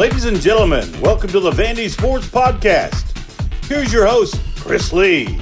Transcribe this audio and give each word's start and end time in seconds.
Ladies 0.00 0.24
and 0.24 0.40
gentlemen, 0.40 0.88
welcome 1.02 1.28
to 1.28 1.40
the 1.40 1.50
Vandy 1.50 1.90
Sports 1.90 2.26
Podcast. 2.26 3.04
Here's 3.66 3.92
your 3.92 4.06
host, 4.06 4.40
Chris 4.56 4.94
Lee. 4.94 5.38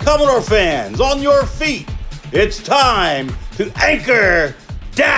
Commodore 0.00 0.42
fans, 0.42 1.00
on 1.00 1.22
your 1.22 1.46
feet. 1.46 1.88
It's 2.30 2.62
time 2.62 3.34
to 3.56 3.72
anchor 3.82 4.54
down. 4.94 5.16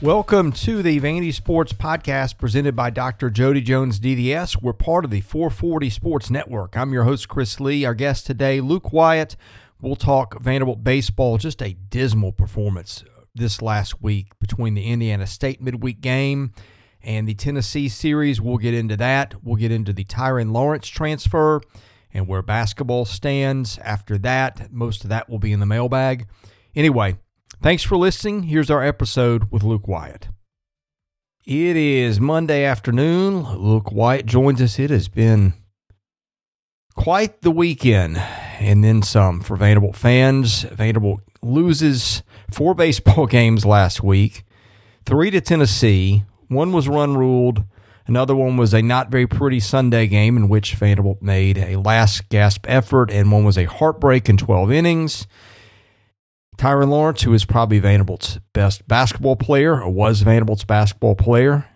Welcome 0.00 0.52
to 0.52 0.80
the 0.80 1.00
Vandy 1.00 1.34
Sports 1.34 1.72
Podcast 1.72 2.38
presented 2.38 2.76
by 2.76 2.90
Dr. 2.90 3.30
Jody 3.30 3.62
Jones 3.62 3.98
DDS. 3.98 4.62
We're 4.62 4.74
part 4.74 5.04
of 5.04 5.10
the 5.10 5.22
440 5.22 5.90
Sports 5.90 6.30
Network. 6.30 6.76
I'm 6.76 6.92
your 6.92 7.02
host, 7.02 7.28
Chris 7.28 7.58
Lee. 7.58 7.84
Our 7.84 7.94
guest 7.94 8.26
today, 8.26 8.60
Luke 8.60 8.92
Wyatt. 8.92 9.34
We'll 9.80 9.96
talk 9.96 10.40
Vanderbilt 10.40 10.84
baseball. 10.84 11.36
Just 11.38 11.60
a 11.62 11.72
dismal 11.72 12.30
performance 12.30 13.02
this 13.34 13.60
last 13.60 14.00
week 14.00 14.38
between 14.38 14.74
the 14.74 14.84
Indiana 14.84 15.26
State 15.26 15.60
midweek 15.60 16.00
game 16.00 16.52
and 17.02 17.28
the 17.28 17.34
Tennessee 17.34 17.88
series. 17.88 18.40
We'll 18.40 18.58
get 18.58 18.74
into 18.74 18.96
that. 18.96 19.34
We'll 19.42 19.56
get 19.56 19.72
into 19.72 19.92
the 19.92 20.04
Tyrin 20.04 20.52
Lawrence 20.52 20.88
transfer 20.88 21.60
and 22.12 22.28
where 22.28 22.42
basketball 22.42 23.04
stands 23.04 23.78
after 23.78 24.16
that. 24.18 24.72
Most 24.72 25.02
of 25.04 25.10
that 25.10 25.28
will 25.28 25.40
be 25.40 25.52
in 25.52 25.60
the 25.60 25.66
mailbag. 25.66 26.26
Anyway, 26.76 27.18
thanks 27.62 27.82
for 27.82 27.96
listening. 27.96 28.44
Here's 28.44 28.70
our 28.70 28.84
episode 28.84 29.50
with 29.50 29.62
Luke 29.62 29.88
Wyatt. 29.88 30.28
It 31.44 31.76
is 31.76 32.20
Monday 32.20 32.64
afternoon. 32.64 33.42
Luke 33.58 33.92
Wyatt 33.92 34.26
joins 34.26 34.62
us. 34.62 34.78
It 34.78 34.90
has 34.90 35.08
been 35.08 35.52
quite 36.94 37.42
the 37.42 37.50
weekend 37.50 38.16
and 38.16 38.82
then 38.82 39.02
some 39.02 39.40
for 39.40 39.56
Vanderbilt 39.56 39.96
fans. 39.96 40.62
Vanderbilt 40.62 41.20
loses 41.44 42.22
four 42.50 42.74
baseball 42.74 43.26
games 43.28 43.64
last 43.64 44.02
week, 44.02 44.44
three 45.04 45.30
to 45.30 45.40
Tennessee. 45.40 46.24
One 46.48 46.72
was 46.72 46.88
run 46.88 47.16
ruled. 47.16 47.64
Another 48.06 48.36
one 48.36 48.56
was 48.56 48.74
a 48.74 48.82
not 48.82 49.10
very 49.10 49.26
pretty 49.26 49.60
Sunday 49.60 50.06
game 50.06 50.36
in 50.36 50.48
which 50.48 50.74
Vanderbilt 50.74 51.22
made 51.22 51.56
a 51.56 51.76
last 51.76 52.28
gasp 52.28 52.66
effort, 52.68 53.10
and 53.10 53.32
one 53.32 53.44
was 53.44 53.56
a 53.56 53.64
heartbreak 53.64 54.28
in 54.28 54.36
12 54.36 54.70
innings. 54.70 55.26
Tyrin 56.58 56.90
Lawrence, 56.90 57.22
who 57.22 57.32
is 57.32 57.44
probably 57.44 57.78
Vanderbilt's 57.78 58.38
best 58.52 58.86
basketball 58.86 59.36
player, 59.36 59.80
or 59.80 59.90
was 59.90 60.20
Vanderbilt's 60.20 60.64
basketball 60.64 61.14
player, 61.14 61.66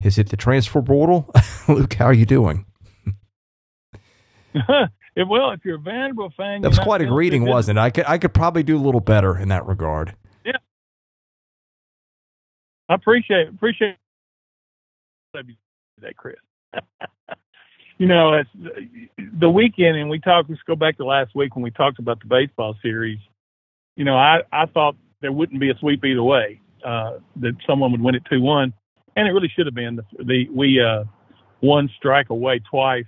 has 0.00 0.16
hit 0.16 0.30
the 0.30 0.36
transfer 0.36 0.80
portal. 0.80 1.30
Luke, 1.68 1.92
how 1.94 2.06
are 2.06 2.14
you 2.14 2.26
doing? 2.26 2.64
well, 5.26 5.50
if 5.50 5.64
you're 5.64 5.76
a 5.76 5.80
Vanderbilt 5.80 6.34
fan, 6.36 6.62
that 6.62 6.68
was 6.68 6.78
quite 6.78 7.00
a 7.00 7.06
greeting, 7.06 7.44
wasn't 7.44 7.78
it? 7.78 7.80
I 7.80 7.90
could 7.90 8.04
I 8.06 8.18
could 8.18 8.34
probably 8.34 8.62
do 8.62 8.76
a 8.76 8.82
little 8.82 9.00
better 9.00 9.36
in 9.36 9.48
that 9.48 9.66
regard. 9.66 10.14
Yeah, 10.44 10.52
I 12.88 12.94
appreciate 12.94 13.48
appreciate 13.48 13.96
that, 15.32 16.16
Chris. 16.16 16.36
you 17.98 18.06
know, 18.06 18.34
it's 18.34 19.10
the 19.40 19.50
weekend, 19.50 19.96
and 19.96 20.08
we 20.08 20.20
talked. 20.20 20.50
Let's 20.50 20.62
go 20.66 20.76
back 20.76 20.96
to 20.98 21.04
last 21.04 21.34
week 21.34 21.56
when 21.56 21.62
we 21.62 21.70
talked 21.70 21.98
about 21.98 22.20
the 22.20 22.26
baseball 22.26 22.76
series. 22.82 23.18
You 23.96 24.04
know, 24.04 24.16
I 24.16 24.42
I 24.52 24.66
thought 24.66 24.96
there 25.20 25.32
wouldn't 25.32 25.60
be 25.60 25.70
a 25.70 25.74
sweep 25.78 26.04
either 26.04 26.22
way. 26.22 26.60
Uh, 26.84 27.18
that 27.36 27.54
someone 27.66 27.90
would 27.90 28.00
win 28.00 28.14
it 28.14 28.22
two 28.30 28.40
one, 28.40 28.72
and 29.16 29.26
it 29.26 29.32
really 29.32 29.50
should 29.54 29.66
have 29.66 29.74
been. 29.74 29.96
The, 29.96 30.24
the 30.24 30.48
we 30.54 30.80
uh, 30.80 31.04
one 31.60 31.90
strike 31.96 32.30
away 32.30 32.60
twice 32.70 33.04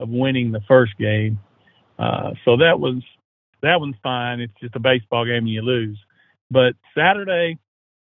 of 0.00 0.08
winning 0.08 0.50
the 0.50 0.60
first 0.66 0.96
game. 0.98 1.38
Uh, 1.98 2.32
so 2.44 2.56
that 2.56 2.80
was 2.80 3.02
that 3.62 3.78
one's 3.78 3.96
fine. 4.02 4.40
It's 4.40 4.52
just 4.60 4.74
a 4.74 4.80
baseball 4.80 5.24
game 5.24 5.38
and 5.38 5.48
you 5.48 5.62
lose. 5.62 5.98
But 6.50 6.74
Saturday, 6.96 7.58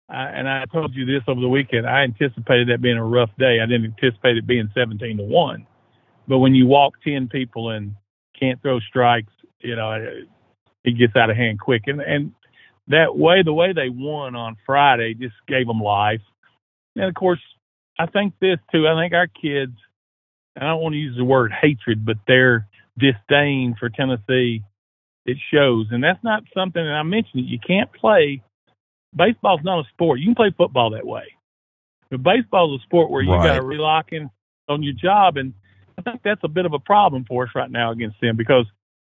I, 0.09 0.23
and 0.23 0.49
I 0.49 0.65
told 0.65 0.95
you 0.95 1.05
this 1.05 1.23
over 1.27 1.39
the 1.39 1.47
weekend. 1.47 1.87
I 1.87 2.01
anticipated 2.03 2.69
that 2.69 2.81
being 2.81 2.97
a 2.97 3.05
rough 3.05 3.29
day. 3.37 3.59
I 3.61 3.65
didn't 3.65 3.95
anticipate 3.97 4.37
it 4.37 4.47
being 4.47 4.69
17 4.73 5.17
to 5.17 5.23
one. 5.23 5.67
But 6.27 6.39
when 6.39 6.55
you 6.55 6.65
walk 6.65 6.95
10 7.03 7.29
people 7.29 7.69
and 7.69 7.93
can't 8.37 8.61
throw 8.61 8.79
strikes, 8.79 9.31
you 9.59 9.75
know, 9.75 9.91
it, 9.91 10.27
it 10.83 10.97
gets 10.97 11.15
out 11.15 11.29
of 11.29 11.37
hand 11.37 11.59
quick. 11.59 11.83
And 11.85 12.01
and 12.01 12.31
that 12.87 13.15
way, 13.15 13.41
the 13.43 13.53
way 13.53 13.73
they 13.73 13.89
won 13.89 14.35
on 14.35 14.57
Friday 14.65 15.13
just 15.13 15.35
gave 15.47 15.67
them 15.67 15.79
life. 15.79 16.21
And 16.95 17.05
of 17.05 17.15
course, 17.15 17.41
I 17.97 18.05
think 18.05 18.33
this 18.39 18.57
too. 18.71 18.87
I 18.87 18.99
think 19.01 19.13
our 19.13 19.27
kids 19.27 19.73
I 20.55 20.67
don't 20.67 20.81
want 20.81 20.93
to 20.93 20.99
use 20.99 21.17
the 21.17 21.25
word 21.25 21.51
hatred, 21.51 22.05
but 22.05 22.17
their 22.27 22.67
disdain 22.97 23.75
for 23.79 23.89
Tennessee, 23.89 24.63
it 25.25 25.37
shows. 25.53 25.87
And 25.91 26.03
that's 26.03 26.23
not 26.23 26.43
something 26.53 26.83
that 26.83 26.93
I 26.93 27.03
mentioned. 27.03 27.47
You 27.47 27.59
can't 27.59 27.91
play. 27.93 28.41
Baseball's 29.15 29.61
not 29.63 29.79
a 29.79 29.89
sport. 29.89 30.19
You 30.19 30.27
can 30.27 30.35
play 30.35 30.53
football 30.55 30.91
that 30.91 31.05
way. 31.05 31.25
But 32.09 32.23
baseball 32.23 32.75
is 32.75 32.81
a 32.81 32.83
sport 32.83 33.09
where 33.09 33.21
you 33.21 33.31
right. 33.31 33.47
got 33.47 33.55
to 33.55 33.65
relock 33.65 34.11
in 34.11 34.29
on 34.69 34.83
your 34.83 34.93
job. 34.93 35.37
And 35.37 35.53
I 35.97 36.01
think 36.01 36.21
that's 36.23 36.43
a 36.43 36.49
bit 36.49 36.65
of 36.65 36.73
a 36.73 36.79
problem 36.79 37.25
for 37.27 37.43
us 37.43 37.49
right 37.55 37.69
now 37.69 37.91
against 37.91 38.19
them 38.21 38.37
because 38.37 38.65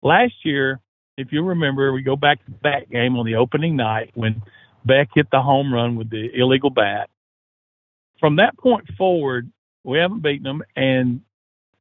last 0.02 0.34
year, 0.44 0.80
if 1.18 1.32
you 1.32 1.44
remember, 1.44 1.92
we 1.92 2.02
go 2.02 2.16
back 2.16 2.44
to 2.46 2.54
that 2.64 2.90
game 2.90 3.18
on 3.18 3.26
the 3.26 3.36
opening 3.36 3.76
night 3.76 4.12
when 4.14 4.42
Beck 4.86 5.10
hit 5.14 5.28
the 5.32 5.42
home 5.42 5.74
run 5.74 5.96
with 5.96 6.10
the 6.10 6.30
illegal 6.34 6.70
bat. 6.70 7.10
From 8.20 8.38
that 8.38 8.58
point 8.58 8.88
forward, 8.98 9.52
we 9.84 9.98
haven't 9.98 10.22
beaten 10.22 10.44
them, 10.44 10.64
and 10.76 11.22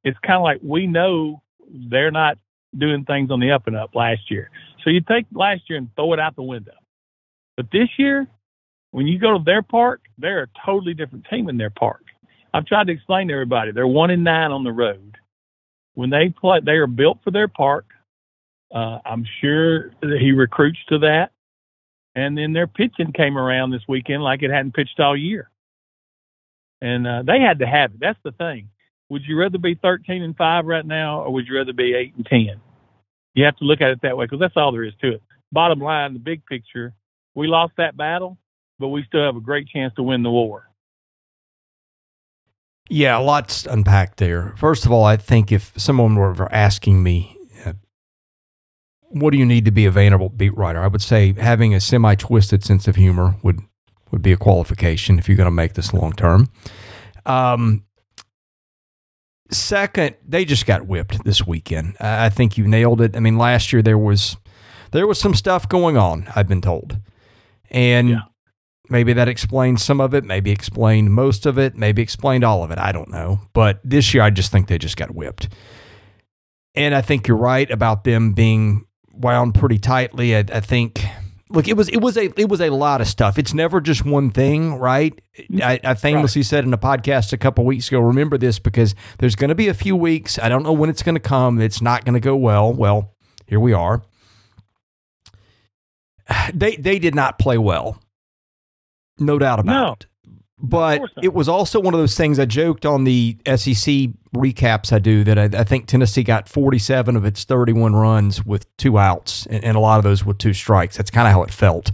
it's 0.04 0.18
kind 0.20 0.36
of 0.36 0.42
like 0.42 0.60
we 0.62 0.86
know 0.86 1.42
they're 1.70 2.10
not 2.10 2.38
doing 2.76 3.04
things 3.04 3.30
on 3.30 3.40
the 3.40 3.50
up 3.50 3.66
and 3.66 3.76
up 3.76 3.94
last 3.94 4.30
year. 4.30 4.50
So 4.84 4.90
you 4.90 5.00
take 5.00 5.26
last 5.32 5.62
year 5.68 5.78
and 5.78 5.88
throw 5.96 6.12
it 6.12 6.20
out 6.20 6.36
the 6.36 6.42
window. 6.42 6.74
But 7.56 7.66
this 7.72 7.88
year, 7.98 8.26
when 8.90 9.06
you 9.06 9.18
go 9.18 9.36
to 9.36 9.44
their 9.44 9.62
park, 9.62 10.00
they're 10.16 10.44
a 10.44 10.48
totally 10.64 10.94
different 10.94 11.26
team 11.30 11.48
in 11.48 11.56
their 11.56 11.70
park. 11.70 12.02
I've 12.54 12.66
tried 12.66 12.86
to 12.86 12.92
explain 12.92 13.28
to 13.28 13.34
everybody 13.34 13.72
they're 13.72 13.86
one 13.86 14.10
in 14.10 14.22
nine 14.22 14.50
on 14.50 14.64
the 14.64 14.72
road. 14.72 15.16
When 15.94 16.10
they 16.10 16.28
play, 16.28 16.60
they 16.64 16.72
are 16.72 16.86
built 16.86 17.18
for 17.24 17.30
their 17.30 17.48
park. 17.48 17.86
Uh, 18.72 18.98
I'm 19.04 19.26
sure 19.40 19.90
that 20.00 20.18
he 20.20 20.32
recruits 20.32 20.78
to 20.88 20.98
that. 21.00 21.32
And 22.14 22.36
then 22.36 22.52
their 22.52 22.66
pitching 22.66 23.12
came 23.12 23.36
around 23.36 23.70
this 23.70 23.82
weekend 23.88 24.22
like 24.22 24.42
it 24.42 24.50
hadn't 24.50 24.74
pitched 24.74 25.00
all 25.00 25.16
year. 25.16 25.50
And 26.80 27.06
uh, 27.06 27.22
they 27.22 27.40
had 27.40 27.58
to 27.58 27.66
have 27.66 27.92
it. 27.92 28.00
That's 28.00 28.18
the 28.24 28.32
thing 28.32 28.68
would 29.10 29.22
you 29.26 29.38
rather 29.38 29.58
be 29.58 29.74
13 29.74 30.22
and 30.22 30.36
5 30.36 30.66
right 30.66 30.84
now 30.84 31.22
or 31.22 31.32
would 31.32 31.46
you 31.46 31.56
rather 31.56 31.72
be 31.72 31.94
8 31.94 32.14
and 32.16 32.26
10? 32.26 32.60
You 33.34 33.44
have 33.44 33.56
to 33.58 33.64
look 33.64 33.80
at 33.80 33.90
it 33.90 34.02
that 34.02 34.16
way 34.16 34.24
because 34.24 34.40
that's 34.40 34.56
all 34.56 34.72
there 34.72 34.84
is 34.84 34.94
to 35.00 35.14
it. 35.14 35.22
Bottom 35.52 35.80
line, 35.80 36.12
the 36.12 36.18
big 36.18 36.44
picture, 36.46 36.94
we 37.34 37.46
lost 37.46 37.72
that 37.78 37.96
battle, 37.96 38.36
but 38.78 38.88
we 38.88 39.04
still 39.04 39.24
have 39.24 39.36
a 39.36 39.40
great 39.40 39.68
chance 39.68 39.94
to 39.94 40.02
win 40.02 40.22
the 40.22 40.30
war. 40.30 40.68
Yeah, 42.90 43.18
a 43.18 43.20
lot's 43.20 43.66
unpacked 43.66 44.18
there. 44.18 44.54
First 44.56 44.86
of 44.86 44.92
all, 44.92 45.04
I 45.04 45.16
think 45.16 45.52
if 45.52 45.72
someone 45.76 46.16
were 46.16 46.52
asking 46.52 47.02
me, 47.02 47.36
uh, 47.64 47.74
what 49.00 49.30
do 49.30 49.38
you 49.38 49.44
need 49.44 49.66
to 49.66 49.70
be 49.70 49.84
a 49.84 49.90
Vanderbilt 49.90 50.36
beat 50.38 50.56
writer? 50.56 50.80
I 50.80 50.86
would 50.86 51.02
say 51.02 51.34
having 51.34 51.74
a 51.74 51.80
semi 51.80 52.14
twisted 52.14 52.64
sense 52.64 52.88
of 52.88 52.96
humor 52.96 53.36
would, 53.42 53.60
would 54.10 54.22
be 54.22 54.32
a 54.32 54.38
qualification 54.38 55.18
if 55.18 55.28
you're 55.28 55.36
going 55.36 55.46
to 55.46 55.50
make 55.50 55.74
this 55.74 55.92
long 55.92 56.12
term. 56.12 56.48
Um, 57.26 57.84
Second, 59.50 60.16
they 60.26 60.44
just 60.44 60.66
got 60.66 60.86
whipped 60.86 61.24
this 61.24 61.46
weekend. 61.46 61.96
I 62.00 62.28
think 62.28 62.58
you 62.58 62.66
nailed 62.66 63.00
it. 63.00 63.16
I 63.16 63.20
mean, 63.20 63.38
last 63.38 63.72
year 63.72 63.80
there 63.80 63.96
was 63.96 64.36
there 64.92 65.06
was 65.06 65.18
some 65.18 65.34
stuff 65.34 65.68
going 65.68 65.96
on. 65.96 66.28
I've 66.36 66.48
been 66.48 66.60
told, 66.60 66.98
and 67.70 68.10
yeah. 68.10 68.20
maybe 68.90 69.14
that 69.14 69.28
explained 69.28 69.80
some 69.80 70.00
of 70.00 70.12
it. 70.12 70.24
Maybe 70.24 70.50
explained 70.50 71.12
most 71.12 71.46
of 71.46 71.58
it. 71.58 71.76
Maybe 71.76 72.02
explained 72.02 72.44
all 72.44 72.62
of 72.62 72.70
it. 72.70 72.78
I 72.78 72.92
don't 72.92 73.10
know. 73.10 73.40
But 73.54 73.80
this 73.82 74.12
year, 74.12 74.22
I 74.22 74.30
just 74.30 74.52
think 74.52 74.68
they 74.68 74.78
just 74.78 74.98
got 74.98 75.14
whipped. 75.14 75.48
And 76.74 76.94
I 76.94 77.00
think 77.00 77.26
you're 77.26 77.36
right 77.36 77.70
about 77.70 78.04
them 78.04 78.34
being 78.34 78.84
wound 79.12 79.54
pretty 79.54 79.78
tightly. 79.78 80.36
I, 80.36 80.40
I 80.40 80.60
think 80.60 81.04
look, 81.50 81.68
it 81.68 81.76
was 81.76 81.88
it 81.88 82.00
was 82.00 82.16
a 82.16 82.32
it 82.40 82.48
was 82.48 82.60
a 82.60 82.70
lot 82.70 83.00
of 83.00 83.08
stuff. 83.08 83.38
It's 83.38 83.54
never 83.54 83.80
just 83.80 84.04
one 84.04 84.30
thing, 84.30 84.74
right? 84.74 85.18
Mm-hmm. 85.38 85.62
I, 85.62 85.80
I 85.84 85.94
famously 85.94 86.40
right. 86.40 86.46
said 86.46 86.64
in 86.64 86.72
a 86.72 86.78
podcast 86.78 87.32
a 87.32 87.38
couple 87.38 87.64
weeks 87.64 87.88
ago. 87.88 88.00
Remember 88.00 88.38
this 88.38 88.58
because 88.58 88.94
there's 89.18 89.34
going 89.34 89.48
to 89.48 89.54
be 89.54 89.68
a 89.68 89.74
few 89.74 89.96
weeks. 89.96 90.38
I 90.38 90.48
don't 90.48 90.62
know 90.62 90.72
when 90.72 90.90
it's 90.90 91.02
going 91.02 91.14
to 91.14 91.20
come. 91.20 91.60
It's 91.60 91.80
not 91.80 92.04
going 92.04 92.14
to 92.14 92.20
go 92.20 92.36
well. 92.36 92.72
Well, 92.72 93.14
here 93.46 93.60
we 93.60 93.72
are. 93.72 94.02
They 96.52 96.76
they 96.76 96.98
did 96.98 97.14
not 97.14 97.38
play 97.38 97.56
well, 97.56 98.02
no 99.18 99.38
doubt 99.38 99.60
about 99.60 99.72
no. 99.72 99.92
it. 99.92 100.06
But 100.60 101.02
it 101.22 101.34
was 101.34 101.48
also 101.48 101.80
one 101.80 101.94
of 101.94 102.00
those 102.00 102.16
things 102.16 102.38
I 102.38 102.44
joked 102.44 102.84
on 102.84 103.04
the 103.04 103.36
SEC 103.46 104.10
recaps 104.34 104.92
I 104.92 104.98
do 104.98 105.22
that 105.24 105.38
I, 105.38 105.44
I, 105.44 105.64
think 105.64 105.86
Tennessee 105.86 106.24
got 106.24 106.48
47 106.48 107.16
of 107.16 107.24
its 107.24 107.44
31 107.44 107.94
runs 107.94 108.44
with 108.44 108.76
two 108.76 108.98
outs, 108.98 109.46
and, 109.46 109.62
and 109.64 109.76
a 109.76 109.80
lot 109.80 109.98
of 109.98 110.04
those 110.04 110.24
with 110.24 110.38
two 110.38 110.52
strikes. 110.52 110.96
That's 110.96 111.10
kind 111.10 111.28
of 111.28 111.32
how 111.32 111.42
it 111.44 111.52
felt. 111.52 111.92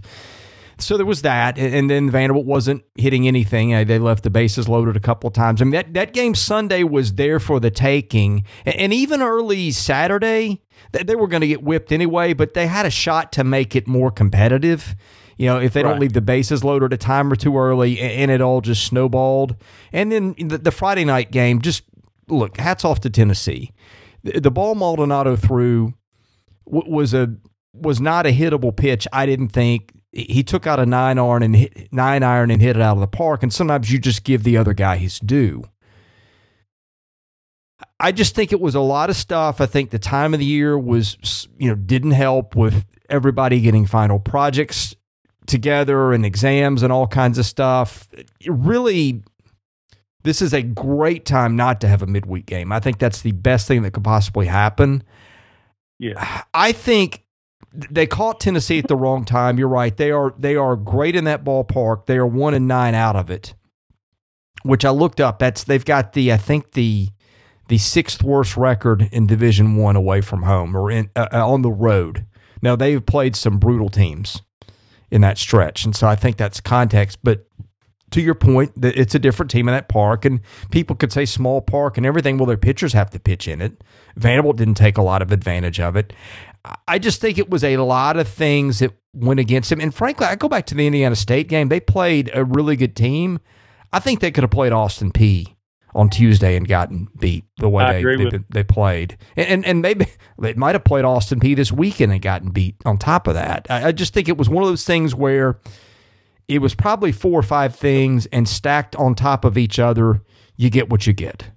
So 0.78 0.96
there 0.96 1.06
was 1.06 1.22
that, 1.22 1.56
and 1.56 1.88
then 1.88 2.10
Vanderbilt 2.10 2.46
wasn't 2.46 2.82
hitting 2.96 3.28
anything. 3.28 3.70
They 3.86 3.98
left 3.98 4.24
the 4.24 4.30
bases 4.30 4.68
loaded 4.68 4.96
a 4.96 5.00
couple 5.00 5.28
of 5.28 5.34
times. 5.34 5.62
I 5.62 5.64
mean, 5.64 5.72
that, 5.72 5.94
that 5.94 6.12
game 6.12 6.34
Sunday 6.34 6.82
was 6.82 7.14
there 7.14 7.38
for 7.38 7.60
the 7.60 7.70
taking, 7.70 8.44
and 8.66 8.92
even 8.92 9.22
early 9.22 9.70
Saturday, 9.70 10.62
they 10.90 11.14
were 11.14 11.28
going 11.28 11.42
to 11.42 11.46
get 11.46 11.62
whipped 11.62 11.92
anyway, 11.92 12.32
but 12.32 12.54
they 12.54 12.66
had 12.66 12.86
a 12.86 12.90
shot 12.90 13.30
to 13.32 13.44
make 13.44 13.76
it 13.76 13.86
more 13.86 14.10
competitive 14.10 14.96
You 15.36 15.46
know, 15.46 15.60
if 15.60 15.72
they 15.72 15.82
Right. 15.82 15.90
don't 15.90 16.00
leave 16.00 16.12
the 16.12 16.20
bases 16.20 16.62
loaded 16.64 16.92
a 16.92 16.96
time 16.96 17.30
or 17.32 17.36
two 17.36 17.56
early, 17.58 17.98
and 18.00 18.30
it 18.30 18.40
all 18.40 18.60
just 18.60 18.84
snowballed. 18.84 19.56
And 19.92 20.12
then 20.12 20.34
the, 20.38 20.58
the 20.58 20.70
Friday 20.70 21.04
night 21.04 21.30
game, 21.32 21.60
just 21.60 21.82
look, 22.28 22.56
hats 22.56 22.84
off 22.84 23.00
to 23.00 23.10
Tennessee. 23.10 23.72
The, 24.22 24.40
the 24.40 24.50
ball 24.50 24.74
Maldonado 24.74 25.36
threw 25.36 25.94
was 26.66 27.12
a 27.14 27.34
was 27.74 28.00
not 28.00 28.26
a 28.26 28.30
hittable 28.30 28.74
pitch. 28.74 29.06
I 29.12 29.26
didn't 29.26 29.48
think 29.48 29.90
he 30.12 30.44
took 30.44 30.66
out 30.66 30.78
a 30.78 30.86
nine 30.86 31.18
iron 31.18 31.42
and 31.42 31.56
hit, 31.56 31.92
nine 31.92 32.22
iron 32.22 32.52
and 32.52 32.62
hit 32.62 32.76
it 32.76 32.82
out 32.82 32.96
of 32.96 33.00
the 33.00 33.08
park. 33.08 33.42
And 33.42 33.52
sometimes 33.52 33.90
you 33.92 33.98
just 33.98 34.22
give 34.22 34.44
the 34.44 34.56
other 34.56 34.72
guy 34.72 34.96
his 34.96 35.18
due. 35.18 35.64
I 37.98 38.12
just 38.12 38.34
think 38.34 38.52
it 38.52 38.60
was 38.60 38.74
a 38.74 38.80
lot 38.80 39.10
of 39.10 39.16
stuff. 39.16 39.60
I 39.60 39.66
think 39.66 39.90
the 39.90 39.98
time 39.98 40.32
of 40.34 40.40
the 40.40 40.46
year 40.46 40.78
was, 40.78 41.48
you 41.58 41.68
know, 41.68 41.74
didn't 41.74 42.12
help 42.12 42.54
with 42.54 42.84
everybody 43.08 43.60
getting 43.60 43.86
final 43.86 44.18
projects 44.18 44.94
together 45.46 46.12
and 46.12 46.24
exams 46.24 46.82
and 46.82 46.92
all 46.92 47.06
kinds 47.06 47.38
of 47.38 47.46
stuff. 47.46 48.08
It 48.12 48.28
really, 48.48 49.22
this 50.22 50.40
is 50.40 50.52
a 50.52 50.62
great 50.62 51.24
time 51.24 51.56
not 51.56 51.80
to 51.82 51.88
have 51.88 52.02
a 52.02 52.06
midweek 52.06 52.46
game. 52.46 52.72
I 52.72 52.80
think 52.80 52.98
that's 52.98 53.22
the 53.22 53.32
best 53.32 53.68
thing 53.68 53.82
that 53.82 53.92
could 53.92 54.04
possibly 54.04 54.46
happen. 54.46 55.02
Yeah. 55.98 56.42
I 56.52 56.72
think 56.72 57.24
they 57.90 58.06
caught 58.06 58.40
Tennessee 58.40 58.78
at 58.78 58.88
the 58.88 58.96
wrong 58.96 59.24
time. 59.24 59.58
You're 59.58 59.68
right. 59.68 59.96
They 59.96 60.10
are 60.10 60.34
they 60.38 60.56
are 60.56 60.76
great 60.76 61.16
in 61.16 61.24
that 61.24 61.44
ballpark. 61.44 62.06
They 62.06 62.16
are 62.16 62.26
one 62.26 62.54
and 62.54 62.68
nine 62.68 62.94
out 62.94 63.16
of 63.16 63.30
it, 63.30 63.54
which 64.62 64.84
I 64.84 64.90
looked 64.90 65.20
up. 65.20 65.38
That's 65.38 65.64
they've 65.64 65.84
got 65.84 66.12
the 66.12 66.32
I 66.32 66.36
think 66.36 66.72
the 66.72 67.08
the 67.68 67.78
sixth 67.78 68.22
worst 68.22 68.56
record 68.56 69.08
in 69.10 69.26
Division 69.26 69.76
One 69.76 69.96
away 69.96 70.20
from 70.20 70.42
home 70.42 70.76
or 70.76 70.90
in 70.90 71.10
uh, 71.16 71.28
uh, 71.32 71.48
on 71.48 71.62
the 71.62 71.70
road. 71.70 72.26
Now 72.62 72.76
they've 72.76 73.04
played 73.04 73.34
some 73.34 73.58
brutal 73.58 73.88
teams 73.88 74.42
in 75.14 75.20
that 75.20 75.38
stretch, 75.38 75.84
and 75.84 75.94
so 75.94 76.08
I 76.08 76.16
think 76.16 76.36
that's 76.36 76.60
context. 76.60 77.20
But 77.22 77.46
to 78.10 78.20
your 78.20 78.34
point, 78.34 78.72
it's 78.82 79.14
a 79.14 79.20
different 79.20 79.48
team 79.48 79.68
in 79.68 79.74
that 79.74 79.88
park, 79.88 80.24
and 80.24 80.40
people 80.72 80.96
could 80.96 81.12
say 81.12 81.24
small 81.24 81.60
park 81.60 81.96
and 81.96 82.04
everything. 82.04 82.36
Well, 82.36 82.46
their 82.46 82.56
pitchers 82.56 82.92
have 82.94 83.10
to 83.10 83.20
pitch 83.20 83.46
in 83.46 83.62
it. 83.62 83.84
Vanderbilt 84.16 84.56
didn't 84.56 84.74
take 84.74 84.98
a 84.98 85.02
lot 85.02 85.22
of 85.22 85.30
advantage 85.30 85.78
of 85.78 85.94
it. 85.94 86.12
I 86.88 86.98
just 86.98 87.20
think 87.20 87.38
it 87.38 87.48
was 87.48 87.62
a 87.62 87.76
lot 87.76 88.16
of 88.16 88.26
things 88.26 88.80
that 88.80 88.92
went 89.14 89.38
against 89.38 89.70
him. 89.70 89.80
And 89.80 89.94
frankly, 89.94 90.26
I 90.26 90.34
go 90.34 90.48
back 90.48 90.66
to 90.66 90.74
the 90.74 90.84
Indiana 90.84 91.14
State 91.14 91.46
game. 91.46 91.68
They 91.68 91.78
played 91.78 92.30
a 92.34 92.44
really 92.44 92.74
good 92.74 92.96
team. 92.96 93.38
I 93.92 94.00
think 94.00 94.18
they 94.18 94.32
could 94.32 94.42
have 94.42 94.50
played 94.50 94.72
Austin 94.72 95.12
Peay 95.12 95.53
on 95.94 96.10
Tuesday 96.10 96.56
and 96.56 96.66
gotten 96.68 97.08
beat 97.18 97.44
the 97.58 97.68
way 97.68 97.84
I 97.84 97.92
they, 98.02 98.02
they, 98.24 98.38
they 98.50 98.64
played. 98.64 99.16
And, 99.36 99.48
and 99.48 99.66
and 99.66 99.82
maybe 99.82 100.06
they 100.38 100.54
might 100.54 100.74
have 100.74 100.84
played 100.84 101.04
Austin 101.04 101.40
Peay 101.40 101.56
this 101.56 101.72
weekend 101.72 102.12
and 102.12 102.22
gotten 102.22 102.50
beat 102.50 102.76
on 102.84 102.98
top 102.98 103.26
of 103.26 103.34
that. 103.34 103.66
I, 103.70 103.88
I 103.88 103.92
just 103.92 104.14
think 104.14 104.28
it 104.28 104.36
was 104.38 104.48
one 104.48 104.62
of 104.64 104.68
those 104.68 104.84
things 104.84 105.14
where 105.14 105.58
it 106.48 106.60
was 106.60 106.74
probably 106.74 107.12
four 107.12 107.38
or 107.38 107.42
five 107.44 107.74
things 107.74 108.26
and 108.26 108.48
stacked 108.48 108.96
on 108.96 109.14
top 109.14 109.44
of 109.44 109.56
each 109.56 109.78
other, 109.78 110.22
you 110.56 110.70
get 110.70 110.90
what 110.90 111.06
you 111.06 111.12
get. 111.12 111.50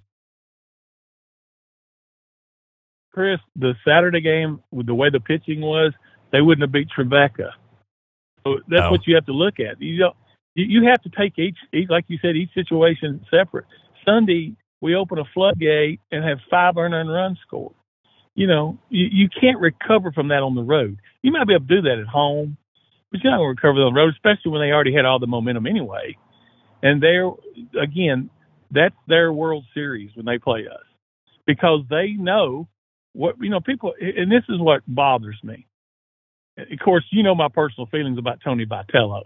Chris, 3.13 3.39
the 3.55 3.73
Saturday 3.85 4.21
game 4.21 4.61
with 4.71 4.85
the 4.85 4.93
way 4.95 5.09
the 5.09 5.19
pitching 5.19 5.61
was, 5.61 5.93
they 6.31 6.41
wouldn't 6.41 6.61
have 6.63 6.71
beat 6.71 6.87
Trevecca. 6.95 7.51
So 8.43 8.59
that's 8.67 8.81
No. 8.83 8.91
what 8.91 9.07
you 9.07 9.15
have 9.15 9.25
to 9.25 9.33
look 9.33 9.59
at. 9.59 9.81
You 9.81 9.97
don't. 9.99 10.15
You, 10.55 10.65
you 10.81 10.89
have 10.89 11.01
to 11.03 11.09
take 11.09 11.37
each, 11.39 11.57
each, 11.73 11.89
like 11.89 12.05
you 12.07 12.17
said, 12.21 12.35
each 12.35 12.53
situation 12.53 13.25
separate. 13.31 13.65
Sunday 14.07 14.55
we 14.81 14.95
open 14.95 15.17
a 15.17 15.23
floodgate 15.33 15.99
and 16.11 16.23
have 16.23 16.37
five 16.49 16.77
earned 16.77 17.11
runs 17.11 17.39
scored. 17.45 17.73
You 18.35 18.45
know, 18.45 18.77
you, 18.89 19.07
you 19.11 19.29
can't 19.29 19.59
recover 19.59 20.11
from 20.11 20.27
that 20.27 20.43
on 20.43 20.53
the 20.53 20.61
road. 20.61 20.97
You 21.23 21.31
might 21.31 21.47
be 21.47 21.55
able 21.55 21.67
to 21.67 21.75
do 21.75 21.81
that 21.81 21.97
at 21.99 22.05
home, 22.05 22.55
but 23.11 23.23
you're 23.23 23.31
not 23.31 23.39
going 23.39 23.55
to 23.55 23.61
recover 23.61 23.81
on 23.81 23.93
the 23.93 23.99
road, 23.99 24.13
especially 24.13 24.51
when 24.51 24.61
they 24.61 24.71
already 24.71 24.93
had 24.93 25.05
all 25.05 25.17
the 25.17 25.25
momentum 25.25 25.65
anyway. 25.65 26.15
And 26.83 27.01
they're 27.01 27.31
again, 27.81 28.29
that's 28.69 28.95
their 29.07 29.33
World 29.33 29.65
Series 29.73 30.11
when 30.15 30.25
they 30.27 30.37
play 30.37 30.67
us 30.67 30.85
because 31.47 31.81
they 31.89 32.11
know 32.11 32.67
what 33.13 33.35
you 33.41 33.49
know 33.49 33.59
people 33.59 33.93
and 33.99 34.31
this 34.31 34.43
is 34.47 34.59
what 34.59 34.83
bothers 34.87 35.39
me 35.43 35.65
of 36.57 36.79
course 36.83 37.03
you 37.11 37.23
know 37.23 37.33
my 37.33 37.47
personal 37.47 37.87
feelings 37.87 38.19
about 38.19 38.39
tony 38.43 38.65
vitello 38.65 39.23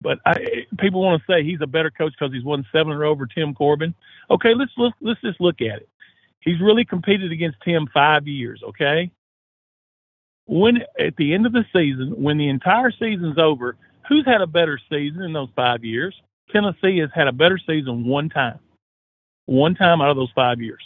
but 0.00 0.18
I, 0.26 0.66
people 0.78 1.02
want 1.02 1.22
to 1.22 1.32
say 1.32 1.42
he's 1.42 1.60
a 1.62 1.66
better 1.66 1.90
coach 1.90 2.12
because 2.18 2.34
he's 2.34 2.44
won 2.44 2.66
seven 2.72 2.92
in 2.92 2.96
a 2.96 3.00
row 3.00 3.10
over 3.10 3.26
tim 3.26 3.54
corbin. 3.54 3.94
Okay 4.30 4.54
let's 4.54 4.72
look 4.76 4.94
let's 5.00 5.20
just 5.20 5.40
look 5.40 5.60
at 5.60 5.80
it. 5.82 5.88
He's 6.40 6.60
really 6.60 6.84
competed 6.84 7.32
against 7.32 7.58
tim 7.64 7.88
five 7.92 8.26
years 8.26 8.62
okay? 8.68 9.10
When 10.46 10.82
at 10.98 11.16
the 11.16 11.34
end 11.34 11.46
of 11.46 11.52
the 11.52 11.64
season 11.72 12.10
when 12.22 12.38
the 12.38 12.48
entire 12.48 12.90
season's 12.90 13.38
over 13.38 13.76
who's 14.08 14.24
had 14.24 14.40
a 14.40 14.46
better 14.46 14.78
season 14.90 15.22
in 15.22 15.32
those 15.32 15.50
five 15.56 15.84
years? 15.84 16.14
Tennessee 16.50 16.98
has 16.98 17.10
had 17.14 17.28
a 17.28 17.32
better 17.32 17.58
season 17.58 18.04
one 18.06 18.28
time. 18.28 18.58
One 19.46 19.74
time 19.74 20.00
out 20.00 20.10
of 20.10 20.16
those 20.16 20.32
five 20.34 20.60
years. 20.60 20.82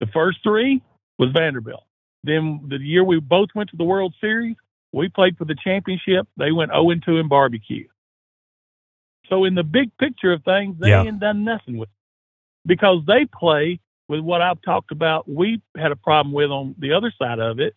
The 0.00 0.06
first 0.08 0.38
three 0.42 0.82
was 1.18 1.30
Vanderbilt. 1.32 1.84
Then 2.24 2.60
the 2.68 2.78
year 2.78 3.04
we 3.04 3.20
both 3.20 3.48
went 3.54 3.70
to 3.70 3.76
the 3.76 3.84
World 3.84 4.14
Series, 4.20 4.56
we 4.94 5.08
played 5.08 5.36
for 5.36 5.44
the 5.44 5.56
championship. 5.56 6.26
They 6.36 6.52
went 6.52 6.70
0 6.72 6.94
2 7.04 7.18
in 7.18 7.28
barbecue. 7.28 7.86
So 9.28 9.44
in 9.44 9.54
the 9.54 9.64
big 9.64 9.96
picture 9.98 10.32
of 10.32 10.44
things, 10.44 10.76
they 10.78 10.90
Yeah. 10.90 11.02
ain't 11.02 11.20
done 11.20 11.44
nothing 11.44 11.76
with 11.78 11.88
it 11.88 11.94
because 12.66 13.04
they 13.06 13.24
play 13.26 13.80
with 14.08 14.20
what 14.20 14.42
I've 14.42 14.60
talked 14.62 14.92
about. 14.92 15.28
We 15.28 15.60
had 15.76 15.92
a 15.92 15.96
problem 15.96 16.32
with 16.34 16.50
on 16.50 16.74
the 16.78 16.92
other 16.92 17.10
side 17.18 17.38
of 17.38 17.58
it. 17.58 17.74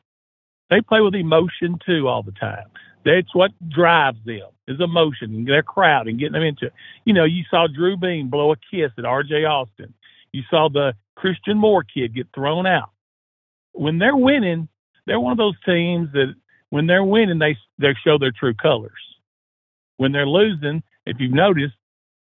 They 0.69 0.81
play 0.81 0.99
with 1.01 1.15
emotion 1.15 1.79
too 1.85 2.07
all 2.07 2.23
the 2.23 2.33
time. 2.33 2.67
That's 3.05 3.33
what 3.33 3.51
drives 3.69 4.19
them 4.25 4.49
is 4.67 4.81
emotion 4.81 5.33
and 5.33 5.47
their 5.47 5.63
crowd 5.63 6.09
and 6.09 6.19
getting 6.19 6.33
them 6.33 6.43
into. 6.43 6.65
it. 6.65 6.73
You 7.05 7.13
know, 7.13 7.23
you 7.23 7.45
saw 7.49 7.67
Drew 7.67 7.95
Beam 7.95 8.29
blow 8.29 8.51
a 8.51 8.57
kiss 8.57 8.91
at 8.97 9.05
R.J. 9.05 9.45
Austin. 9.45 9.93
You 10.33 10.43
saw 10.49 10.67
the 10.67 10.93
Christian 11.15 11.57
Moore 11.57 11.83
kid 11.83 12.13
get 12.13 12.27
thrown 12.35 12.67
out. 12.67 12.89
When 13.71 13.97
they're 13.97 14.17
winning, 14.17 14.67
they're 15.05 15.21
one 15.21 15.31
of 15.31 15.37
those 15.37 15.55
teams 15.65 16.11
that 16.11 16.35
when 16.69 16.87
they're 16.87 17.03
winning, 17.03 17.39
they 17.39 17.57
they 17.77 17.93
show 18.03 18.17
their 18.17 18.31
true 18.31 18.53
colors. 18.53 18.91
When 19.97 20.11
they're 20.11 20.27
losing, 20.27 20.83
if 21.05 21.17
you've 21.19 21.33
noticed, 21.33 21.75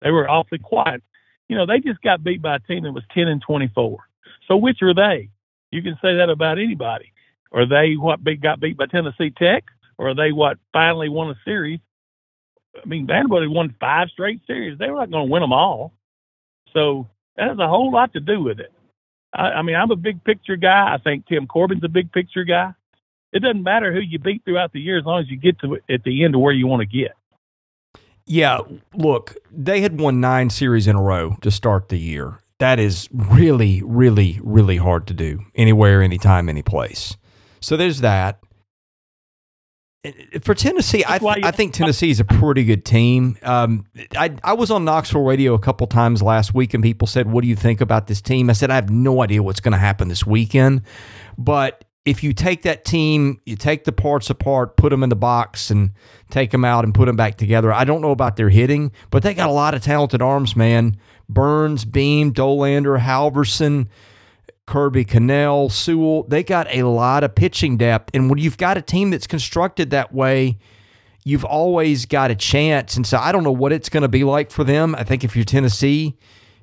they 0.01 0.11
were 0.11 0.29
awfully 0.29 0.59
quiet. 0.59 1.03
You 1.49 1.57
know, 1.57 1.65
they 1.65 1.79
just 1.79 2.01
got 2.01 2.23
beat 2.23 2.41
by 2.41 2.55
a 2.55 2.59
team 2.59 2.83
that 2.83 2.91
was 2.91 3.03
ten 3.13 3.27
and 3.27 3.41
twenty 3.41 3.69
four. 3.73 3.99
So 4.47 4.57
which 4.57 4.81
are 4.81 4.93
they? 4.93 5.29
You 5.71 5.81
can 5.81 5.97
say 6.01 6.15
that 6.17 6.29
about 6.29 6.59
anybody. 6.59 7.11
Are 7.51 7.65
they 7.65 7.93
what 7.95 8.19
got 8.41 8.59
beat 8.59 8.77
by 8.77 8.85
Tennessee 8.85 9.31
Tech, 9.31 9.65
or 9.97 10.09
are 10.09 10.15
they 10.15 10.31
what 10.31 10.57
finally 10.73 11.09
won 11.09 11.29
a 11.29 11.35
series? 11.45 11.79
I 12.81 12.87
mean, 12.87 13.07
Vanderbilt 13.07 13.41
had 13.41 13.49
won 13.49 13.75
five 13.79 14.09
straight 14.09 14.41
series. 14.45 14.77
They 14.77 14.89
were 14.89 14.99
not 14.99 15.11
going 15.11 15.27
to 15.27 15.31
win 15.31 15.41
them 15.41 15.53
all. 15.53 15.93
So 16.73 17.07
that 17.35 17.49
has 17.49 17.59
a 17.59 17.67
whole 17.67 17.91
lot 17.91 18.13
to 18.13 18.19
do 18.19 18.41
with 18.41 18.59
it. 18.59 18.71
I, 19.33 19.49
I 19.49 19.61
mean, 19.61 19.75
I'm 19.75 19.91
a 19.91 19.95
big 19.95 20.23
picture 20.23 20.57
guy. 20.57 20.93
I 20.93 20.97
think 20.97 21.25
Tim 21.27 21.47
Corbin's 21.47 21.83
a 21.83 21.89
big 21.89 22.11
picture 22.11 22.43
guy. 22.43 22.73
It 23.37 23.43
doesn't 23.43 23.61
matter 23.61 23.93
who 23.93 23.99
you 23.99 24.17
beat 24.17 24.43
throughout 24.43 24.73
the 24.73 24.79
year 24.79 24.97
as 24.97 25.05
long 25.05 25.21
as 25.21 25.29
you 25.29 25.37
get 25.37 25.59
to 25.59 25.77
at 25.87 26.03
the 26.03 26.25
end 26.25 26.33
of 26.33 26.41
where 26.41 26.51
you 26.53 26.65
want 26.65 26.79
to 26.81 26.87
get. 26.87 27.11
Yeah, 28.25 28.61
look, 28.95 29.35
they 29.51 29.81
had 29.81 29.99
won 29.99 30.19
nine 30.19 30.49
series 30.49 30.87
in 30.87 30.95
a 30.95 31.01
row 31.01 31.37
to 31.41 31.51
start 31.51 31.89
the 31.89 31.99
year. 31.99 32.39
That 32.57 32.79
is 32.79 33.07
really, 33.13 33.83
really, 33.85 34.39
really 34.43 34.77
hard 34.77 35.05
to 35.07 35.13
do 35.13 35.45
anywhere, 35.53 36.01
anytime, 36.01 36.49
any 36.49 36.63
place. 36.63 37.15
So 37.59 37.77
there's 37.77 38.01
that. 38.01 38.39
For 40.41 40.55
Tennessee, 40.55 41.03
I, 41.07 41.19
th- 41.19 41.43
I 41.43 41.51
think 41.51 41.73
Tennessee 41.73 42.09
is 42.09 42.19
a 42.19 42.25
pretty 42.25 42.63
good 42.63 42.85
team. 42.85 43.37
Um, 43.43 43.85
I, 44.15 44.33
I 44.43 44.53
was 44.53 44.71
on 44.71 44.83
Knoxville 44.83 45.23
radio 45.23 45.53
a 45.53 45.59
couple 45.59 45.85
times 45.85 46.23
last 46.23 46.55
week, 46.55 46.73
and 46.73 46.81
people 46.81 47.07
said, 47.07 47.29
"What 47.29 47.43
do 47.43 47.47
you 47.47 47.55
think 47.55 47.81
about 47.81 48.07
this 48.07 48.19
team?" 48.19 48.49
I 48.49 48.53
said, 48.53 48.71
"I 48.71 48.75
have 48.75 48.89
no 48.89 49.21
idea 49.21 49.43
what's 49.43 49.59
going 49.59 49.73
to 49.73 49.77
happen 49.77 50.07
this 50.07 50.25
weekend, 50.25 50.81
but 51.37 51.83
if 52.07 52.23
you 52.23 52.31
take 52.31 52.61
that 52.61 52.85
team, 52.85 53.41
you 53.45 53.57
take 53.57 53.83
the 53.83 53.91
parts 53.91 54.29
apart, 54.29 54.77
put 54.77 54.91
them 54.91 55.03
in 55.03 55.09
the 55.09 55.15
box, 55.15 55.69
and 55.69 55.91
take 56.29 56.51
them 56.51 56.63
out 56.63 56.85
and 56.85 56.95
put 56.95 57.05
them 57.05 57.17
back 57.17 57.35
together. 57.35 57.73
I 57.73 57.83
don't 57.83 57.99
know 57.99 58.11
about 58.11 58.37
their 58.37 58.47
hitting, 58.47 58.93
but 59.11 59.23
they 59.23 59.33
got 59.33 59.49
a 59.49 59.51
lot 59.51 59.73
of 59.73 59.83
talented 59.83 60.21
arms, 60.21 60.55
man. 60.55 60.95
Burns, 61.27 61.83
Beam, 61.83 62.33
Dollander, 62.33 62.97
Halvorsen, 62.97 63.87
Kirby, 64.65 65.03
Connell, 65.03 65.69
Sewell. 65.69 66.23
They 66.23 66.43
got 66.43 66.73
a 66.73 66.83
lot 66.83 67.25
of 67.25 67.35
pitching 67.35 67.75
depth. 67.75 68.11
And 68.13 68.29
when 68.29 68.39
you've 68.39 68.57
got 68.57 68.77
a 68.77 68.81
team 68.81 69.09
that's 69.09 69.27
constructed 69.27 69.89
that 69.89 70.13
way, 70.13 70.59
you've 71.25 71.43
always 71.43 72.05
got 72.05 72.31
a 72.31 72.35
chance. 72.35 72.95
And 72.95 73.05
so 73.05 73.17
I 73.17 73.33
don't 73.33 73.43
know 73.43 73.51
what 73.51 73.73
it's 73.73 73.89
going 73.89 74.03
to 74.03 74.07
be 74.07 74.23
like 74.23 74.49
for 74.49 74.63
them. 74.63 74.95
I 74.95 75.03
think 75.03 75.25
if 75.25 75.35
you're 75.35 75.43
Tennessee, 75.43 76.17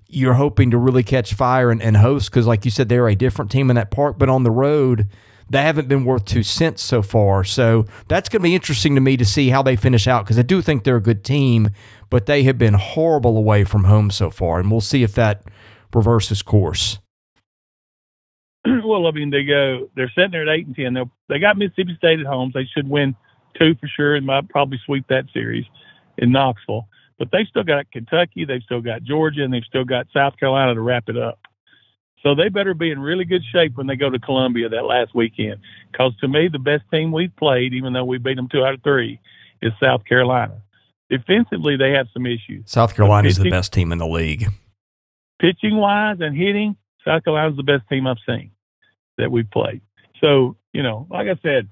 you're 0.08 0.32
hoping 0.32 0.70
to 0.70 0.78
really 0.78 1.02
catch 1.02 1.34
fire 1.34 1.70
and, 1.70 1.82
and 1.82 1.98
host 1.98 2.30
because, 2.30 2.46
like 2.46 2.64
you 2.64 2.70
said, 2.70 2.88
they're 2.88 3.08
a 3.08 3.14
different 3.14 3.50
team 3.50 3.68
in 3.68 3.76
that 3.76 3.90
park. 3.90 4.18
But 4.18 4.30
on 4.30 4.42
the 4.42 4.50
road, 4.50 5.06
they 5.50 5.62
haven't 5.62 5.88
been 5.88 6.04
worth 6.04 6.24
two 6.24 6.42
cents 6.42 6.82
so 6.82 7.02
far. 7.02 7.44
So 7.44 7.86
that's 8.08 8.28
going 8.28 8.40
to 8.40 8.44
be 8.44 8.54
interesting 8.54 8.94
to 8.94 9.00
me 9.00 9.16
to 9.16 9.24
see 9.24 9.50
how 9.50 9.62
they 9.62 9.76
finish 9.76 10.06
out 10.06 10.24
because 10.24 10.38
I 10.38 10.42
do 10.42 10.62
think 10.62 10.84
they're 10.84 10.96
a 10.96 11.02
good 11.02 11.24
team, 11.24 11.70
but 12.10 12.26
they 12.26 12.42
have 12.44 12.58
been 12.58 12.74
horrible 12.74 13.36
away 13.36 13.64
from 13.64 13.84
home 13.84 14.10
so 14.10 14.30
far. 14.30 14.60
And 14.60 14.70
we'll 14.70 14.80
see 14.80 15.02
if 15.02 15.14
that 15.14 15.44
reverses 15.94 16.42
course. 16.42 16.98
well, 18.64 19.06
I 19.06 19.10
mean, 19.10 19.30
they 19.30 19.44
go. 19.44 19.90
They're 19.94 20.10
sitting 20.14 20.30
there 20.30 20.48
at 20.48 20.48
eight 20.48 20.66
and 20.66 20.74
ten. 20.76 20.94
They 20.94 21.02
they 21.28 21.38
got 21.38 21.58
Mississippi 21.58 21.94
State 21.96 22.20
at 22.20 22.26
home. 22.26 22.50
So 22.52 22.60
they 22.60 22.68
should 22.74 22.88
win 22.88 23.14
two 23.58 23.74
for 23.74 23.88
sure, 23.88 24.14
and 24.14 24.26
might 24.26 24.48
probably 24.48 24.80
sweep 24.84 25.06
that 25.08 25.26
series 25.32 25.64
in 26.18 26.32
Knoxville. 26.32 26.88
But 27.18 27.28
they've 27.30 27.46
still 27.46 27.62
got 27.62 27.90
Kentucky, 27.92 28.44
they've 28.44 28.62
still 28.62 28.80
got 28.80 29.04
Georgia, 29.04 29.44
and 29.44 29.52
they've 29.52 29.64
still 29.64 29.84
got 29.84 30.06
South 30.12 30.36
Carolina 30.36 30.74
to 30.74 30.80
wrap 30.80 31.08
it 31.08 31.16
up. 31.16 31.38
So 32.24 32.34
they 32.34 32.48
better 32.48 32.72
be 32.72 32.90
in 32.90 33.00
really 33.00 33.26
good 33.26 33.42
shape 33.52 33.76
when 33.76 33.86
they 33.86 33.96
go 33.96 34.08
to 34.08 34.18
Columbia 34.18 34.68
that 34.70 34.84
last 34.84 35.14
weekend. 35.14 35.60
Because 35.92 36.16
to 36.20 36.28
me, 36.28 36.48
the 36.48 36.58
best 36.58 36.84
team 36.90 37.12
we've 37.12 37.34
played, 37.36 37.74
even 37.74 37.92
though 37.92 38.04
we 38.04 38.18
beat 38.18 38.36
them 38.36 38.48
two 38.50 38.64
out 38.64 38.74
of 38.74 38.82
three, 38.82 39.20
is 39.60 39.72
South 39.80 40.04
Carolina. 40.06 40.62
Defensively, 41.10 41.76
they 41.76 41.90
have 41.90 42.06
some 42.14 42.24
issues. 42.24 42.64
South 42.64 42.96
Carolina 42.96 43.28
is 43.28 43.36
the 43.36 43.50
best 43.50 43.74
team 43.74 43.92
in 43.92 43.98
the 43.98 44.06
league. 44.06 44.46
Pitching 45.38 45.76
wise 45.76 46.16
and 46.20 46.34
hitting, 46.34 46.76
South 47.04 47.24
Carolina 47.24 47.50
is 47.50 47.56
the 47.56 47.62
best 47.62 47.86
team 47.90 48.06
I've 48.06 48.16
seen 48.26 48.52
that 49.18 49.30
we've 49.30 49.50
played. 49.50 49.82
So, 50.20 50.56
you 50.72 50.82
know, 50.82 51.06
like 51.10 51.28
I 51.28 51.38
said, 51.42 51.68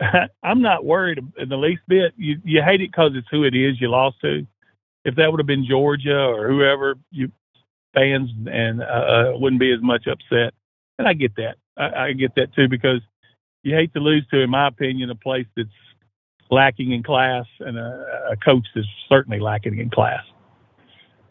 I'm 0.42 0.62
not 0.62 0.84
worried 0.84 1.18
in 1.36 1.48
the 1.50 1.58
least 1.58 1.82
bit. 1.86 2.14
You 2.16 2.40
you 2.42 2.62
hate 2.62 2.80
it 2.80 2.90
because 2.90 3.12
it's 3.14 3.28
who 3.30 3.44
it 3.44 3.54
is 3.54 3.78
you 3.78 3.90
lost 3.90 4.16
to. 4.22 4.46
If 5.04 5.16
that 5.16 5.30
would 5.30 5.40
have 5.40 5.46
been 5.46 5.66
Georgia 5.68 6.18
or 6.18 6.48
whoever, 6.48 6.96
you 7.10 7.30
fans 7.94 8.30
and 8.46 8.82
uh, 8.82 8.84
uh, 8.84 9.32
wouldn't 9.34 9.60
be 9.60 9.72
as 9.72 9.82
much 9.82 10.06
upset. 10.06 10.54
And 10.98 11.08
I 11.08 11.14
get 11.14 11.36
that. 11.36 11.56
I, 11.76 12.06
I 12.06 12.12
get 12.12 12.34
that 12.36 12.54
too 12.54 12.68
because 12.68 13.00
you 13.62 13.74
hate 13.74 13.92
to 13.94 14.00
lose 14.00 14.26
to, 14.30 14.40
in 14.40 14.50
my 14.50 14.68
opinion, 14.68 15.10
a 15.10 15.14
place 15.14 15.46
that's 15.56 15.68
lacking 16.50 16.92
in 16.92 17.02
class 17.02 17.44
and 17.60 17.78
a, 17.78 18.30
a 18.32 18.36
coach 18.36 18.66
that's 18.74 18.86
certainly 19.08 19.40
lacking 19.40 19.78
in 19.78 19.90
class. 19.90 20.24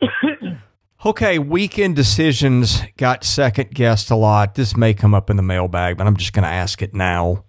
okay, 1.06 1.40
weekend 1.40 1.96
decisions 1.96 2.82
got 2.98 3.24
second 3.24 3.74
guessed 3.74 4.12
a 4.12 4.16
lot. 4.16 4.56
This 4.56 4.78
may 4.78 4.94
come 4.94 5.14
up 5.14 5.30
in 5.30 5.38
the 5.38 5.44
mailbag, 5.44 5.98
but 5.98 6.08
I'm 6.08 6.18
just 6.18 6.34
going 6.34 6.44
to 6.44 6.50
ask 6.50 6.82
it 6.82 6.94
now. 6.94 7.46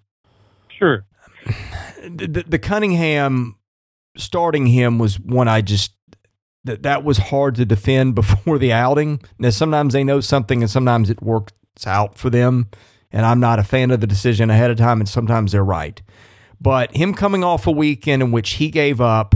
Sure. 0.77 1.05
The, 2.03 2.43
the, 2.47 2.59
Cunningham 2.59 3.55
starting 4.17 4.65
him 4.65 4.97
was 4.99 5.19
one 5.19 5.47
I 5.47 5.61
just 5.61 5.91
that 6.63 6.83
that 6.83 7.03
was 7.03 7.17
hard 7.17 7.55
to 7.55 7.65
defend 7.65 8.15
before 8.15 8.57
the 8.57 8.71
outing. 8.71 9.21
Now 9.39 9.49
sometimes 9.49 9.93
they 9.93 10.03
know 10.03 10.19
something 10.19 10.61
and 10.61 10.69
sometimes 10.69 11.09
it 11.09 11.21
works 11.21 11.53
out 11.85 12.17
for 12.17 12.29
them. 12.29 12.69
And 13.11 13.25
I'm 13.25 13.41
not 13.41 13.59
a 13.59 13.63
fan 13.63 13.91
of 13.91 13.99
the 13.99 14.07
decision 14.07 14.49
ahead 14.49 14.71
of 14.71 14.77
time, 14.77 15.01
and 15.01 15.09
sometimes 15.09 15.51
they're 15.51 15.65
right. 15.65 16.01
But 16.61 16.95
him 16.95 17.13
coming 17.13 17.43
off 17.43 17.67
a 17.67 17.71
weekend 17.71 18.21
in 18.21 18.31
which 18.31 18.51
he 18.51 18.69
gave 18.69 19.01
up 19.01 19.35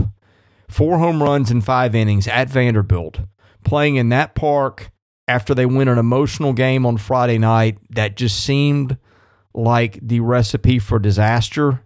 four 0.68 0.98
home 0.98 1.22
runs 1.22 1.50
in 1.50 1.60
five 1.60 1.94
innings 1.94 2.26
at 2.26 2.48
Vanderbilt, 2.48 3.20
playing 3.64 3.96
in 3.96 4.08
that 4.10 4.34
park 4.34 4.90
after 5.28 5.54
they 5.54 5.66
win 5.66 5.88
an 5.88 5.98
emotional 5.98 6.52
game 6.52 6.86
on 6.86 6.96
Friday 6.96 7.36
night 7.36 7.78
that 7.90 8.16
just 8.16 8.42
seemed 8.42 8.96
like 9.52 9.98
the 10.00 10.20
recipe 10.20 10.78
for 10.78 10.98
disaster. 10.98 11.82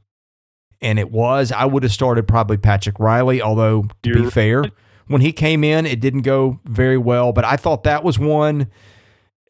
And 0.83 0.99
it 0.99 1.11
was. 1.11 1.53
I 1.53 1.65
would 1.65 1.83
have 1.83 1.93
started 1.93 2.27
probably 2.29 2.57
Patrick 2.57 2.99
Reilly, 2.99 3.43
although 3.43 3.83
to 4.03 4.11
You're 4.11 4.25
be 4.25 4.31
fair, 4.31 4.65
when 5.11 5.21
he 5.23 5.33
came 5.33 5.65
in, 5.65 5.87
it 5.87 5.99
didn't 5.99 6.23
go 6.23 6.61
very 6.65 6.97
well. 6.97 7.33
But 7.33 7.45
I 7.45 7.57
thought 7.57 7.83
that 7.83 8.05
was 8.05 8.17
one. 8.17 8.71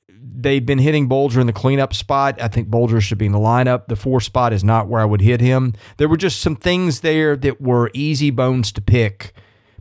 They've 0.08 0.64
been 0.64 0.78
hitting 0.78 1.06
Bulger 1.06 1.38
in 1.38 1.46
the 1.46 1.52
cleanup 1.52 1.92
spot. 1.92 2.40
I 2.40 2.48
think 2.48 2.68
Bulger 2.68 2.98
should 3.02 3.18
be 3.18 3.26
in 3.26 3.32
the 3.32 3.38
lineup. 3.38 3.86
The 3.86 3.96
four 3.96 4.22
spot 4.22 4.54
is 4.54 4.64
not 4.64 4.88
where 4.88 5.02
I 5.02 5.04
would 5.04 5.20
hit 5.20 5.42
him. 5.42 5.74
There 5.98 6.08
were 6.08 6.16
just 6.16 6.40
some 6.40 6.56
things 6.56 7.00
there 7.00 7.36
that 7.36 7.60
were 7.60 7.90
easy 7.92 8.30
bones 8.30 8.72
to 8.72 8.80
pick 8.80 9.34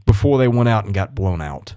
before 0.05 0.37
they 0.37 0.49
went 0.49 0.67
out 0.67 0.83
and 0.83 0.93
got 0.93 1.15
blown 1.15 1.41
out. 1.41 1.75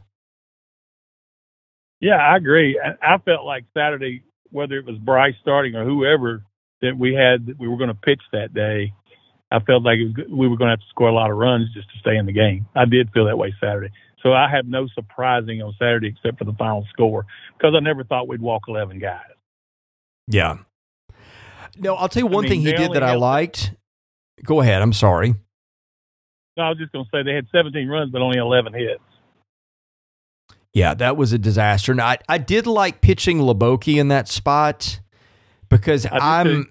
Yeah, 2.00 2.16
I 2.16 2.37
agree. 2.37 2.80
I 3.00 3.18
felt 3.18 3.47
like 3.47 3.66
Saturday, 3.73 4.25
whether 4.50 4.75
it 4.78 4.85
was 4.85 4.99
Bryce 4.99 5.37
starting 5.40 5.76
or 5.76 5.85
whoever 5.85 6.42
that 6.80 6.99
we 6.99 7.14
had 7.14 7.47
that 7.47 7.61
we 7.61 7.68
were 7.68 7.76
going 7.76 7.87
to 7.87 7.94
pitch 7.94 8.23
that 8.32 8.52
day, 8.52 8.94
I 9.52 9.61
felt 9.61 9.82
like 9.82 9.99
we 10.28 10.49
were 10.49 10.56
going 10.56 10.68
to 10.68 10.73
have 10.73 10.80
to 10.80 10.88
score 10.88 11.09
a 11.09 11.14
lot 11.14 11.30
of 11.30 11.37
runs 11.37 11.73
just 11.75 11.90
to 11.92 11.99
stay 11.99 12.16
in 12.16 12.26
the 12.26 12.32
game. 12.32 12.66
I 12.75 12.87
did 12.87 13.11
feel 13.12 13.26
that 13.26 13.37
way 13.37 13.54
Saturday. 13.61 13.92
So 14.23 14.32
I 14.32 14.49
have 14.49 14.66
no 14.66 14.87
surprising 14.94 15.61
on 15.62 15.75
Saturday 15.78 16.09
except 16.09 16.38
for 16.38 16.44
the 16.44 16.54
final 16.54 16.87
score 16.92 17.26
because 17.59 17.75
I 17.76 17.80
never 17.80 18.04
thought 18.04 18.28
we'd 18.28 18.40
walk 18.40 18.62
11 18.68 18.99
guys. 18.99 19.21
Yeah. 20.28 20.59
No, 21.76 21.97
I'll 21.97 22.09
tell 22.09 22.23
you 22.23 22.26
one 22.26 22.47
I 22.47 22.49
mean, 22.49 22.50
thing 22.50 22.61
he 22.61 22.73
did 22.73 22.92
that 22.92 23.02
I 23.02 23.14
liked. 23.14 23.75
Go 24.44 24.61
ahead. 24.61 24.80
I'm 24.80 24.92
sorry. 24.92 25.35
No, 26.56 26.64
I 26.64 26.68
was 26.68 26.78
just 26.78 26.92
going 26.92 27.04
to 27.04 27.11
say 27.11 27.23
they 27.23 27.35
had 27.35 27.47
17 27.52 27.88
runs, 27.88 28.11
but 28.12 28.23
only 28.23 28.38
11 28.38 28.73
hits. 28.75 29.00
Yeah, 30.75 30.94
that 30.94 31.16
was 31.16 31.32
a 31.32 31.38
disaster. 31.38 31.94
Now, 31.94 32.06
I, 32.06 32.18
I 32.28 32.38
did 32.38 32.66
like 32.66 33.00
pitching 33.02 33.38
Hliboki 33.38 33.97
in 33.97 34.09
that 34.09 34.28
spot 34.28 35.00
because 35.68 36.06
I'm. 36.11 36.64
Too. 36.64 36.71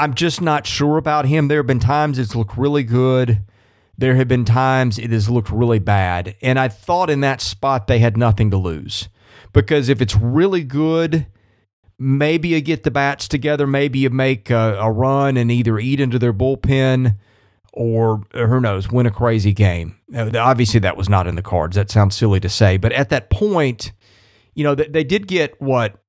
I'm 0.00 0.14
just 0.14 0.40
not 0.40 0.66
sure 0.66 0.96
about 0.96 1.26
him. 1.26 1.48
There 1.48 1.58
have 1.58 1.66
been 1.66 1.78
times 1.78 2.18
it's 2.18 2.34
looked 2.34 2.56
really 2.56 2.84
good. 2.84 3.42
There 3.98 4.14
have 4.14 4.28
been 4.28 4.46
times 4.46 4.98
it 4.98 5.10
has 5.10 5.28
looked 5.28 5.50
really 5.50 5.78
bad. 5.78 6.36
And 6.40 6.58
I 6.58 6.68
thought 6.68 7.10
in 7.10 7.20
that 7.20 7.42
spot 7.42 7.86
they 7.86 7.98
had 7.98 8.16
nothing 8.16 8.50
to 8.50 8.56
lose. 8.56 9.10
Because 9.52 9.90
if 9.90 10.00
it's 10.00 10.16
really 10.16 10.64
good, 10.64 11.26
maybe 11.98 12.48
you 12.48 12.62
get 12.62 12.82
the 12.82 12.90
bats 12.90 13.28
together, 13.28 13.66
maybe 13.66 13.98
you 13.98 14.08
make 14.08 14.48
a, 14.48 14.78
a 14.80 14.90
run 14.90 15.36
and 15.36 15.50
either 15.50 15.78
eat 15.78 16.00
into 16.00 16.18
their 16.18 16.32
bullpen 16.32 17.18
or, 17.74 18.22
or 18.32 18.46
who 18.46 18.58
knows, 18.58 18.90
win 18.90 19.04
a 19.04 19.10
crazy 19.10 19.52
game. 19.52 19.98
Obviously, 20.16 20.80
that 20.80 20.96
was 20.96 21.10
not 21.10 21.26
in 21.26 21.34
the 21.34 21.42
cards. 21.42 21.76
That 21.76 21.90
sounds 21.90 22.16
silly 22.16 22.40
to 22.40 22.48
say. 22.48 22.78
But 22.78 22.92
at 22.92 23.10
that 23.10 23.28
point, 23.28 23.92
you 24.54 24.64
know, 24.64 24.74
they 24.74 25.04
did 25.04 25.26
get 25.26 25.60
what 25.60 25.99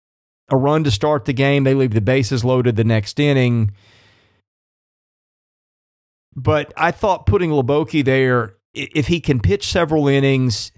a 0.49 0.57
run 0.57 0.83
to 0.83 0.91
start 0.91 1.25
the 1.25 1.33
game. 1.33 1.63
They 1.63 1.73
leave 1.73 1.93
the 1.93 2.01
bases 2.01 2.43
loaded 2.43 2.75
the 2.75 2.83
next 2.83 3.19
inning. 3.19 3.71
But 6.35 6.73
I 6.77 6.91
thought 6.91 7.25
putting 7.25 7.49
Hliboki 7.49 8.03
there, 8.03 8.55
if 8.73 9.07
he 9.07 9.19
can 9.19 9.39
pitch 9.39 9.67
several 9.67 10.07
innings, 10.07 10.71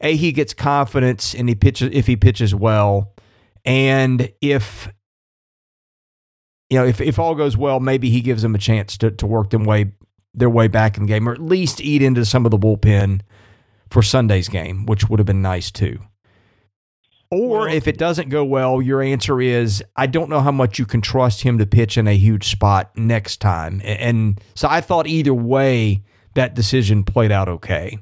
a 0.00 0.16
he 0.16 0.32
gets 0.32 0.54
confidence 0.54 1.34
and 1.34 1.48
he 1.48 1.54
pitches 1.54 1.90
if 1.92 2.06
he 2.06 2.16
pitches 2.16 2.54
well, 2.54 3.14
and 3.64 4.32
if 4.40 4.88
you 6.70 6.78
know 6.78 6.86
if 6.86 7.00
if 7.00 7.18
all 7.18 7.34
goes 7.34 7.56
well, 7.56 7.80
maybe 7.80 8.08
he 8.08 8.20
gives 8.20 8.42
them 8.42 8.54
a 8.54 8.58
chance 8.58 8.96
to 8.98 9.10
to 9.10 9.26
work 9.26 9.50
them 9.50 9.64
way 9.64 9.92
their 10.32 10.50
way 10.50 10.68
back 10.68 10.96
in 10.96 11.04
the 11.04 11.08
game, 11.08 11.28
or 11.28 11.32
at 11.32 11.40
least 11.40 11.80
eat 11.80 12.02
into 12.02 12.24
some 12.24 12.44
of 12.44 12.50
the 12.50 12.58
bullpen 12.58 13.20
for 13.90 14.02
Sunday's 14.02 14.48
game, 14.48 14.86
which 14.86 15.08
would 15.08 15.18
have 15.18 15.26
been 15.26 15.42
nice 15.42 15.70
too. 15.70 15.98
Or 17.30 17.60
well, 17.60 17.64
if 17.66 17.86
it 17.86 17.96
doesn't 17.96 18.28
go 18.28 18.44
well, 18.44 18.82
your 18.82 19.00
answer 19.00 19.40
is 19.40 19.84
I 19.94 20.06
don't 20.06 20.28
know 20.28 20.40
how 20.40 20.50
much 20.50 20.80
you 20.80 20.86
can 20.86 21.00
trust 21.00 21.42
him 21.42 21.58
to 21.58 21.66
pitch 21.66 21.96
in 21.96 22.08
a 22.08 22.16
huge 22.16 22.48
spot 22.48 22.90
next 22.96 23.36
time. 23.36 23.80
And 23.84 24.40
so 24.56 24.66
I 24.68 24.80
thought 24.80 25.06
either 25.06 25.32
way 25.32 26.02
that 26.34 26.54
decision 26.54 27.04
played 27.04 27.30
out 27.30 27.48
okay. 27.48 27.98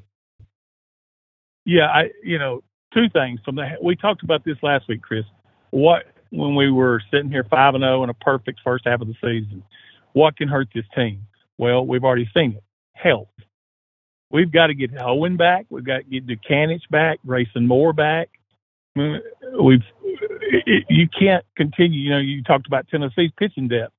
Yeah, 1.63 1.85
I 1.85 2.09
you 2.23 2.39
know, 2.39 2.63
two 2.91 3.07
things 3.09 3.39
from 3.45 3.55
the 3.55 3.77
we 3.83 3.95
talked 3.95 4.23
about 4.23 4.43
this 4.45 4.57
last 4.63 4.87
week, 4.87 5.03
Chris. 5.03 5.25
What 5.69 6.05
when 6.31 6.55
we 6.55 6.71
were 6.71 6.99
sitting 7.11 7.29
here 7.29 7.43
5 7.43 7.75
and 7.75 7.83
0 7.83 8.03
in 8.03 8.09
a 8.09 8.15
perfect 8.15 8.61
first 8.63 8.87
half 8.87 9.01
of 9.01 9.07
the 9.07 9.15
season, 9.21 9.63
what 10.13 10.37
can 10.37 10.47
hurt 10.47 10.69
this 10.73 10.85
team? 10.95 11.27
Well, 11.59 11.85
we've 11.85 12.03
already 12.03 12.29
seen 12.35 12.53
it. 12.53 12.63
Health. 12.93 13.27
We've 14.31 14.51
got 14.51 14.67
to 14.67 14.73
get 14.73 14.91
Owen 14.99 15.37
back. 15.37 15.67
We've 15.69 15.83
got 15.83 15.97
to 15.97 16.03
get 16.03 16.25
Dutkanych 16.25 16.89
back, 16.89 17.19
Grayson 17.25 17.67
Moore 17.67 17.93
back 17.93 18.29
we've 18.95 19.83
you 20.65 21.07
can't 21.07 21.45
continue. 21.55 21.99
You 22.01 22.09
know, 22.11 22.17
you 22.19 22.43
talked 22.43 22.67
about 22.67 22.87
Tennessee's 22.87 23.31
pitching 23.37 23.67
depth. 23.67 23.93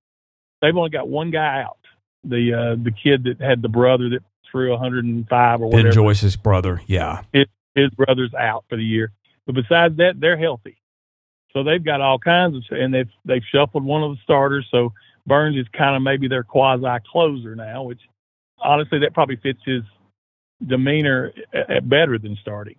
They've 0.60 0.76
only 0.76 0.90
got 0.90 1.08
one 1.08 1.30
guy 1.30 1.62
out. 1.62 1.78
The 2.24 2.52
uh, 2.52 2.82
the 2.82 2.90
kid 2.90 3.24
that 3.24 3.40
had 3.40 3.62
the 3.62 3.68
brother 3.68 4.10
that 4.10 4.22
threw 4.50 4.70
105 4.70 5.60
or 5.60 5.66
whatever. 5.66 5.88
Ben 5.88 5.92
Joyce's 5.92 6.36
brother, 6.36 6.82
yeah. 6.86 7.22
His, 7.32 7.46
his 7.74 7.90
brother's 7.90 8.34
out 8.34 8.64
for 8.68 8.76
the 8.76 8.84
year. 8.84 9.12
But 9.46 9.54
besides 9.54 9.96
that, 9.98 10.14
they're 10.18 10.36
healthy. 10.36 10.76
So 11.52 11.62
they've 11.62 11.82
got 11.82 12.00
all 12.00 12.18
kinds 12.18 12.56
of, 12.56 12.62
and 12.70 12.94
they've 12.94 13.08
they've 13.24 13.42
shuffled 13.52 13.84
one 13.84 14.02
of 14.02 14.12
the 14.12 14.22
starters. 14.22 14.66
So 14.70 14.92
Burns 15.26 15.56
is 15.56 15.66
kind 15.76 15.96
of 15.96 16.02
maybe 16.02 16.28
their 16.28 16.44
quasi 16.44 16.86
closer 17.10 17.56
now, 17.56 17.84
which 17.84 18.00
honestly 18.58 19.00
that 19.00 19.14
probably 19.14 19.36
fits 19.36 19.60
his 19.64 19.82
demeanor 20.64 21.32
better 21.82 22.18
than 22.18 22.36
starting. 22.40 22.76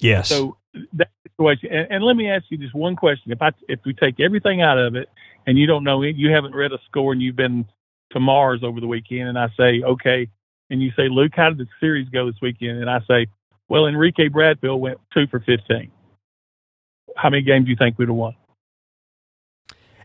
Yes. 0.00 0.28
So 0.28 0.56
that 0.94 1.08
situation. 1.24 1.70
And, 1.72 1.90
and, 1.90 2.04
let 2.04 2.16
me 2.16 2.30
ask 2.30 2.44
you 2.48 2.58
just 2.58 2.74
one 2.74 2.96
question: 2.96 3.32
If 3.32 3.42
I 3.42 3.50
if 3.68 3.80
we 3.84 3.94
take 3.94 4.20
everything 4.20 4.62
out 4.62 4.78
of 4.78 4.94
it, 4.94 5.08
and 5.46 5.58
you 5.58 5.66
don't 5.66 5.84
know 5.84 6.02
it, 6.02 6.16
you 6.16 6.32
haven't 6.32 6.54
read 6.54 6.72
a 6.72 6.78
score, 6.88 7.12
and 7.12 7.20
you've 7.20 7.36
been 7.36 7.66
to 8.12 8.20
Mars 8.20 8.60
over 8.62 8.80
the 8.80 8.86
weekend, 8.86 9.28
and 9.28 9.38
I 9.38 9.48
say, 9.56 9.82
okay, 9.82 10.28
and 10.68 10.82
you 10.82 10.90
say, 10.96 11.08
Luke, 11.08 11.32
how 11.34 11.50
did 11.50 11.58
the 11.58 11.66
series 11.78 12.08
go 12.08 12.26
this 12.26 12.40
weekend? 12.42 12.78
And 12.78 12.90
I 12.90 13.00
say, 13.08 13.26
well, 13.68 13.86
Enrique 13.86 14.28
Bradfield 14.28 14.80
went 14.80 14.98
two 15.14 15.26
for 15.26 15.40
fifteen. 15.40 15.90
How 17.16 17.30
many 17.30 17.42
games 17.42 17.64
do 17.64 17.70
you 17.70 17.76
think 17.76 17.98
we'd 17.98 18.08
have 18.08 18.16
won? 18.16 18.34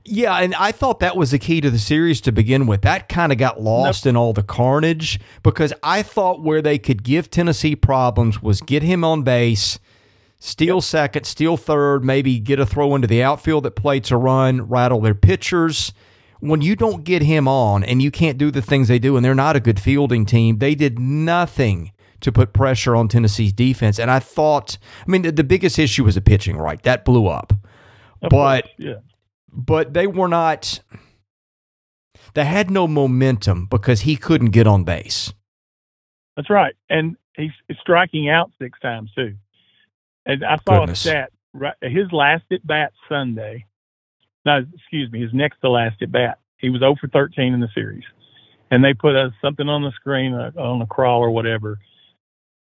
Yeah, 0.07 0.35
and 0.35 0.53
I 0.53 0.71
thought 0.71 0.99
that 0.99 1.17
was 1.17 1.31
the 1.31 1.39
key 1.39 1.61
to 1.61 1.71
the 1.71 1.79
series 1.79 2.21
to 2.21 2.31
begin 2.31 2.67
with. 2.67 2.83
That 2.83 3.09
kind 3.09 3.31
of 3.31 3.39
got 3.39 3.59
lost 3.59 4.05
nope. 4.05 4.11
in 4.11 4.17
all 4.17 4.33
the 4.33 4.43
carnage 4.43 5.19
because 5.41 5.73
I 5.81 6.03
thought 6.03 6.43
where 6.43 6.61
they 6.61 6.77
could 6.77 7.03
give 7.03 7.31
Tennessee 7.31 7.75
problems 7.75 8.39
was 8.39 8.61
get 8.61 8.83
him 8.83 9.03
on 9.03 9.23
base 9.23 9.79
steal 10.45 10.79
second, 10.79 11.25
steal 11.25 11.57
third, 11.57 12.05
maybe 12.05 12.39
get 12.39 12.59
a 12.59 12.65
throw 12.67 12.93
into 12.93 13.07
the 13.07 13.23
outfield 13.23 13.63
that 13.63 13.75
plates 13.75 14.11
a 14.11 14.17
run, 14.17 14.61
rattle 14.61 15.01
their 15.01 15.15
pitchers, 15.15 15.91
when 16.39 16.61
you 16.61 16.75
don't 16.75 17.03
get 17.03 17.23
him 17.23 17.47
on 17.47 17.83
and 17.83 18.01
you 18.01 18.11
can't 18.11 18.37
do 18.37 18.51
the 18.51 18.61
things 18.61 18.87
they 18.87 18.99
do, 18.99 19.15
and 19.15 19.25
they're 19.25 19.33
not 19.33 19.55
a 19.55 19.59
good 19.59 19.79
fielding 19.79 20.23
team, 20.25 20.59
they 20.59 20.75
did 20.75 20.99
nothing 20.99 21.91
to 22.21 22.31
put 22.31 22.53
pressure 22.53 22.95
on 22.95 23.07
Tennessee's 23.07 23.53
defense. 23.53 23.99
And 23.99 24.11
I 24.11 24.19
thought, 24.19 24.77
I 25.07 25.09
mean, 25.09 25.23
the, 25.23 25.31
the 25.31 25.43
biggest 25.43 25.79
issue 25.79 26.03
was 26.03 26.13
the 26.13 26.21
pitching, 26.21 26.57
right? 26.57 26.81
That 26.83 27.05
blew 27.05 27.27
up. 27.27 27.51
Of 28.21 28.29
but 28.29 28.65
course, 28.65 28.73
yeah, 28.77 28.99
but 29.51 29.93
they 29.93 30.05
were 30.05 30.27
not. 30.27 30.79
They 32.35 32.45
had 32.45 32.69
no 32.69 32.87
momentum 32.87 33.65
because 33.65 34.01
he 34.01 34.15
couldn't 34.15 34.51
get 34.51 34.67
on 34.67 34.83
base. 34.83 35.33
that's 36.35 36.49
right. 36.49 36.75
And 36.89 37.15
he's 37.35 37.51
striking 37.81 38.29
out 38.29 38.51
six 38.59 38.79
times 38.79 39.11
too. 39.15 39.35
And 40.25 40.43
I 40.43 40.57
saw 40.67 40.79
Goodness. 40.81 40.99
a 40.99 41.09
stat. 41.09 41.31
Right, 41.53 41.75
his 41.81 42.11
last 42.11 42.43
at 42.51 42.65
bat 42.65 42.91
Sunday. 43.07 43.65
No, 44.45 44.65
excuse 44.73 45.11
me, 45.11 45.21
his 45.21 45.33
next 45.33 45.59
to 45.61 45.69
last 45.69 46.01
at 46.01 46.11
bat. 46.11 46.39
He 46.57 46.69
was 46.69 46.79
0 46.79 46.95
for 46.99 47.07
13 47.07 47.53
in 47.53 47.59
the 47.59 47.69
series, 47.73 48.03
and 48.71 48.83
they 48.83 48.93
put 48.93 49.15
uh, 49.15 49.29
something 49.41 49.67
on 49.67 49.81
the 49.83 49.91
screen 49.91 50.33
uh, 50.33 50.51
on 50.57 50.81
a 50.81 50.85
crawl 50.85 51.21
or 51.21 51.31
whatever. 51.31 51.79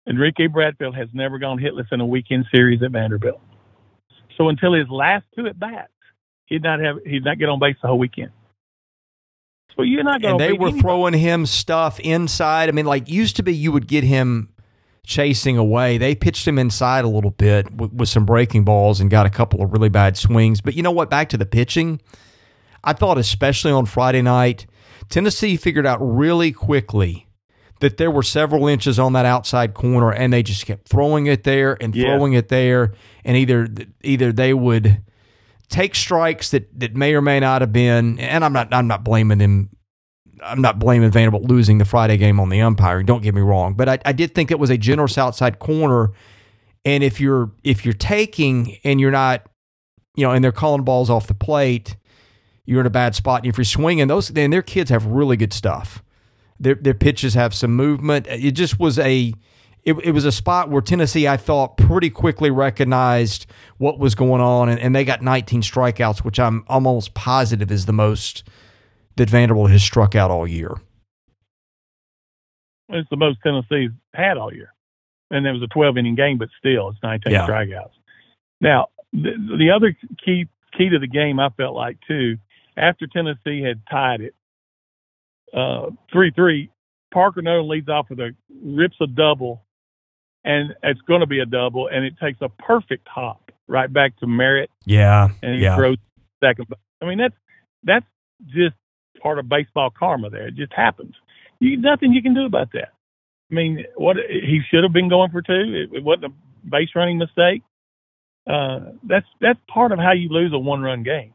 Enrique 0.08 0.46
Bradfield 0.46 0.96
has 0.96 1.08
never 1.12 1.38
gone 1.38 1.58
hitless 1.58 1.92
in 1.92 2.00
a 2.00 2.06
weekend 2.06 2.46
series 2.52 2.82
at 2.82 2.90
Vanderbilt. 2.90 3.40
So 4.36 4.48
until 4.48 4.72
his 4.72 4.88
last 4.88 5.24
two 5.34 5.46
at 5.46 5.58
bats, 5.58 5.92
he'd 6.46 6.62
not 6.62 6.80
have 6.80 6.98
he'd 7.06 7.24
not 7.24 7.38
get 7.38 7.48
on 7.48 7.58
base 7.58 7.76
the 7.80 7.88
whole 7.88 7.98
weekend. 7.98 8.30
So 9.76 9.82
you're 9.82 10.04
not 10.04 10.20
going 10.20 10.32
and 10.32 10.40
to. 10.40 10.46
they 10.46 10.52
were 10.52 10.72
throwing 10.72 11.14
him 11.14 11.46
stuff 11.46 11.98
inside. 12.00 12.68
I 12.68 12.72
mean, 12.72 12.86
like 12.86 13.08
used 13.08 13.36
to 13.36 13.42
be, 13.42 13.54
you 13.54 13.72
would 13.72 13.86
get 13.86 14.04
him 14.04 14.51
chasing 15.04 15.56
away. 15.58 15.98
They 15.98 16.14
pitched 16.14 16.46
him 16.46 16.58
inside 16.58 17.04
a 17.04 17.08
little 17.08 17.30
bit 17.32 17.72
with, 17.74 17.92
with 17.92 18.08
some 18.08 18.24
breaking 18.24 18.64
balls 18.64 19.00
and 19.00 19.10
got 19.10 19.26
a 19.26 19.30
couple 19.30 19.62
of 19.62 19.72
really 19.72 19.88
bad 19.88 20.16
swings. 20.16 20.60
But 20.60 20.74
you 20.74 20.82
know 20.82 20.90
what? 20.92 21.10
Back 21.10 21.28
to 21.30 21.36
the 21.36 21.46
pitching, 21.46 22.00
I 22.84 22.92
thought 22.92 23.18
especially 23.18 23.72
on 23.72 23.86
Friday 23.86 24.22
night, 24.22 24.66
Tennessee 25.08 25.56
figured 25.56 25.86
out 25.86 25.98
really 26.00 26.52
quickly 26.52 27.26
that 27.80 27.96
there 27.96 28.10
were 28.12 28.22
several 28.22 28.68
inches 28.68 28.98
on 29.00 29.12
that 29.14 29.26
outside 29.26 29.74
corner, 29.74 30.12
and 30.12 30.32
they 30.32 30.42
just 30.42 30.64
kept 30.66 30.88
throwing 30.88 31.26
it 31.26 31.42
there 31.42 31.76
and 31.80 31.94
Yeah. 31.94 32.04
throwing 32.16 32.32
it 32.34 32.48
there, 32.48 32.92
and 33.24 33.36
either 33.36 33.66
either 34.04 34.32
they 34.32 34.54
would 34.54 35.02
take 35.68 35.96
strikes 35.96 36.50
that 36.52 36.68
that 36.78 36.94
may 36.94 37.12
or 37.14 37.20
may 37.20 37.40
not 37.40 37.60
have 37.60 37.72
been, 37.72 38.20
and 38.20 38.44
I'm 38.44 38.52
not 38.52 38.72
I'm 38.72 38.86
not 38.86 39.02
blaming 39.02 39.38
them. 39.38 39.70
I'm 40.42 40.60
not 40.60 40.78
blaming 40.78 41.10
Vanderbilt 41.10 41.44
losing 41.44 41.78
the 41.78 41.84
Friday 41.84 42.16
game 42.16 42.40
on 42.40 42.48
the 42.48 42.60
umpiring. 42.60 43.06
Don't 43.06 43.22
get 43.22 43.34
me 43.34 43.40
wrong, 43.40 43.74
but 43.74 43.88
I, 43.88 43.98
I 44.04 44.12
did 44.12 44.34
think 44.34 44.50
it 44.50 44.58
was 44.58 44.70
a 44.70 44.78
generous 44.78 45.18
outside 45.18 45.58
corner. 45.58 46.12
And 46.84 47.04
if 47.04 47.20
you're 47.20 47.52
if 47.62 47.84
you're 47.84 47.94
taking 47.94 48.78
and 48.84 49.00
you're 49.00 49.10
not, 49.10 49.46
you 50.16 50.26
know, 50.26 50.32
and 50.32 50.42
they're 50.42 50.52
calling 50.52 50.82
balls 50.82 51.10
off 51.10 51.26
the 51.26 51.34
plate, 51.34 51.96
you're 52.64 52.80
in 52.80 52.86
a 52.86 52.90
bad 52.90 53.14
spot. 53.14 53.42
And 53.42 53.50
if 53.50 53.56
you're 53.56 53.64
swinging, 53.64 54.08
those 54.08 54.28
then 54.28 54.50
their 54.50 54.62
kids 54.62 54.90
have 54.90 55.06
really 55.06 55.36
good 55.36 55.52
stuff. 55.52 56.02
Their 56.58 56.74
their 56.74 56.94
pitches 56.94 57.34
have 57.34 57.54
some 57.54 57.74
movement. 57.74 58.26
It 58.28 58.52
just 58.52 58.80
was 58.80 58.98
a 58.98 59.32
it, 59.84 59.94
it 60.04 60.12
was 60.12 60.24
a 60.24 60.32
spot 60.32 60.70
where 60.70 60.80
Tennessee, 60.80 61.26
I 61.26 61.36
thought, 61.36 61.76
pretty 61.76 62.08
quickly 62.08 62.50
recognized 62.50 63.46
what 63.78 63.98
was 63.98 64.14
going 64.14 64.40
on, 64.40 64.68
and, 64.68 64.78
and 64.78 64.94
they 64.94 65.04
got 65.04 65.22
19 65.22 65.62
strikeouts, 65.62 66.18
which 66.18 66.38
I'm 66.38 66.64
almost 66.68 67.14
positive 67.14 67.70
is 67.72 67.86
the 67.86 67.92
most 67.92 68.44
that 69.16 69.30
Vanderbilt 69.30 69.70
has 69.70 69.82
struck 69.82 70.14
out 70.14 70.30
all 70.30 70.46
year. 70.46 70.74
It's 72.88 73.08
the 73.10 73.16
most 73.16 73.38
Tennessee's 73.42 73.90
had 74.14 74.36
all 74.36 74.52
year. 74.52 74.72
And 75.30 75.46
there 75.46 75.52
was 75.52 75.62
a 75.62 75.66
12 75.68 75.96
inning 75.96 76.14
game, 76.14 76.36
but 76.38 76.48
still, 76.58 76.90
it's 76.90 76.98
19 77.02 77.32
Yeah. 77.32 77.46
strikeouts. 77.46 77.92
Now, 78.60 78.88
the, 79.12 79.30
the 79.58 79.70
other 79.74 79.96
key 80.24 80.46
key 80.76 80.88
to 80.90 80.98
the 80.98 81.06
game, 81.06 81.38
I 81.40 81.48
felt 81.50 81.74
like 81.74 81.98
too, 82.06 82.36
after 82.76 83.06
Tennessee 83.06 83.62
had 83.62 83.82
tied 83.90 84.20
it 84.22 84.34
uh, 85.54 85.90
three 86.12 86.30
three, 86.34 86.70
Parker 87.12 87.42
Nolan 87.42 87.68
leads 87.68 87.88
off 87.88 88.08
with 88.08 88.20
a 88.20 88.30
rips 88.64 88.96
a 89.02 89.06
double, 89.06 89.62
and 90.44 90.74
it's 90.82 91.00
going 91.02 91.20
to 91.20 91.26
be 91.26 91.40
a 91.40 91.46
double, 91.46 91.88
and 91.88 92.04
it 92.06 92.14
takes 92.22 92.38
a 92.40 92.48
perfect 92.48 93.06
hop 93.08 93.50
right 93.68 93.92
back 93.92 94.16
to 94.20 94.26
Merritt, 94.26 94.70
Yeah, 94.86 95.28
and 95.42 95.54
he 95.56 95.62
yeah. 95.62 95.76
throws 95.76 95.98
second. 96.42 96.66
I 97.02 97.06
mean, 97.06 97.18
that's 97.18 97.34
that's 97.84 98.06
just 98.46 98.74
part 99.22 99.38
of 99.38 99.48
baseball 99.48 99.90
karma. 99.90 100.30
There, 100.30 100.48
it 100.48 100.54
just 100.56 100.72
happens. 100.72 101.14
You 101.60 101.76
nothing 101.76 102.12
you 102.12 102.22
can 102.22 102.34
do 102.34 102.44
about 102.46 102.72
that. 102.72 102.92
I 103.50 103.54
mean, 103.54 103.84
what 103.96 104.16
he 104.28 104.60
should 104.70 104.82
have 104.82 104.92
been 104.92 105.08
going 105.08 105.30
for 105.30 105.42
two. 105.42 105.52
It, 105.92 105.96
it 105.98 106.02
wasn't 106.04 106.26
a 106.26 106.68
base 106.68 106.88
running 106.94 107.18
mistake. 107.18 107.62
Uh, 108.46 108.80
that's 109.04 109.26
that's 109.40 109.58
part 109.72 109.92
of 109.92 109.98
how 109.98 110.12
you 110.12 110.28
lose 110.28 110.52
a 110.52 110.58
one 110.58 110.80
run 110.82 111.02
game. 111.02 111.32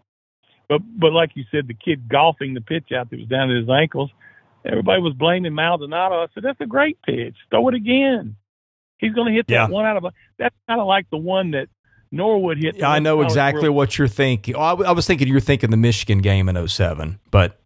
But 0.67 0.81
but 0.99 1.13
like 1.13 1.31
you 1.35 1.45
said, 1.51 1.67
the 1.67 1.73
kid 1.73 2.09
golfing 2.09 2.53
the 2.53 2.61
pitch 2.61 2.91
out 2.95 3.09
that 3.09 3.19
was 3.19 3.27
down 3.29 3.49
at 3.49 3.57
his 3.57 3.69
ankles, 3.69 4.09
everybody 4.65 5.01
was 5.01 5.13
blaming 5.13 5.53
Maldonado. 5.55 6.15
I 6.23 6.27
said 6.33 6.43
that's 6.43 6.59
a 6.59 6.65
great 6.65 6.97
pitch. 7.05 7.35
Throw 7.49 7.69
it 7.69 7.75
again. 7.75 8.35
He's 8.97 9.13
going 9.13 9.27
to 9.27 9.33
hit 9.33 9.47
that 9.47 9.53
Yeah. 9.53 9.67
one 9.69 9.85
out 9.85 9.95
of. 9.95 10.03
a 10.05 10.11
That's 10.39 10.55
kind 10.67 10.81
of 10.81 10.87
like 10.87 11.09
the 11.11 11.17
one 11.17 11.51
that 11.51 11.69
Norwood 12.11 12.57
hit. 12.57 12.83
I 12.83 12.99
know 12.99 13.21
exactly 13.21 13.69
World- 13.69 13.75
what 13.75 13.97
you're 13.97 14.07
thinking. 14.07 14.55
Oh, 14.55 14.59
I 14.83 14.91
was 14.91 15.05
thinking 15.07 15.27
you're 15.27 15.39
thinking 15.39 15.69
the 15.69 15.77
Michigan 15.77 16.17
game 16.19 16.49
in 16.49 16.67
07, 16.67 17.19
but 17.31 17.59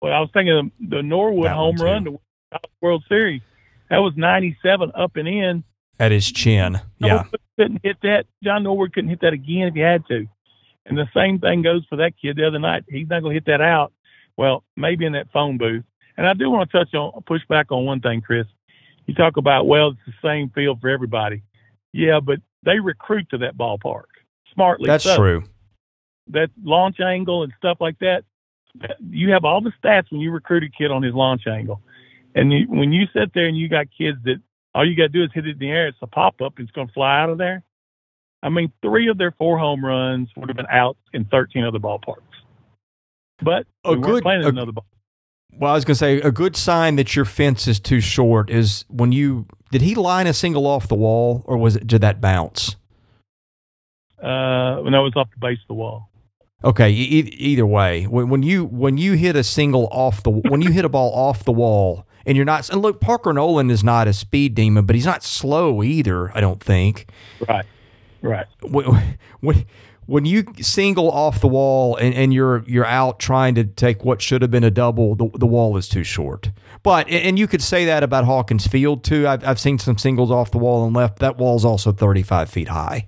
Well, 0.00 0.12
I 0.12 0.20
was 0.20 0.30
thinking 0.32 0.56
of 0.56 0.90
the 0.90 1.02
Norwood 1.02 1.46
That 1.46 1.56
home 1.56 1.76
run 1.76 2.04
to 2.04 2.20
the 2.52 2.58
World 2.80 3.04
Series. 3.08 3.42
That 3.90 3.98
was 3.98 4.12
97 4.16 4.92
up 4.94 5.16
and 5.16 5.26
in. 5.26 5.64
at 5.98 6.12
his 6.12 6.30
chin. 6.30 6.80
Yeah. 6.98 7.24
Couldn't 7.58 7.80
hit 7.82 7.96
that. 8.02 8.26
John 8.44 8.62
Norwood 8.62 8.92
couldn't 8.92 9.10
hit 9.10 9.22
that 9.22 9.32
again 9.32 9.68
if 9.68 9.74
he 9.74 9.80
had 9.80 10.06
to. 10.06 10.26
And 10.86 10.96
the 10.96 11.08
same 11.14 11.38
thing 11.40 11.62
goes 11.62 11.84
for 11.88 11.96
that 11.96 12.12
kid 12.20 12.36
the 12.36 12.46
other 12.46 12.58
night. 12.58 12.84
He's 12.88 13.08
not 13.08 13.20
going 13.20 13.34
to 13.34 13.40
hit 13.40 13.46
that 13.46 13.60
out. 13.60 13.92
Well, 14.36 14.62
maybe 14.76 15.04
in 15.04 15.12
that 15.12 15.32
phone 15.32 15.58
booth. 15.58 15.84
And 16.16 16.26
I 16.26 16.34
do 16.34 16.50
want 16.50 16.70
to 16.70 16.78
touch 16.78 16.94
on, 16.94 17.22
push 17.26 17.42
back 17.48 17.72
on 17.72 17.84
one 17.84 18.00
thing, 18.00 18.20
Chris. 18.20 18.46
You 19.06 19.14
talk 19.14 19.36
about, 19.36 19.66
well, 19.66 19.88
it's 19.88 20.00
the 20.06 20.12
same 20.22 20.50
field 20.50 20.80
for 20.80 20.88
everybody. 20.88 21.42
Yeah, 21.92 22.20
but 22.20 22.38
they 22.64 22.78
recruit 22.78 23.28
to 23.30 23.38
that 23.38 23.56
ballpark 23.56 24.04
smartly. 24.54 24.86
That's 24.86 25.04
so. 25.04 25.16
true. 25.16 25.44
that 26.28 26.50
launch 26.62 27.00
angle 27.00 27.42
and 27.42 27.52
stuff 27.58 27.78
like 27.80 27.98
that. 28.00 28.24
You 29.10 29.30
have 29.32 29.44
all 29.44 29.60
the 29.60 29.72
stats 29.82 30.10
when 30.10 30.20
you 30.20 30.30
recruit 30.30 30.62
a 30.64 30.68
kid 30.68 30.90
on 30.90 31.02
his 31.02 31.14
launch 31.14 31.46
angle, 31.46 31.80
and 32.34 32.52
you, 32.52 32.66
when 32.68 32.92
you 32.92 33.06
sit 33.12 33.32
there 33.34 33.46
and 33.46 33.56
you 33.56 33.68
got 33.68 33.86
kids 33.96 34.18
that 34.24 34.40
all 34.74 34.88
you 34.88 34.96
got 34.96 35.04
to 35.04 35.08
do 35.08 35.24
is 35.24 35.30
hit 35.34 35.46
it 35.46 35.52
in 35.52 35.58
the 35.58 35.70
air, 35.70 35.88
it's 35.88 35.98
a 36.02 36.06
pop 36.06 36.40
up, 36.40 36.54
it's 36.58 36.70
going 36.72 36.86
to 36.86 36.92
fly 36.92 37.20
out 37.20 37.30
of 37.30 37.38
there. 37.38 37.62
I 38.42 38.48
mean, 38.50 38.70
three 38.82 39.08
of 39.08 39.18
their 39.18 39.32
four 39.32 39.58
home 39.58 39.84
runs 39.84 40.28
would 40.36 40.48
have 40.48 40.56
been 40.56 40.66
out 40.70 40.96
in 41.12 41.24
13 41.24 41.64
other 41.64 41.78
ballparks, 41.80 42.22
but 43.42 43.66
A 43.84 43.94
we 43.94 44.00
good- 44.00 44.22
playing 44.22 44.40
in 44.42 44.46
a- 44.46 44.50
another 44.50 44.72
ball. 44.72 44.86
Well, 45.58 45.72
I 45.72 45.74
was 45.74 45.84
going 45.84 45.94
to 45.94 45.98
say 45.98 46.20
a 46.20 46.30
good 46.30 46.54
sign 46.56 46.96
that 46.96 47.16
your 47.16 47.24
fence 47.24 47.66
is 47.66 47.80
too 47.80 48.00
short 48.00 48.50
is 48.50 48.84
when 48.88 49.10
you 49.12 49.46
did 49.72 49.80
he 49.80 49.94
line 49.96 50.26
a 50.28 50.32
single 50.34 50.66
off 50.66 50.86
the 50.86 50.94
wall 50.94 51.42
or 51.46 51.56
was 51.56 51.74
it 51.74 51.86
did 51.86 52.02
that 52.02 52.20
bounce? 52.20 52.76
Uh, 54.22 54.76
when 54.82 54.94
I 54.94 55.00
was 55.00 55.12
off 55.16 55.28
the 55.30 55.38
base 55.40 55.58
of 55.62 55.68
the 55.68 55.74
wall. 55.74 56.10
Okay, 56.64 56.90
e- 56.90 57.34
either 57.38 57.64
way, 57.66 58.04
when, 58.04 58.28
when 58.28 58.42
you 58.42 58.64
when 58.64 58.98
you 58.98 59.12
hit 59.12 59.36
a 59.36 59.44
single 59.44 59.88
off 59.92 60.22
the 60.24 60.30
when 60.30 60.60
you 60.60 60.72
hit 60.72 60.84
a 60.84 60.88
ball 60.88 61.12
off 61.14 61.44
the 61.44 61.52
wall 61.52 62.04
and 62.26 62.36
you're 62.36 62.44
not 62.44 62.68
and 62.70 62.82
look 62.82 63.00
Parker 63.00 63.32
Nolan 63.32 63.70
is 63.70 63.84
not 63.84 64.08
a 64.08 64.12
speed 64.12 64.56
demon, 64.56 64.84
but 64.84 64.96
he's 64.96 65.06
not 65.06 65.22
slow 65.22 65.82
either. 65.84 66.36
I 66.36 66.40
don't 66.40 66.60
think. 66.60 67.10
Right, 67.48 67.64
right. 68.22 68.46
when, 68.62 69.16
when 69.40 69.66
when 70.06 70.24
you 70.24 70.46
single 70.60 71.10
off 71.10 71.40
the 71.40 71.46
wall 71.46 71.94
and, 71.96 72.12
and 72.14 72.34
you're 72.34 72.64
you're 72.66 72.86
out 72.86 73.20
trying 73.20 73.54
to 73.54 73.62
take 73.62 74.04
what 74.04 74.20
should 74.20 74.42
have 74.42 74.50
been 74.50 74.64
a 74.64 74.70
double, 74.70 75.14
the, 75.14 75.30
the 75.34 75.46
wall 75.46 75.76
is 75.76 75.88
too 75.88 76.02
short. 76.02 76.50
But 76.82 77.08
and 77.08 77.38
you 77.38 77.46
could 77.46 77.62
say 77.62 77.84
that 77.84 78.02
about 78.02 78.24
Hawkins 78.24 78.66
Field 78.66 79.04
too. 79.04 79.28
I've 79.28 79.46
I've 79.46 79.60
seen 79.60 79.78
some 79.78 79.96
singles 79.96 80.32
off 80.32 80.50
the 80.50 80.58
wall 80.58 80.84
and 80.84 80.96
left. 80.96 81.20
That 81.20 81.36
wall's 81.38 81.64
also 81.64 81.92
35 81.92 82.50
feet 82.50 82.68
high. 82.68 83.06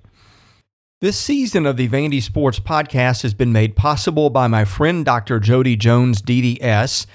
This 1.01 1.17
season 1.17 1.65
of 1.65 1.77
the 1.77 1.89
Vandy 1.89 2.21
Sports 2.21 2.59
Podcast 2.59 3.23
has 3.23 3.33
been 3.33 3.51
made 3.51 3.75
possible 3.75 4.29
by 4.29 4.45
my 4.45 4.65
friend 4.65 5.03
Dr. 5.03 5.39
Jody 5.39 5.75
Jones, 5.75 6.21
DDS. 6.21 7.07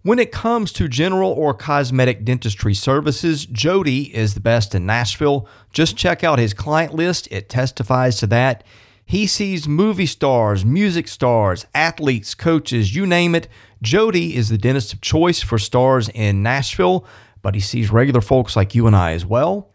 When 0.00 0.18
it 0.18 0.32
comes 0.32 0.72
to 0.72 0.88
general 0.88 1.32
or 1.32 1.52
cosmetic 1.52 2.24
dentistry 2.24 2.72
services, 2.72 3.44
Jody 3.44 4.04
is 4.16 4.32
the 4.32 4.40
best 4.40 4.74
in 4.74 4.86
Nashville. 4.86 5.46
Just 5.70 5.98
check 5.98 6.24
out 6.24 6.38
his 6.38 6.54
client 6.54 6.94
list, 6.94 7.28
it 7.30 7.50
testifies 7.50 8.16
to 8.20 8.26
that. 8.28 8.64
He 9.04 9.26
sees 9.26 9.68
movie 9.68 10.06
stars, 10.06 10.64
music 10.64 11.06
stars, 11.06 11.66
athletes, 11.74 12.34
coaches, 12.34 12.96
you 12.96 13.06
name 13.06 13.34
it. 13.34 13.48
Jody 13.82 14.34
is 14.34 14.48
the 14.48 14.56
dentist 14.56 14.94
of 14.94 15.02
choice 15.02 15.42
for 15.42 15.58
stars 15.58 16.08
in 16.14 16.42
Nashville, 16.42 17.04
but 17.42 17.54
he 17.54 17.60
sees 17.60 17.90
regular 17.90 18.22
folks 18.22 18.56
like 18.56 18.74
you 18.74 18.86
and 18.86 18.96
I 18.96 19.12
as 19.12 19.26
well. 19.26 19.74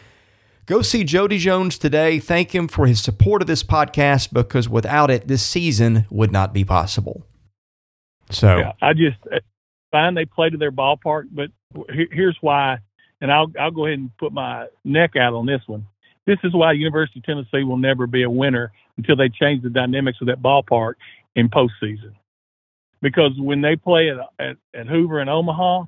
Go 0.65 0.81
see 0.81 1.03
Jody 1.03 1.37
Jones 1.37 1.77
today. 1.77 2.19
Thank 2.19 2.53
him 2.53 2.67
for 2.67 2.85
his 2.85 3.01
support 3.01 3.41
of 3.41 3.47
this 3.47 3.63
podcast 3.63 4.31
because 4.31 4.69
without 4.69 5.09
it, 5.09 5.27
this 5.27 5.43
season 5.43 6.05
would 6.09 6.31
not 6.31 6.53
be 6.53 6.63
possible. 6.63 7.25
So 8.29 8.57
yeah, 8.57 8.71
I 8.81 8.93
just 8.93 9.17
uh, 9.31 9.39
fine 9.91 10.15
they 10.15 10.25
play 10.25 10.49
to 10.49 10.57
their 10.57 10.71
ballpark, 10.71 11.25
but 11.31 11.49
here's 11.89 12.37
why, 12.41 12.77
and 13.19 13.31
I'll 13.31 13.51
I'll 13.59 13.71
go 13.71 13.85
ahead 13.85 13.99
and 13.99 14.17
put 14.17 14.31
my 14.31 14.67
neck 14.85 15.15
out 15.15 15.33
on 15.33 15.45
this 15.45 15.61
one. 15.67 15.85
This 16.25 16.37
is 16.43 16.53
why 16.53 16.73
University 16.73 17.19
of 17.19 17.25
Tennessee 17.25 17.63
will 17.63 17.77
never 17.77 18.07
be 18.07 18.23
a 18.23 18.29
winner 18.29 18.71
until 18.97 19.15
they 19.15 19.29
change 19.29 19.63
the 19.63 19.69
dynamics 19.69 20.19
of 20.21 20.27
that 20.27 20.41
ballpark 20.41 20.93
in 21.35 21.49
postseason. 21.49 22.13
Because 23.01 23.31
when 23.37 23.61
they 23.61 23.75
play 23.75 24.09
at, 24.09 24.17
at, 24.39 24.57
at 24.75 24.87
Hoover 24.87 25.19
and 25.19 25.29
Omaha, 25.29 25.85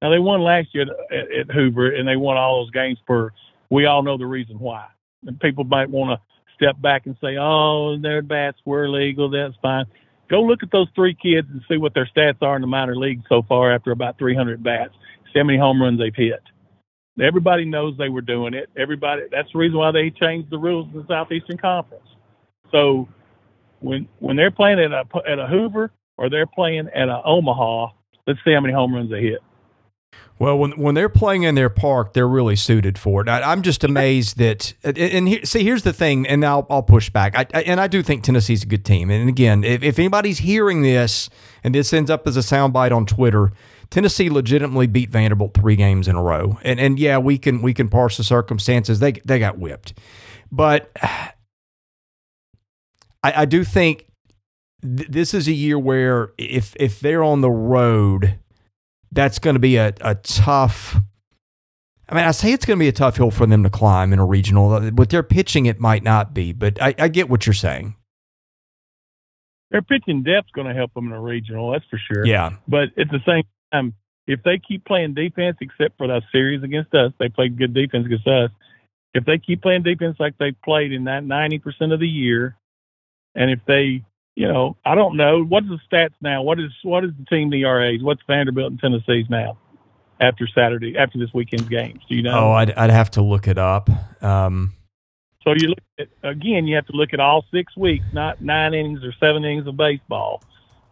now 0.00 0.10
they 0.10 0.18
won 0.18 0.40
last 0.40 0.68
year 0.72 0.86
at, 1.10 1.50
at 1.50 1.54
Hoover 1.54 1.94
and 1.94 2.08
they 2.08 2.16
won 2.16 2.38
all 2.38 2.64
those 2.64 2.70
games 2.70 2.98
for 3.06 3.34
we 3.70 3.86
all 3.86 4.02
know 4.02 4.18
the 4.18 4.26
reason 4.26 4.58
why. 4.58 4.86
And 5.26 5.38
people 5.40 5.64
might 5.64 5.90
want 5.90 6.18
to 6.18 6.54
step 6.54 6.80
back 6.80 7.06
and 7.06 7.16
say, 7.20 7.36
"Oh, 7.38 7.96
their 7.98 8.22
bats 8.22 8.58
were 8.64 8.88
legal. 8.88 9.30
That's 9.30 9.56
fine." 9.62 9.86
Go 10.28 10.42
look 10.42 10.62
at 10.62 10.70
those 10.70 10.88
three 10.94 11.14
kids 11.14 11.48
and 11.50 11.62
see 11.68 11.76
what 11.76 11.94
their 11.94 12.08
stats 12.16 12.40
are 12.42 12.54
in 12.54 12.60
the 12.60 12.68
minor 12.68 12.96
league 12.96 13.22
so 13.28 13.42
far 13.42 13.72
after 13.72 13.90
about 13.90 14.16
300 14.18 14.62
bats. 14.62 14.94
See 15.32 15.38
how 15.40 15.44
many 15.44 15.58
home 15.58 15.82
runs 15.82 15.98
they've 15.98 16.14
hit. 16.14 16.40
Everybody 17.20 17.64
knows 17.64 17.96
they 17.98 18.08
were 18.08 18.20
doing 18.20 18.54
it. 18.54 18.70
Everybody. 18.76 19.22
That's 19.30 19.50
the 19.52 19.58
reason 19.58 19.78
why 19.78 19.90
they 19.90 20.10
changed 20.10 20.50
the 20.50 20.58
rules 20.58 20.86
in 20.92 21.00
the 21.00 21.06
Southeastern 21.06 21.58
Conference. 21.58 22.06
So 22.70 23.08
when 23.80 24.08
when 24.20 24.36
they're 24.36 24.50
playing 24.50 24.78
at 24.78 24.92
a 24.92 25.04
at 25.28 25.38
a 25.38 25.46
Hoover 25.46 25.90
or 26.16 26.30
they're 26.30 26.46
playing 26.46 26.88
at 26.94 27.08
a 27.08 27.20
Omaha, 27.24 27.88
let's 28.26 28.38
see 28.44 28.52
how 28.52 28.60
many 28.60 28.72
home 28.72 28.94
runs 28.94 29.10
they 29.10 29.22
hit. 29.22 29.40
Well, 30.40 30.58
when 30.58 30.72
when 30.72 30.94
they're 30.94 31.10
playing 31.10 31.42
in 31.42 31.54
their 31.54 31.68
park, 31.68 32.14
they're 32.14 32.26
really 32.26 32.56
suited 32.56 32.96
for 32.96 33.20
it. 33.20 33.28
I, 33.28 33.52
am 33.52 33.60
just 33.60 33.84
amazed 33.84 34.38
that. 34.38 34.72
And 34.82 35.28
here, 35.28 35.44
see, 35.44 35.62
here's 35.62 35.82
the 35.82 35.92
thing, 35.92 36.26
and 36.26 36.42
I'll 36.46 36.66
I'll 36.70 36.82
push 36.82 37.10
back. 37.10 37.36
I, 37.36 37.46
I, 37.52 37.60
and 37.64 37.78
I 37.78 37.88
do 37.88 38.02
think 38.02 38.24
Tennessee's 38.24 38.62
a 38.62 38.66
good 38.66 38.82
team. 38.82 39.10
And 39.10 39.28
again, 39.28 39.64
if, 39.64 39.82
if 39.82 39.98
anybody's 39.98 40.38
hearing 40.38 40.80
this 40.80 41.28
and 41.62 41.74
this 41.74 41.92
ends 41.92 42.10
up 42.10 42.26
as 42.26 42.38
a 42.38 42.40
soundbite 42.40 42.90
on 42.90 43.04
Twitter, 43.04 43.52
Tennessee 43.90 44.30
legitimately 44.30 44.86
beat 44.86 45.10
Vanderbilt 45.10 45.52
three 45.52 45.76
games 45.76 46.08
in 46.08 46.16
a 46.16 46.22
row. 46.22 46.58
And 46.62 46.80
and 46.80 46.98
yeah, 46.98 47.18
we 47.18 47.36
can 47.36 47.60
we 47.60 47.74
can 47.74 47.90
parse 47.90 48.16
the 48.16 48.24
circumstances. 48.24 48.98
They 48.98 49.12
they 49.12 49.38
got 49.38 49.58
whipped, 49.58 49.92
but 50.50 50.90
I, 51.02 51.34
I 53.22 53.44
do 53.44 53.62
think 53.62 54.06
th- 54.80 55.08
this 55.10 55.34
is 55.34 55.48
a 55.48 55.52
year 55.52 55.78
where 55.78 56.32
if 56.38 56.74
if 56.80 56.98
they're 57.00 57.22
on 57.22 57.42
the 57.42 57.50
road 57.50 58.38
that's 59.12 59.38
going 59.38 59.54
to 59.54 59.60
be 59.60 59.76
a, 59.76 59.92
a 60.00 60.14
tough. 60.16 60.96
I 62.08 62.14
mean, 62.14 62.24
I 62.24 62.32
say 62.32 62.52
it's 62.52 62.64
going 62.64 62.78
to 62.78 62.82
be 62.82 62.88
a 62.88 62.92
tough 62.92 63.16
hill 63.16 63.30
for 63.30 63.46
them 63.46 63.62
to 63.62 63.70
climb 63.70 64.12
in 64.12 64.18
a 64.18 64.26
regional. 64.26 64.72
Uh, 64.72 64.90
with 64.94 65.10
their 65.10 65.22
pitching, 65.22 65.66
it 65.66 65.78
might 65.78 66.02
not 66.02 66.34
be, 66.34 66.52
but 66.52 66.80
I, 66.82 66.94
I 66.98 67.08
get 67.08 67.28
what 67.28 67.46
you're 67.46 67.54
saying. 67.54 67.96
Their 69.70 69.82
pitching 69.82 70.24
depth's 70.24 70.50
going 70.52 70.66
to 70.66 70.74
help 70.74 70.92
them 70.94 71.06
in 71.06 71.12
a 71.12 71.20
regional, 71.20 71.70
that's 71.72 71.84
for 71.88 72.00
sure. 72.12 72.26
Yeah. 72.26 72.50
But 72.66 72.88
at 72.98 73.08
the 73.10 73.20
same 73.24 73.44
time, 73.72 73.94
if 74.26 74.42
they 74.42 74.58
keep 74.58 74.84
playing 74.84 75.14
defense, 75.14 75.56
except 75.60 75.96
for 75.96 76.08
that 76.08 76.22
series 76.32 76.62
against 76.62 76.92
us, 76.94 77.12
they 77.18 77.28
played 77.28 77.56
good 77.56 77.72
defense 77.72 78.06
against 78.06 78.26
us. 78.26 78.50
If 79.14 79.24
they 79.24 79.38
keep 79.38 79.62
playing 79.62 79.82
defense 79.84 80.16
like 80.18 80.38
they 80.38 80.52
played 80.64 80.92
in 80.92 81.04
that 81.04 81.24
90% 81.24 81.92
of 81.92 82.00
the 82.00 82.08
year, 82.08 82.56
and 83.34 83.50
if 83.50 83.60
they 83.66 84.04
you 84.40 84.48
know, 84.48 84.74
I 84.86 84.94
don't 84.94 85.18
know. 85.18 85.44
What 85.44 85.64
is 85.64 85.68
the 85.68 85.78
stats 85.92 86.14
now? 86.22 86.42
What 86.42 86.58
is 86.58 86.70
what 86.82 87.04
is 87.04 87.10
the 87.18 87.26
team 87.26 87.52
ERAs? 87.52 88.02
What's 88.02 88.22
Vanderbilt 88.26 88.70
and 88.70 88.80
Tennessee's 88.80 89.28
now 89.28 89.58
after 90.18 90.46
Saturday 90.46 90.96
after 90.96 91.18
this 91.18 91.28
weekend's 91.34 91.68
games? 91.68 92.00
Do 92.08 92.14
you 92.14 92.22
know? 92.22 92.46
Oh, 92.46 92.52
I'd, 92.52 92.70
I'd 92.70 92.88
have 92.88 93.10
to 93.12 93.22
look 93.22 93.48
it 93.48 93.58
up. 93.58 93.90
Um, 94.22 94.72
so 95.44 95.52
you 95.54 95.68
look 95.68 95.84
at 95.98 96.08
again. 96.22 96.66
You 96.66 96.76
have 96.76 96.86
to 96.86 96.96
look 96.96 97.12
at 97.12 97.20
all 97.20 97.44
six 97.52 97.76
weeks, 97.76 98.06
not 98.14 98.40
nine 98.40 98.72
innings 98.72 99.04
or 99.04 99.12
seven 99.20 99.44
innings 99.44 99.66
of 99.66 99.76
baseball 99.76 100.42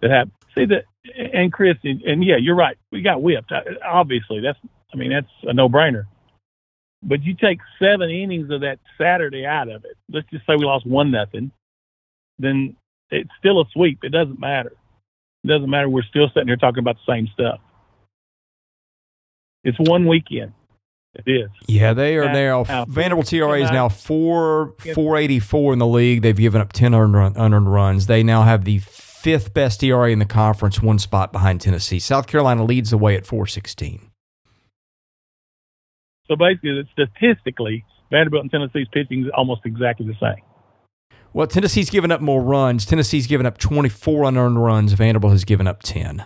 that 0.02 0.10
have. 0.10 0.28
See 0.54 0.66
that, 0.66 0.84
and 1.32 1.50
Chris, 1.50 1.78
and, 1.84 2.02
and 2.02 2.22
yeah, 2.22 2.36
you're 2.36 2.54
right. 2.54 2.76
We 2.92 3.00
got 3.00 3.22
whipped. 3.22 3.50
Obviously, 3.82 4.40
that's. 4.40 4.58
I 4.92 4.96
mean, 4.98 5.10
that's 5.10 5.32
a 5.44 5.54
no-brainer. 5.54 6.04
But 7.02 7.22
you 7.22 7.34
take 7.34 7.60
seven 7.78 8.10
innings 8.10 8.50
of 8.50 8.60
that 8.60 8.78
Saturday 8.98 9.46
out 9.46 9.70
of 9.70 9.86
it. 9.86 9.96
Let's 10.12 10.28
just 10.30 10.44
say 10.46 10.56
we 10.58 10.66
lost 10.66 10.86
one 10.86 11.10
nothing. 11.10 11.50
Then 12.38 12.76
it's 13.10 13.30
still 13.38 13.60
a 13.60 13.64
sweep. 13.72 14.00
It 14.02 14.10
doesn't 14.10 14.40
matter. 14.40 14.72
It 15.44 15.48
doesn't 15.48 15.70
matter. 15.70 15.88
We're 15.88 16.02
still 16.02 16.28
sitting 16.34 16.48
here 16.48 16.56
talking 16.56 16.80
about 16.80 16.96
the 16.96 17.12
same 17.12 17.28
stuff. 17.32 17.60
It's 19.64 19.78
one 19.78 20.06
weekend. 20.06 20.52
It 21.14 21.30
is. 21.30 21.50
Yeah, 21.66 21.94
they 21.94 22.16
are 22.16 22.32
now. 22.32 22.64
now 22.68 22.84
Vanderbilt 22.84 23.26
TRA 23.26 23.62
is 23.62 23.70
now 23.70 23.88
four 23.88 24.74
four 24.94 25.16
eighty 25.16 25.40
four 25.40 25.72
in 25.72 25.78
the 25.78 25.86
league. 25.86 26.22
They've 26.22 26.36
given 26.36 26.60
up 26.60 26.72
ten 26.72 26.94
unearned, 26.94 27.36
unearned 27.36 27.72
runs. 27.72 28.06
They 28.06 28.22
now 28.22 28.42
have 28.42 28.64
the 28.64 28.78
fifth 28.78 29.52
best 29.52 29.82
ERA 29.82 30.10
in 30.10 30.20
the 30.20 30.26
conference, 30.26 30.80
one 30.80 30.98
spot 30.98 31.32
behind 31.32 31.60
Tennessee. 31.60 31.98
South 31.98 32.26
Carolina 32.26 32.64
leads 32.64 32.90
the 32.90 32.98
way 32.98 33.16
at 33.16 33.26
four 33.26 33.46
sixteen. 33.46 34.10
So 36.28 36.36
basically, 36.36 36.88
statistically, 36.92 37.84
Vanderbilt 38.10 38.42
and 38.42 38.50
Tennessee's 38.50 38.86
pitching 38.92 39.24
is 39.24 39.30
almost 39.36 39.62
exactly 39.64 40.06
the 40.06 40.14
same. 40.20 40.44
Well, 41.32 41.46
Tennessee's 41.46 41.90
given 41.90 42.10
up 42.10 42.20
more 42.20 42.42
runs. 42.42 42.86
Tennessee's 42.86 43.26
given 43.26 43.46
up 43.46 43.58
24 43.58 44.24
unearned 44.24 44.62
runs. 44.62 44.92
Vanderbilt 44.94 45.32
has 45.32 45.44
given 45.44 45.66
up 45.66 45.82
10. 45.82 46.24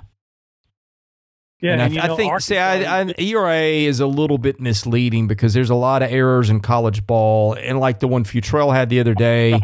Yeah, 1.61 1.75
and, 1.75 1.83
and 1.83 2.01
I, 2.01 2.13
I 2.13 2.17
think 2.17 2.41
see, 2.41 2.59
I, 2.59 3.03
I, 3.03 3.15
ERA 3.19 3.61
is 3.61 4.01
a 4.01 4.07
little 4.07 4.39
bit 4.39 4.61
misleading 4.61 5.29
because 5.29 5.55
there's 5.55 5.71
a 5.71 5.77
lot 5.77 6.03
of 6.03 6.11
errors 6.11 6.51
in 6.51 6.59
college 6.59 7.07
ball, 7.07 7.55
and 7.55 7.79
like 7.79 8.01
the 8.01 8.09
one 8.09 8.25
Futrell 8.25 8.75
had 8.75 8.89
the 8.89 8.99
other 8.99 9.15
day, 9.15 9.61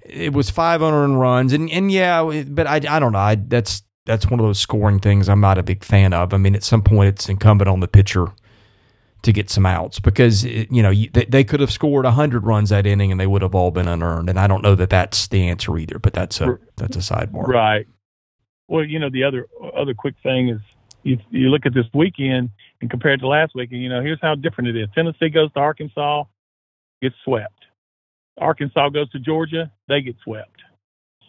it 0.00 0.32
was 0.32 0.48
five 0.48 0.80
unearned 0.80 1.20
runs, 1.20 1.52
and 1.52 1.70
and 1.70 1.92
yeah, 1.92 2.44
but 2.48 2.66
I, 2.66 2.76
I 2.76 2.98
don't 2.98 3.12
know. 3.12 3.18
I, 3.18 3.34
that's 3.34 3.82
that's 4.06 4.30
one 4.30 4.40
of 4.40 4.46
those 4.46 4.58
scoring 4.58 5.00
things 5.00 5.28
I'm 5.28 5.40
not 5.40 5.58
a 5.58 5.62
big 5.62 5.84
fan 5.84 6.14
of. 6.14 6.32
I 6.32 6.38
mean, 6.38 6.54
at 6.54 6.64
some 6.64 6.80
point, 6.80 7.08
it's 7.10 7.28
incumbent 7.28 7.68
on 7.68 7.80
the 7.80 7.88
pitcher 7.88 8.28
to 9.22 9.32
get 9.32 9.48
some 9.48 9.64
outs 9.64 10.00
because 10.00 10.44
you 10.44 10.82
know 10.82 10.92
they, 10.92 11.24
they 11.24 11.44
could 11.44 11.60
have 11.60 11.70
scored 11.70 12.04
100 12.04 12.44
runs 12.44 12.70
that 12.70 12.86
inning 12.86 13.12
and 13.12 13.20
they 13.20 13.26
would 13.26 13.42
have 13.42 13.54
all 13.54 13.70
been 13.70 13.88
unearned. 13.88 14.28
And 14.28 14.38
I 14.38 14.46
don't 14.46 14.62
know 14.62 14.74
that 14.74 14.90
that's 14.90 15.28
the 15.28 15.48
answer 15.48 15.76
either 15.78 15.98
but 15.98 16.12
that's 16.12 16.40
a 16.40 16.58
that's 16.76 16.96
a 16.96 17.00
sidebar. 17.00 17.46
Right. 17.46 17.86
Well 18.68 18.84
you 18.84 18.98
know 18.98 19.10
the 19.10 19.24
other 19.24 19.46
other 19.76 19.94
quick 19.94 20.14
thing 20.22 20.48
is 20.48 20.60
you, 21.04 21.18
you 21.30 21.48
look 21.48 21.66
at 21.66 21.74
this 21.74 21.86
weekend 21.94 22.50
and 22.80 22.90
compared 22.90 23.20
to 23.20 23.28
last 23.28 23.54
weekend 23.54 23.82
you 23.82 23.88
know 23.88 24.02
here's 24.02 24.20
how 24.20 24.34
different 24.34 24.70
it 24.70 24.76
is. 24.76 24.88
Tennessee 24.94 25.28
goes 25.28 25.52
to 25.52 25.60
Arkansas 25.60 26.24
gets 27.00 27.14
swept. 27.24 27.64
Arkansas 28.38 28.88
goes 28.88 29.10
to 29.10 29.20
Georgia 29.20 29.70
they 29.88 30.00
get 30.00 30.16
swept. 30.24 30.62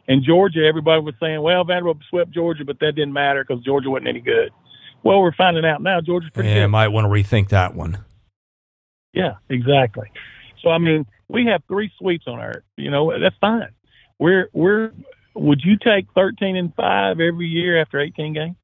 And 0.07 0.23
Georgia 0.23 0.65
everybody 0.65 1.01
was 1.01 1.13
saying 1.19 1.43
well 1.43 1.63
Vanderbilt 1.63 1.97
swept 2.09 2.31
Georgia 2.31 2.65
but 2.65 2.79
that 2.79 2.93
didn't 2.93 3.13
matter 3.13 3.45
because 3.47 3.63
Georgia 3.63 3.91
wasn't 3.91 4.07
any 4.07 4.21
good 4.21 4.49
well, 5.03 5.21
we're 5.21 5.33
finding 5.33 5.65
out 5.65 5.81
now 5.81 6.01
Georgia's 6.01 6.31
pretty 6.31 6.49
yeah, 6.49 6.63
good. 6.63 6.69
might 6.69 6.87
want 6.89 7.05
to 7.05 7.09
rethink 7.09 7.49
that 7.49 7.75
one. 7.75 7.99
Yeah, 9.13 9.33
exactly. 9.49 10.09
So 10.61 10.69
I 10.69 10.77
mean, 10.77 11.05
we 11.27 11.45
have 11.45 11.61
three 11.67 11.91
sweeps 11.99 12.25
on 12.27 12.39
our. 12.39 12.63
You 12.77 12.89
know, 12.89 13.17
that's 13.19 13.35
fine. 13.39 13.69
We're 14.19 14.49
we're. 14.53 14.91
Would 15.35 15.61
you 15.63 15.77
take 15.77 16.07
thirteen 16.15 16.55
and 16.55 16.73
five 16.75 17.19
every 17.19 17.47
year 17.47 17.79
after 17.81 17.99
eighteen 17.99 18.33
games? 18.33 18.55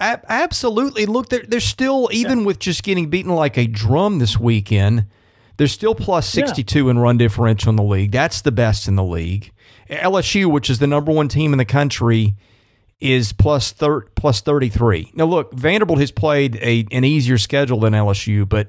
Absolutely. 0.00 1.06
Look, 1.06 1.28
they're, 1.28 1.42
they're 1.42 1.60
still, 1.60 2.08
even 2.12 2.40
yeah. 2.40 2.46
with 2.46 2.58
just 2.58 2.84
getting 2.84 3.10
beaten 3.10 3.34
like 3.34 3.58
a 3.58 3.66
drum 3.66 4.20
this 4.20 4.38
weekend, 4.38 5.06
they're 5.56 5.66
still 5.66 5.94
plus 5.94 6.28
62 6.28 6.84
yeah. 6.84 6.90
in 6.90 6.98
run 6.98 7.18
differential 7.18 7.70
in 7.70 7.76
the 7.76 7.82
league. 7.82 8.12
That's 8.12 8.42
the 8.42 8.52
best 8.52 8.86
in 8.86 8.94
the 8.94 9.02
league. 9.02 9.50
LSU, 9.90 10.50
which 10.50 10.70
is 10.70 10.78
the 10.78 10.86
number 10.86 11.10
one 11.10 11.26
team 11.28 11.52
in 11.52 11.58
the 11.58 11.64
country, 11.64 12.36
is 13.00 13.32
plus 13.32 13.72
thir- 13.72 14.06
plus 14.16 14.40
33. 14.40 15.12
Now, 15.14 15.24
look, 15.24 15.52
Vanderbilt 15.54 16.00
has 16.00 16.10
played 16.10 16.56
a 16.56 16.86
an 16.90 17.04
easier 17.04 17.38
schedule 17.38 17.80
than 17.80 17.92
LSU, 17.92 18.48
but 18.48 18.68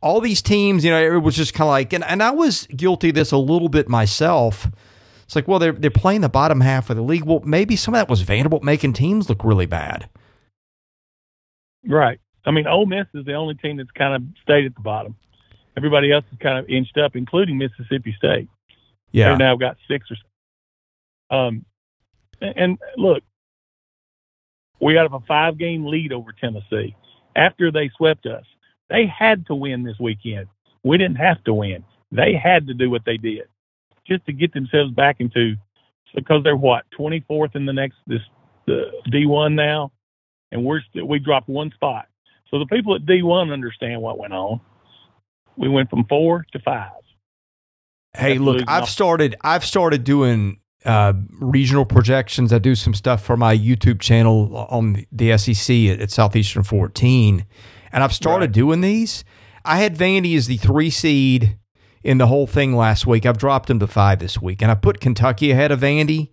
all 0.00 0.20
these 0.20 0.40
teams, 0.40 0.84
you 0.84 0.90
know, 0.90 1.16
it 1.16 1.22
was 1.22 1.36
just 1.36 1.54
kind 1.54 1.66
of 1.66 1.70
like, 1.70 1.92
and, 1.92 2.04
and 2.04 2.22
I 2.22 2.30
was 2.30 2.66
guilty 2.68 3.10
of 3.10 3.16
this 3.16 3.32
a 3.32 3.36
little 3.36 3.68
bit 3.68 3.88
myself. 3.88 4.68
It's 5.24 5.36
like, 5.36 5.46
well, 5.46 5.58
they're 5.58 5.72
they're 5.72 5.90
playing 5.90 6.22
the 6.22 6.28
bottom 6.28 6.60
half 6.62 6.88
of 6.88 6.96
the 6.96 7.02
league. 7.02 7.24
Well, 7.24 7.40
maybe 7.44 7.76
some 7.76 7.94
of 7.94 7.98
that 7.98 8.08
was 8.08 8.22
Vanderbilt 8.22 8.62
making 8.62 8.94
teams 8.94 9.28
look 9.28 9.44
really 9.44 9.66
bad. 9.66 10.08
Right. 11.86 12.20
I 12.46 12.50
mean, 12.50 12.66
Ole 12.66 12.86
Miss 12.86 13.06
is 13.12 13.26
the 13.26 13.34
only 13.34 13.54
team 13.54 13.76
that's 13.76 13.90
kind 13.90 14.14
of 14.14 14.22
stayed 14.42 14.64
at 14.64 14.74
the 14.74 14.80
bottom. 14.80 15.16
Everybody 15.76 16.10
else 16.10 16.24
has 16.30 16.38
kind 16.38 16.58
of 16.58 16.68
inched 16.68 16.96
up, 16.96 17.14
including 17.14 17.58
Mississippi 17.58 18.14
State. 18.16 18.48
Yeah. 19.12 19.30
They've 19.30 19.38
now 19.38 19.56
got 19.56 19.76
six 19.86 20.06
or. 20.10 20.16
Um, 21.30 21.66
and 22.40 22.78
look, 22.96 23.22
we 24.80 24.94
have 24.94 25.12
a 25.12 25.20
five 25.20 25.58
game 25.58 25.86
lead 25.86 26.12
over 26.12 26.32
Tennessee 26.32 26.96
after 27.36 27.70
they 27.70 27.90
swept 27.96 28.26
us. 28.26 28.44
They 28.88 29.06
had 29.06 29.46
to 29.46 29.54
win 29.54 29.82
this 29.82 29.98
weekend. 29.98 30.46
We 30.82 30.96
didn't 30.98 31.16
have 31.16 31.42
to 31.44 31.54
win. 31.54 31.84
They 32.10 32.34
had 32.34 32.66
to 32.68 32.74
do 32.74 32.90
what 32.90 33.02
they 33.04 33.16
did 33.16 33.48
just 34.06 34.24
to 34.26 34.32
get 34.32 34.54
themselves 34.54 34.92
back 34.92 35.16
into 35.18 35.54
because 36.14 36.42
they're 36.42 36.56
what 36.56 36.84
24th 36.98 37.54
in 37.54 37.66
the 37.66 37.72
next 37.72 37.96
this 38.06 38.22
the 38.66 38.90
D1 39.10 39.54
now, 39.54 39.92
and 40.52 40.64
we're 40.64 40.80
we 41.04 41.18
dropped 41.18 41.48
one 41.48 41.70
spot. 41.72 42.06
So 42.50 42.58
the 42.58 42.66
people 42.66 42.94
at 42.94 43.02
D1 43.02 43.52
understand 43.52 44.00
what 44.02 44.18
went 44.18 44.32
on. 44.32 44.60
We 45.56 45.68
went 45.68 45.90
from 45.90 46.04
four 46.04 46.46
to 46.52 46.58
five. 46.60 46.92
Hey, 48.16 48.38
look, 48.38 48.62
I've 48.68 48.88
started 48.88 49.36
I've 49.42 49.64
started 49.64 50.04
doing 50.04 50.60
uh, 50.84 51.12
regional 51.32 51.84
projections. 51.84 52.52
I 52.52 52.58
do 52.58 52.74
some 52.74 52.94
stuff 52.94 53.22
for 53.22 53.36
my 53.36 53.56
YouTube 53.56 54.00
channel 54.00 54.66
on 54.70 55.04
the 55.10 55.36
SEC 55.36 55.76
at, 55.86 56.00
at 56.00 56.10
Southeastern 56.10 56.62
14, 56.62 57.44
and 57.92 58.04
I've 58.04 58.12
started 58.12 58.46
right. 58.46 58.52
doing 58.52 58.80
these. 58.80 59.24
I 59.64 59.78
had 59.78 59.96
Vandy 59.96 60.36
as 60.36 60.46
the 60.46 60.56
three 60.56 60.90
seed 60.90 61.58
in 62.02 62.18
the 62.18 62.26
whole 62.26 62.46
thing 62.46 62.74
last 62.74 63.06
week. 63.06 63.26
I've 63.26 63.38
dropped 63.38 63.68
them 63.68 63.78
to 63.80 63.86
five 63.86 64.18
this 64.18 64.40
week, 64.40 64.62
and 64.62 64.70
I 64.70 64.74
put 64.74 65.00
Kentucky 65.00 65.50
ahead 65.50 65.72
of 65.72 65.80
Vandy, 65.80 66.30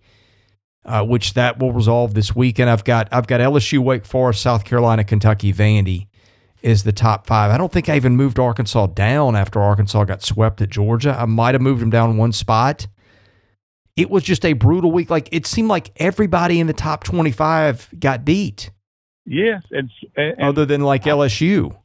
uh, 0.84 1.04
which 1.04 1.34
that 1.34 1.58
will 1.58 1.72
resolve 1.72 2.14
this 2.14 2.34
week. 2.34 2.58
And 2.58 2.70
I've 2.70 2.84
got 2.84 3.08
I've 3.12 3.26
got 3.26 3.40
LSU, 3.40 3.80
Wake 3.80 4.06
Forest, 4.06 4.40
South 4.40 4.64
Carolina, 4.64 5.04
Kentucky, 5.04 5.52
Vandy 5.52 6.06
is 6.62 6.84
the 6.84 6.92
top 6.92 7.26
five. 7.26 7.50
I 7.50 7.58
don't 7.58 7.70
think 7.70 7.88
I 7.88 7.96
even 7.96 8.16
moved 8.16 8.38
Arkansas 8.38 8.86
down 8.88 9.36
after 9.36 9.60
Arkansas 9.60 10.04
got 10.04 10.22
swept 10.22 10.60
at 10.62 10.70
Georgia. 10.70 11.16
I 11.18 11.26
might 11.26 11.54
have 11.54 11.62
moved 11.62 11.82
them 11.82 11.90
down 11.90 12.16
one 12.16 12.32
spot. 12.32 12.86
It 13.96 14.10
was 14.10 14.22
just 14.22 14.44
a 14.44 14.52
brutal 14.52 14.92
week. 14.92 15.10
Like 15.10 15.28
it 15.32 15.46
seemed 15.46 15.68
like 15.68 15.90
everybody 15.96 16.60
in 16.60 16.66
the 16.66 16.72
top 16.72 17.04
twenty-five 17.04 17.88
got 17.98 18.24
beat. 18.24 18.70
Yes, 19.24 19.62
and, 19.70 19.90
and 20.16 20.40
other 20.40 20.64
than 20.64 20.82
like 20.82 21.04
LSU. 21.04 21.76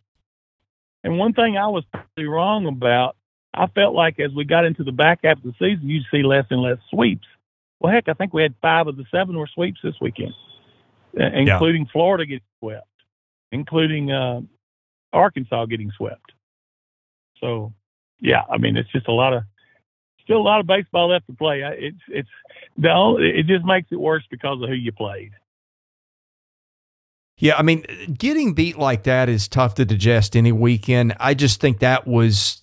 And 1.03 1.17
one 1.17 1.33
thing 1.33 1.57
I 1.57 1.67
was 1.67 1.83
pretty 1.91 2.27
wrong 2.27 2.67
about 2.67 3.15
I 3.53 3.67
felt 3.67 3.93
like 3.93 4.19
as 4.19 4.31
we 4.31 4.45
got 4.45 4.65
into 4.65 4.83
the 4.83 4.91
back 4.91 5.19
half 5.23 5.37
of 5.37 5.43
the 5.43 5.53
season, 5.59 5.89
you'd 5.89 6.05
see 6.11 6.23
less 6.23 6.45
and 6.49 6.61
less 6.61 6.77
sweeps. 6.89 7.27
Well, 7.79 7.91
heck, 7.91 8.07
I 8.07 8.13
think 8.13 8.33
we 8.33 8.43
had 8.43 8.53
five 8.61 8.87
of 8.87 8.95
the 8.95 9.05
seven 9.11 9.37
were 9.37 9.49
sweeps 9.53 9.79
this 9.83 9.95
weekend, 9.99 10.33
uh, 11.19 11.25
including 11.33 11.83
yeah. 11.83 11.91
Florida 11.91 12.25
getting 12.25 12.45
swept, 12.59 12.87
including 13.51 14.11
uh, 14.11 14.41
Arkansas 15.11 15.65
getting 15.65 15.91
swept. 15.97 16.31
So, 17.39 17.73
yeah, 18.19 18.43
I 18.49 18.57
mean, 18.57 18.77
it's 18.77 18.91
just 18.91 19.07
a 19.07 19.13
lot 19.13 19.33
of 19.33 19.43
still 20.31 20.41
a 20.41 20.43
lot 20.43 20.59
of 20.59 20.67
baseball 20.67 21.09
left 21.09 21.27
to 21.27 21.33
play. 21.33 21.61
It's 21.77 21.97
it's 22.07 22.29
the 22.77 22.89
only, 22.89 23.29
it 23.29 23.47
just 23.47 23.65
makes 23.65 23.87
it 23.91 23.99
worse 23.99 24.23
because 24.31 24.61
of 24.61 24.69
who 24.69 24.75
you 24.75 24.91
played. 24.91 25.31
Yeah, 27.37 27.55
I 27.57 27.63
mean, 27.63 27.85
getting 28.17 28.53
beat 28.53 28.77
like 28.77 29.03
that 29.03 29.27
is 29.27 29.47
tough 29.47 29.75
to 29.75 29.85
digest 29.85 30.35
any 30.35 30.51
weekend. 30.51 31.15
I 31.19 31.33
just 31.33 31.59
think 31.59 31.79
that 31.79 32.07
was 32.07 32.61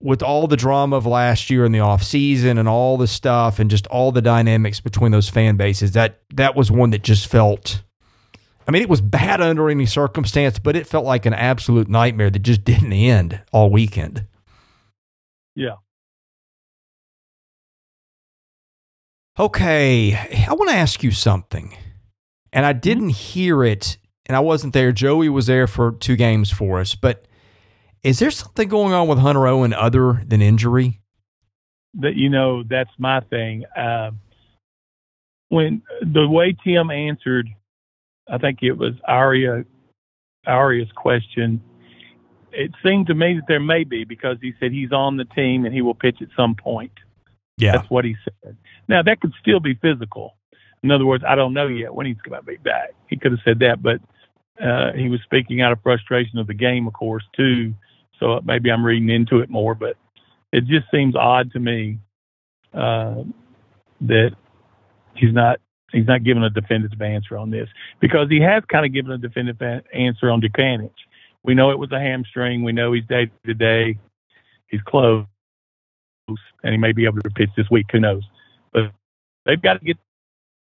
with 0.00 0.22
all 0.22 0.46
the 0.46 0.56
drama 0.56 0.94
of 0.94 1.06
last 1.06 1.50
year 1.50 1.64
in 1.64 1.72
the 1.72 1.80
off 1.80 2.02
season 2.04 2.58
and 2.58 2.68
all 2.68 2.96
the 2.96 3.08
stuff 3.08 3.58
and 3.58 3.68
just 3.70 3.86
all 3.88 4.12
the 4.12 4.22
dynamics 4.22 4.80
between 4.80 5.10
those 5.10 5.28
fan 5.28 5.56
bases, 5.56 5.92
that 5.92 6.20
that 6.34 6.54
was 6.54 6.70
one 6.70 6.90
that 6.90 7.02
just 7.02 7.26
felt 7.26 7.82
I 8.66 8.70
mean, 8.70 8.82
it 8.82 8.90
was 8.90 9.00
bad 9.00 9.40
under 9.40 9.70
any 9.70 9.86
circumstance, 9.86 10.58
but 10.58 10.76
it 10.76 10.86
felt 10.86 11.06
like 11.06 11.24
an 11.24 11.32
absolute 11.32 11.88
nightmare 11.88 12.28
that 12.28 12.40
just 12.40 12.64
didn't 12.64 12.92
end 12.92 13.40
all 13.50 13.70
weekend. 13.70 14.26
Yeah. 15.54 15.76
Okay, 19.40 20.16
I 20.16 20.52
want 20.54 20.70
to 20.70 20.76
ask 20.76 21.04
you 21.04 21.12
something. 21.12 21.76
And 22.52 22.66
I 22.66 22.72
didn't 22.72 23.04
mm-hmm. 23.04 23.10
hear 23.10 23.62
it, 23.62 23.96
and 24.26 24.36
I 24.36 24.40
wasn't 24.40 24.72
there. 24.72 24.90
Joey 24.90 25.28
was 25.28 25.46
there 25.46 25.68
for 25.68 25.92
two 25.92 26.16
games 26.16 26.50
for 26.50 26.80
us, 26.80 26.96
but 26.96 27.26
is 28.02 28.18
there 28.18 28.32
something 28.32 28.68
going 28.68 28.92
on 28.92 29.06
with 29.06 29.18
Hunter 29.18 29.46
Owen 29.46 29.72
other 29.72 30.22
than 30.26 30.42
injury? 30.42 31.00
That 31.94 32.16
you 32.16 32.28
know, 32.28 32.64
that's 32.68 32.90
my 32.98 33.20
thing. 33.20 33.64
Uh, 33.76 34.10
when 35.50 35.82
the 36.00 36.28
way 36.28 36.56
Tim 36.64 36.90
answered, 36.90 37.48
I 38.28 38.38
think 38.38 38.58
it 38.62 38.72
was 38.72 38.94
Aria 39.06 39.64
Aria's 40.46 40.90
question. 40.96 41.62
It 42.50 42.72
seemed 42.84 43.06
to 43.06 43.14
me 43.14 43.34
that 43.34 43.44
there 43.46 43.60
may 43.60 43.84
be 43.84 44.04
because 44.04 44.38
he 44.40 44.52
said 44.58 44.72
he's 44.72 44.92
on 44.92 45.16
the 45.16 45.24
team 45.26 45.64
and 45.64 45.72
he 45.72 45.82
will 45.82 45.94
pitch 45.94 46.16
at 46.22 46.28
some 46.36 46.54
point. 46.54 46.92
Yeah, 47.58 47.72
that's 47.72 47.90
what 47.90 48.04
he 48.04 48.16
said. 48.24 48.56
Now 48.88 49.02
that 49.02 49.20
could 49.20 49.32
still 49.40 49.60
be 49.60 49.74
physical. 49.74 50.34
In 50.82 50.90
other 50.90 51.04
words, 51.04 51.24
I 51.26 51.34
don't 51.34 51.54
know 51.54 51.66
yet 51.66 51.94
when 51.94 52.06
he's 52.06 52.20
going 52.24 52.40
to 52.40 52.46
be 52.46 52.56
back. 52.56 52.90
He 53.08 53.16
could 53.16 53.32
have 53.32 53.40
said 53.44 53.58
that, 53.60 53.82
but 53.82 54.00
uh, 54.64 54.92
he 54.92 55.08
was 55.08 55.20
speaking 55.24 55.60
out 55.60 55.72
of 55.72 55.82
frustration 55.82 56.38
of 56.38 56.46
the 56.46 56.54
game, 56.54 56.86
of 56.86 56.92
course, 56.92 57.24
too. 57.36 57.74
So 58.20 58.40
maybe 58.44 58.70
I'm 58.70 58.84
reading 58.84 59.10
into 59.10 59.40
it 59.40 59.50
more, 59.50 59.74
but 59.74 59.96
it 60.52 60.66
just 60.66 60.86
seems 60.92 61.14
odd 61.14 61.52
to 61.52 61.60
me 61.60 61.98
uh, 62.72 63.22
that 64.02 64.30
he's 65.14 65.32
not 65.32 65.60
he's 65.92 66.06
not 66.06 66.22
giving 66.22 66.42
a 66.42 66.50
definitive 66.50 67.00
answer 67.00 67.36
on 67.36 67.50
this 67.50 67.68
because 68.00 68.28
he 68.28 68.40
has 68.40 68.62
kind 68.70 68.84
of 68.84 68.92
given 68.92 69.12
a 69.12 69.18
definitive 69.18 69.82
answer 69.92 70.30
on 70.30 70.40
Dutkanych. 70.40 70.90
We 71.42 71.54
know 71.54 71.70
it 71.70 71.78
was 71.78 71.92
a 71.92 72.00
hamstring. 72.00 72.62
We 72.62 72.72
know 72.72 72.92
he's 72.92 73.06
day 73.06 73.30
to 73.46 73.54
day. 73.54 73.98
He's 74.66 74.82
close, 74.82 75.24
and 76.62 76.72
he 76.72 76.78
may 76.78 76.92
be 76.92 77.04
able 77.04 77.20
to 77.20 77.30
pitch 77.30 77.50
this 77.56 77.70
week. 77.70 77.86
Who 77.92 78.00
knows? 78.00 78.22
But 78.72 78.90
they've 79.46 79.60
got 79.60 79.80
to 79.80 79.84
get 79.84 79.96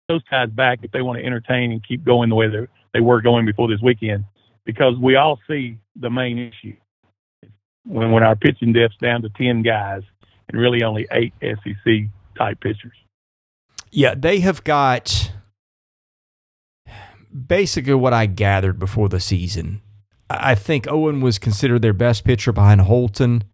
those 0.08 0.22
guys 0.30 0.48
back 0.50 0.80
if 0.82 0.90
they 0.92 1.02
want 1.02 1.18
to 1.18 1.24
entertain 1.24 1.72
and 1.72 1.86
keep 1.86 2.04
going 2.04 2.28
the 2.28 2.34
way 2.34 2.48
they 2.48 2.66
they 2.94 3.00
were 3.00 3.20
going 3.20 3.44
before 3.44 3.68
this 3.68 3.80
weekend, 3.82 4.24
because 4.64 4.96
we 4.96 5.16
all 5.16 5.38
see 5.46 5.78
the 5.96 6.08
main 6.08 6.38
issue 6.38 6.74
when, 7.84 8.12
when 8.12 8.22
our 8.22 8.36
pitching 8.36 8.72
depth's 8.72 8.96
down 8.96 9.22
to 9.22 9.28
10 9.30 9.62
guys 9.62 10.02
and 10.48 10.60
really 10.60 10.82
only 10.82 11.06
eight 11.12 11.32
SEC 11.42 12.08
type 12.36 12.60
pitchers. 12.60 12.96
Yeah, 13.90 14.14
they 14.14 14.40
have 14.40 14.64
got 14.64 15.32
basically 17.46 17.94
what 17.94 18.12
I 18.12 18.26
gathered 18.26 18.78
before 18.78 19.08
the 19.08 19.20
season. 19.20 19.82
I 20.30 20.54
think 20.54 20.86
Owen 20.88 21.20
was 21.20 21.38
considered 21.38 21.80
their 21.82 21.94
best 21.94 22.24
pitcher 22.24 22.52
behind 22.52 22.82
Holton. 22.82 23.44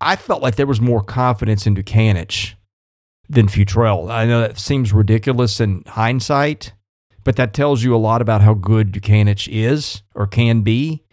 I 0.00 0.16
felt 0.16 0.42
like 0.42 0.56
there 0.56 0.66
was 0.66 0.80
more 0.80 1.02
confidence 1.02 1.66
in 1.66 1.74
Dutkanych 1.74 2.54
than 3.28 3.48
Futrell. 3.48 4.10
I 4.10 4.26
know 4.26 4.40
that 4.40 4.58
seems 4.58 4.92
ridiculous 4.92 5.60
in 5.60 5.84
hindsight, 5.86 6.72
but 7.22 7.36
that 7.36 7.54
tells 7.54 7.82
you 7.82 7.94
a 7.94 7.98
lot 7.98 8.22
about 8.22 8.40
how 8.40 8.54
good 8.54 8.92
Dutkanych 8.92 9.48
is 9.50 10.02
or 10.14 10.26
can 10.26 10.62
be 10.62 11.04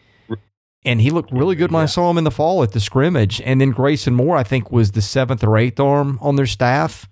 and 0.87 1.01
he 1.01 1.11
looked 1.11 1.33
really 1.33 1.55
good 1.55 1.69
when 1.69 1.81
yeah. 1.81 1.83
I 1.83 1.87
saw 1.87 2.09
him 2.09 2.17
in 2.17 2.23
the 2.23 2.31
fall 2.31 2.63
at 2.63 2.71
the 2.71 2.79
scrimmage. 2.79 3.41
And 3.41 3.59
then 3.59 3.71
Grayson 3.71 4.15
Moore, 4.15 4.37
I 4.37 4.43
think, 4.43 4.71
was 4.71 4.93
the 4.93 5.01
seventh 5.01 5.43
or 5.43 5.57
eighth 5.57 5.81
arm 5.81 6.17
on 6.21 6.37
their 6.37 6.45
staff, 6.45 7.09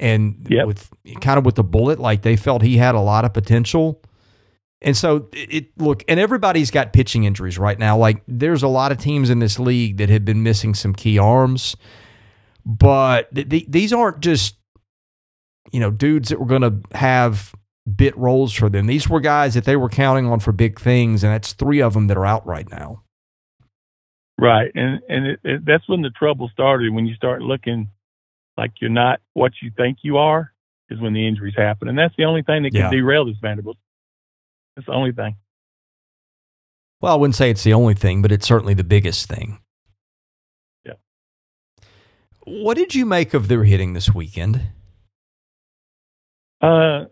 and 0.00 0.44
yep. 0.50 0.66
with 0.66 0.90
kind 1.20 1.38
of 1.38 1.46
with 1.46 1.54
the 1.54 1.62
bullet, 1.62 2.00
like 2.00 2.22
they 2.22 2.34
felt 2.34 2.62
he 2.62 2.78
had 2.78 2.96
a 2.96 3.00
lot 3.00 3.24
of 3.24 3.32
potential. 3.32 4.02
And 4.82 4.96
so 4.96 5.28
it 5.32 5.78
look, 5.78 6.04
and 6.08 6.18
everybody's 6.18 6.70
got 6.70 6.92
pitching 6.92 7.24
injuries 7.24 7.58
right 7.58 7.78
now. 7.78 7.96
Like 7.96 8.22
there's 8.26 8.62
a 8.62 8.68
lot 8.68 8.92
of 8.92 8.98
teams 8.98 9.30
in 9.30 9.38
this 9.38 9.58
league 9.58 9.98
that 9.98 10.08
have 10.08 10.24
been 10.24 10.42
missing 10.42 10.74
some 10.74 10.92
key 10.92 11.18
arms, 11.18 11.76
but 12.66 13.32
th- 13.34 13.48
th- 13.48 13.66
these 13.68 13.92
aren't 13.92 14.20
just 14.20 14.56
you 15.70 15.80
know 15.80 15.90
dudes 15.90 16.28
that 16.30 16.40
were 16.40 16.46
going 16.46 16.62
to 16.62 16.96
have 16.96 17.54
bit 17.96 18.16
roles 18.16 18.52
for 18.52 18.68
them. 18.68 18.86
These 18.86 19.08
were 19.08 19.20
guys 19.20 19.54
that 19.54 19.64
they 19.64 19.76
were 19.76 19.88
counting 19.88 20.26
on 20.26 20.40
for 20.40 20.52
big 20.52 20.80
things, 20.80 21.22
and 21.24 21.32
that's 21.32 21.52
three 21.52 21.80
of 21.80 21.94
them 21.94 22.06
that 22.08 22.16
are 22.16 22.26
out 22.26 22.46
right 22.46 22.68
now. 22.70 23.02
Right, 24.38 24.72
and 24.74 25.00
and 25.08 25.26
it, 25.26 25.40
it, 25.44 25.64
that's 25.64 25.88
when 25.88 26.02
the 26.02 26.10
trouble 26.10 26.48
started. 26.52 26.92
When 26.92 27.06
you 27.06 27.14
start 27.14 27.42
looking 27.42 27.90
like 28.56 28.72
you're 28.80 28.90
not 28.90 29.20
what 29.34 29.52
you 29.62 29.70
think 29.76 29.98
you 30.02 30.18
are, 30.18 30.52
is 30.90 31.00
when 31.00 31.12
the 31.12 31.26
injuries 31.26 31.54
happen, 31.56 31.88
and 31.88 31.96
that's 31.98 32.14
the 32.16 32.24
only 32.24 32.42
thing 32.42 32.64
that 32.64 32.70
can 32.70 32.80
yeah. 32.80 32.90
derail 32.90 33.26
this 33.26 33.36
Vanderbilt. 33.40 33.76
That's 34.76 34.86
the 34.86 34.92
only 34.92 35.12
thing. 35.12 35.36
Well, 37.00 37.12
I 37.12 37.16
wouldn't 37.16 37.34
say 37.34 37.50
it's 37.50 37.64
the 37.64 37.74
only 37.74 37.94
thing, 37.94 38.22
but 38.22 38.32
it's 38.32 38.46
certainly 38.46 38.74
the 38.74 38.84
biggest 38.84 39.28
thing. 39.28 39.60
Yeah. 40.84 40.94
What 42.44 42.76
did 42.76 42.94
you 42.94 43.04
make 43.04 43.34
of 43.34 43.48
their 43.48 43.64
hitting 43.64 43.92
this 43.92 44.14
weekend? 44.14 44.60
Uh, 46.60 47.06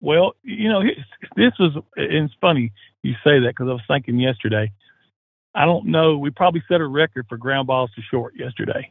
well, 0.00 0.34
you 0.42 0.68
know, 0.68 0.82
this 1.36 1.52
was. 1.58 1.76
It's 1.96 2.34
funny 2.40 2.72
you 3.02 3.14
say 3.24 3.40
that 3.40 3.50
because 3.50 3.68
I 3.68 3.72
was 3.72 3.82
thinking 3.88 4.18
yesterday 4.18 4.72
I 5.54 5.64
don't 5.64 5.86
know. 5.86 6.16
We 6.16 6.30
probably 6.30 6.62
set 6.68 6.80
a 6.80 6.86
record 6.86 7.26
for 7.28 7.36
ground 7.36 7.66
balls 7.66 7.90
to 7.94 8.02
short 8.10 8.34
yesterday. 8.36 8.90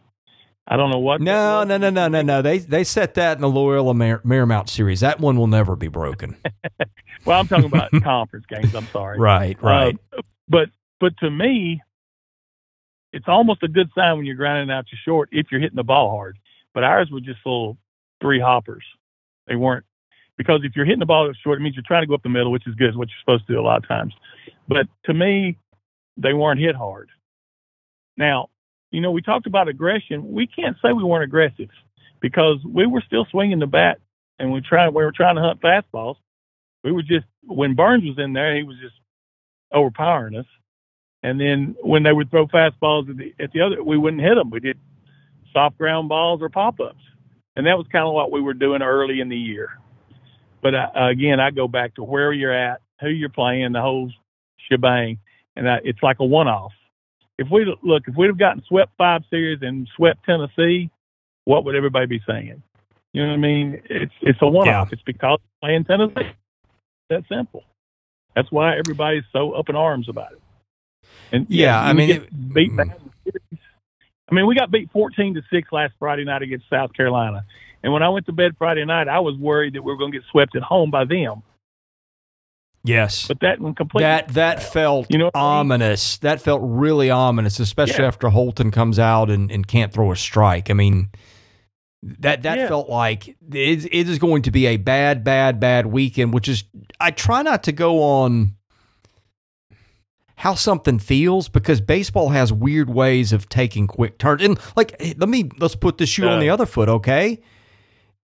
I 0.68 0.78
don't 0.78 0.92
know 0.92 1.00
what. 1.00 1.22
No, 1.22 1.64
no, 1.64 1.78
no, 1.78 1.90
no, 1.90 2.08
no, 2.08 2.22
no. 2.22 2.42
They 2.42 2.60
they 2.60 2.84
set 2.84 3.16
that 3.16 3.38
in 3.38 3.42
the 3.42 3.50
Loyola 3.50 3.94
Mar- 3.94 4.22
Marymount 4.24 4.70
series. 4.70 5.00
That 5.00 5.20
one 5.20 5.38
will 5.38 5.48
never 5.48 5.76
be 5.76 5.88
broken. 5.88 6.38
well, 7.26 7.40
I'm 7.40 7.48
talking 7.48 7.66
about 7.66 7.92
conference 8.04 8.46
games. 8.48 8.74
I'm 8.76 8.88
sorry. 8.88 9.20
Right, 9.20 9.58
uh, 9.62 9.68
right. 9.68 9.98
Uh, 10.18 10.22
but 10.48 10.70
but 11.00 11.18
to 11.18 11.32
me, 11.32 11.82
it's 13.12 13.28
almost 13.28 13.64
a 13.64 13.68
good 13.68 13.90
sign 13.96 14.18
when 14.18 14.26
you're 14.26 14.36
grinding 14.36 14.74
out 14.74 14.86
to 14.88 14.96
short 15.04 15.30
if 15.32 15.48
you're 15.52 15.62
hitting 15.62 15.76
the 15.76 15.84
ball 15.84 16.12
hard. 16.12 16.38
But 16.74 16.84
ours 16.84 17.10
were 17.12 17.20
just 17.20 17.40
little 17.46 17.78
three 18.22 18.40
hoppers. 18.40 18.84
They 19.48 19.56
weren't 19.56 19.86
because 20.38 20.62
if 20.64 20.76
you're 20.76 20.86
hitting 20.86 21.00
the 21.00 21.06
ball 21.06 21.32
short, 21.44 21.60
it 21.60 21.64
means 21.64 21.76
you're 21.76 21.84
trying 21.86 22.04
to 22.04 22.08
go 22.08 22.14
up 22.14 22.24
the 22.24 22.30
middle, 22.30 22.52
which 22.52 22.68
is 22.68 22.76
good. 22.76 22.90
Is 22.90 22.96
what 22.96 23.10
you're 23.10 23.20
supposed 23.20 23.48
to 23.48 23.54
do 23.54 23.60
a 23.60 23.64
lot 23.64 23.78
of 23.78 23.88
times. 23.88 24.14
But 24.68 24.88
to 25.06 25.14
me, 25.14 25.58
they 26.18 26.34
weren't 26.34 26.60
hit 26.60 26.76
hard. 26.76 27.10
Now, 28.16 28.50
you 28.92 29.02
know, 29.02 29.12
we 29.12 29.22
talked 29.22 29.48
about 29.48 29.68
aggression. 29.68 30.32
We 30.32 30.48
can't 30.48 30.78
say 30.82 30.92
we 30.92 31.04
weren't 31.04 31.24
aggressive 31.24 31.70
because 32.20 32.58
we 32.64 32.86
were 32.86 33.04
still 33.06 33.26
swinging 33.32 33.60
the 33.60 33.68
bat 33.68 34.00
and 34.38 34.52
we 34.52 34.62
tried 34.62 34.90
we 34.90 35.04
were 35.04 35.12
trying 35.12 35.36
to 35.36 35.42
hunt 35.42 35.62
fastballs. 35.62 36.16
We 36.84 36.92
were 36.92 37.04
just 37.04 37.26
when 37.44 37.76
Burns 37.76 38.04
was 38.04 38.18
in 38.18 38.34
there, 38.34 38.56
he 38.56 38.64
was 38.64 38.78
just 38.82 38.96
overpowering 39.72 40.36
us. 40.36 40.46
And 41.24 41.40
then 41.40 41.76
when 41.82 42.04
they 42.04 42.12
would 42.12 42.32
throw 42.32 42.48
fastballs 42.48 43.10
at 43.10 43.18
the, 43.18 43.34
at 43.40 43.52
the 43.52 43.62
other, 43.62 43.84
we 43.84 43.98
wouldn't 43.98 44.22
hit 44.22 44.36
them. 44.36 44.50
We 44.50 44.60
did 44.60 44.80
soft 45.54 45.78
ground 45.78 46.10
balls 46.10 46.42
or 46.42 46.50
pop 46.50 46.80
ups, 46.80 47.04
and 47.56 47.68
that 47.68 47.78
was 47.78 47.86
kind 47.92 48.08
of 48.08 48.14
what 48.14 48.32
we 48.32 48.42
were 48.42 48.56
doing 48.56 48.82
early 48.82 49.22
in 49.22 49.30
the 49.30 49.38
year. 49.38 49.70
But 50.62 50.76
uh, 50.76 50.90
again, 50.96 51.40
I 51.40 51.52
go 51.52 51.68
back 51.68 51.96
to 51.96 52.04
where 52.04 52.34
you're 52.34 52.54
at, 52.54 52.82
who 53.00 53.10
you're 53.10 53.30
playing, 53.30 53.72
the 53.74 53.82
whole 53.82 54.12
shebang, 54.70 55.20
and 55.56 55.68
uh, 55.68 55.78
it's 55.84 56.02
like 56.02 56.20
a 56.20 56.26
one 56.26 56.48
off. 56.48 56.74
If 57.42 57.50
we 57.50 57.66
look, 57.82 58.04
if 58.08 58.16
we'd 58.16 58.28
have 58.28 58.38
gotten 58.38 58.62
swept 58.68 58.92
five 59.00 59.24
series 59.32 59.60
and 59.64 59.88
swept 59.96 60.24
Tennessee, 60.26 60.92
what 61.46 61.66
would 61.66 61.76
everybody 61.76 62.06
be 62.06 62.22
saying? 62.28 62.62
You 63.14 63.24
know 63.24 63.30
what 63.30 63.34
I 63.34 63.38
mean? 63.38 63.82
It's 63.90 64.14
it's 64.22 64.40
a 64.44 64.48
one 64.48 64.70
off. 64.70 64.90
Yeah. 64.90 64.94
It's 64.94 65.02
because 65.02 65.40
playing 65.62 65.86
Tennessee. 65.86 66.30
That 67.10 67.24
simple. 67.28 67.64
That's 68.36 68.52
why 68.52 68.78
everybody's 68.78 69.24
so 69.34 69.54
up 69.54 69.70
in 69.70 69.76
arms 69.76 70.08
about 70.08 70.34
it. 70.34 70.42
And 71.32 71.48
yeah, 71.50 71.82
I 71.82 71.94
mean, 71.94 72.12
it, 72.12 72.54
beat 72.54 72.72
mm. 72.72 72.94
I 74.30 74.36
mean, 74.36 74.46
we 74.46 74.54
got 74.54 74.70
beat 74.70 74.92
fourteen 74.92 75.34
to 75.34 75.42
six 75.52 75.72
last 75.72 75.94
Friday 75.98 76.24
night 76.24 76.44
against 76.44 76.70
South 76.70 76.94
Carolina, 76.94 77.44
and 77.84 77.92
when 77.92 78.04
I 78.04 78.10
went 78.10 78.28
to 78.28 78.34
bed 78.34 78.56
Friday 78.58 78.86
night, 78.86 79.08
I 79.08 79.20
was 79.20 79.36
worried 79.36 79.74
that 79.74 79.82
we 79.82 79.92
were 79.92 79.98
going 79.98 80.12
to 80.12 80.20
get 80.20 80.28
swept 80.32 80.56
at 80.56 80.62
home 80.62 80.92
by 80.92 81.06
them. 81.06 81.42
Yes, 82.84 83.28
but 83.28 83.40
that 83.42 83.60
one 83.60 83.76
completely 83.76 84.06
that 84.06 84.30
that 84.30 84.64
felt 84.64 85.06
you 85.10 85.20
know 85.20 85.30
ominous. 85.36 86.18
I 86.22 86.26
mean? 86.26 86.32
That 86.32 86.42
felt 86.42 86.62
really 86.64 87.12
ominous, 87.12 87.60
especially 87.60 88.02
yeah. 88.02 88.08
after 88.08 88.30
Holton 88.30 88.72
comes 88.72 88.98
out 88.98 89.30
and, 89.30 89.52
and 89.52 89.68
can't 89.68 89.94
throw 89.94 90.12
a 90.12 90.16
strike. 90.16 90.72
I 90.72 90.74
mean, 90.74 91.10
that 92.02 92.42
that 92.42 92.58
yeah. 92.58 92.68
felt 92.68 92.90
like 92.90 93.28
it, 93.28 93.38
it 93.52 94.10
is 94.10 94.18
going 94.18 94.42
to 94.44 94.52
be 94.52 94.66
a 94.66 94.78
bad, 94.78 95.24
bad, 95.24 95.60
bad 95.60 95.86
weekend. 95.86 96.34
Which 96.34 96.48
is, 96.48 96.64
I 97.00 97.12
try 97.12 97.44
not 97.44 97.64
to 97.64 97.72
go 97.72 98.02
on 98.02 98.56
how 100.38 100.56
something 100.56 100.98
feels 100.98 101.50
because 101.50 101.82
baseball 101.82 102.30
has 102.30 102.52
weird 102.52 102.90
ways 102.90 103.32
of 103.32 103.48
taking 103.48 103.86
quick 103.86 104.18
turns. 104.18 104.42
And 104.42 104.60
like, 104.76 105.00
let 105.18 105.30
me 105.30 105.52
let's 105.60 105.76
put 105.76 106.00
the 106.00 106.08
shoe 106.08 106.28
uh, 106.28 106.32
on 106.32 106.40
the 106.40 106.50
other 106.50 106.66
foot, 106.66 106.90
okay? 106.90 107.40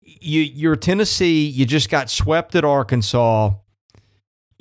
You 0.02 0.42
you're 0.42 0.76
Tennessee. 0.76 1.48
You 1.48 1.66
just 1.66 1.89
got 1.89 2.12
swept 2.12 2.54
at 2.54 2.63
Arkansas 2.63 3.54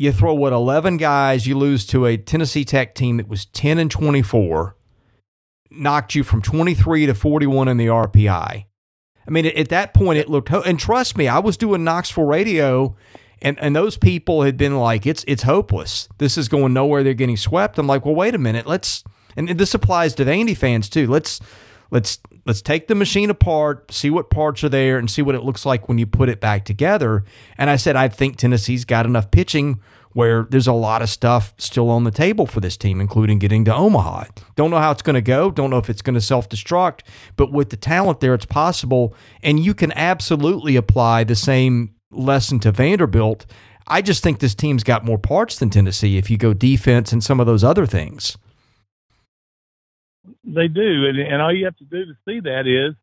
you 0.03 0.11
throw 0.11 0.35
what 0.35 0.53
11 0.53 0.97
guys 0.97 1.47
you 1.47 1.57
lose 1.57 1.87
to 1.87 2.07
a 2.07 2.17
Tennessee 2.17 2.65
Tech 2.65 2.95
team 2.97 3.19
that 3.19 3.29
was 3.29 3.45
10 3.47 3.79
and 3.79 3.89
24 3.89 4.75
knocked 5.71 6.17
you 6.17 6.25
from 6.25 6.43
23 6.43 7.07
to 7.07 7.15
41 7.15 7.69
in 7.69 7.77
the 7.77 7.87
RPI. 7.87 8.65
I 9.25 9.31
mean 9.31 9.47
at 9.47 9.69
that 9.69 9.95
point 9.95 10.19
it 10.19 10.29
looked 10.29 10.51
and 10.51 10.79
trust 10.79 11.17
me 11.17 11.29
I 11.29 11.39
was 11.39 11.57
doing 11.57 11.85
Knoxville 11.85 12.25
radio 12.25 12.97
and 13.41 13.57
and 13.61 13.77
those 13.77 13.97
people 13.97 14.43
had 14.43 14.57
been 14.57 14.77
like 14.77 15.07
it's 15.07 15.25
it's 15.29 15.45
hopeless. 15.45 16.09
This 16.19 16.37
is 16.37 16.49
going 16.49 16.73
nowhere. 16.73 17.05
They're 17.05 17.15
getting 17.15 17.37
swept. 17.37 17.79
I'm 17.79 17.87
like, 17.87 18.05
"Well, 18.05 18.17
wait 18.17 18.35
a 18.35 18.39
minute. 18.39 18.67
Let's 18.67 19.05
and 19.37 19.49
this 19.51 19.73
applies 19.73 20.15
to 20.15 20.25
the 20.25 20.33
Vandy 20.33 20.57
fans 20.57 20.89
too. 20.89 21.07
Let's 21.07 21.41
let's 21.93 22.19
let's 22.45 22.63
take 22.63 22.89
the 22.89 22.97
machine 22.97 23.31
apart, 23.31 23.93
see 23.93 24.11
what 24.11 24.31
parts 24.31 24.65
are 24.65 24.69
there, 24.69 24.99
and 24.99 25.09
see 25.09 25.23
what 25.23 25.37
it 25.37 25.45
looks 25.45 25.65
like 25.65 25.89
when 25.89 25.99
you 25.99 26.07
put 26.07 26.29
it 26.29 26.41
back 26.41 26.65
together. 26.65 27.25
And 27.57 27.71
I 27.71 27.77
said, 27.77 27.95
I 27.95 28.09
think 28.09 28.37
Tennessee's 28.37 28.85
got 28.85 29.07
enough 29.07 29.31
pitching 29.31 29.81
where 30.15 30.47
there's 30.51 30.67
a 30.67 30.73
lot 30.73 31.03
of 31.03 31.09
stuff 31.09 31.55
still 31.59 31.89
on 31.89 32.05
the 32.05 32.11
table 32.11 32.47
for 32.47 32.61
this 32.61 32.77
team, 32.77 33.01
including 33.01 33.39
getting 33.39 33.65
to 33.65 33.75
Omaha. 33.75 34.25
Don't 34.57 34.71
know 34.71 34.79
how 34.79 34.91
it's 34.91 35.03
going 35.03 35.15
to 35.15 35.23
go. 35.23 35.51
Don't 35.51 35.71
know 35.71 35.79
if 35.79 35.89
it's 35.89 36.03
going 36.03 36.15
to 36.15 36.21
self 36.21 36.49
destruct, 36.49 37.01
but 37.37 37.53
with 37.53 37.71
the 37.71 37.77
talent 37.77 38.21
there, 38.21 38.35
it's 38.35 38.47
possible. 38.47 39.15
And 39.43 39.61
you 39.61 39.75
can 39.75 39.93
absolutely 39.93 40.77
apply 40.77 41.25
the 41.25 41.37
same 41.37 41.95
lesson 42.11 42.59
to 42.61 42.73
Vanderbilt. 42.73 43.47
I 43.87 44.01
just 44.01 44.23
think 44.23 44.39
this 44.39 44.55
team's 44.55 44.85
got 44.85 45.05
more 45.05 45.19
parts 45.19 45.59
than 45.59 45.71
Tennessee 45.71 46.17
if 46.17 46.31
you 46.31 46.39
go 46.39 46.55
defense 46.55 47.13
and 47.13 47.23
some 47.23 47.41
of 47.41 47.47
those 47.47 47.65
other 47.65 47.87
things. 47.87 48.37
They 50.45 50.69
do, 50.69 51.07
and, 51.07 51.19
and 51.19 51.41
all 51.41 51.55
you 51.55 51.67
have 51.67 51.77
to 51.77 51.85
do 51.85 52.05
to 52.05 52.13
see 52.27 52.41
that 52.41 52.67
is 52.67 52.95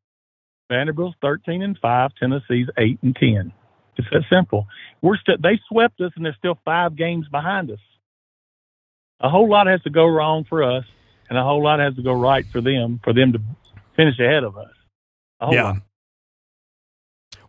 Vanderbilt's 0.69 1.15
thirteen 1.21 1.61
and 1.61 1.77
five, 1.81 2.11
Tennessee's 2.19 2.67
eight 2.77 2.99
and 3.01 3.15
ten. 3.15 3.53
It's 3.97 4.07
that 4.11 4.23
simple. 4.29 4.67
We're 5.01 5.17
st- 5.17 5.41
they 5.41 5.59
swept 5.69 5.99
us, 6.01 6.11
and 6.15 6.25
they're 6.25 6.35
still 6.37 6.59
five 6.65 6.95
games 6.95 7.27
behind 7.29 7.71
us. 7.71 7.79
A 9.21 9.29
whole 9.29 9.49
lot 9.49 9.67
has 9.67 9.81
to 9.83 9.89
go 9.89 10.05
wrong 10.05 10.45
for 10.47 10.63
us, 10.63 10.85
and 11.29 11.37
a 11.37 11.43
whole 11.43 11.63
lot 11.63 11.79
has 11.79 11.95
to 11.95 12.03
go 12.03 12.13
right 12.13 12.45
for 12.51 12.61
them 12.61 12.99
for 13.03 13.13
them 13.13 13.33
to 13.33 13.39
finish 13.95 14.19
ahead 14.19 14.43
of 14.43 14.57
us. 14.57 14.71
yeah. 15.51 15.63
Lot. 15.63 15.77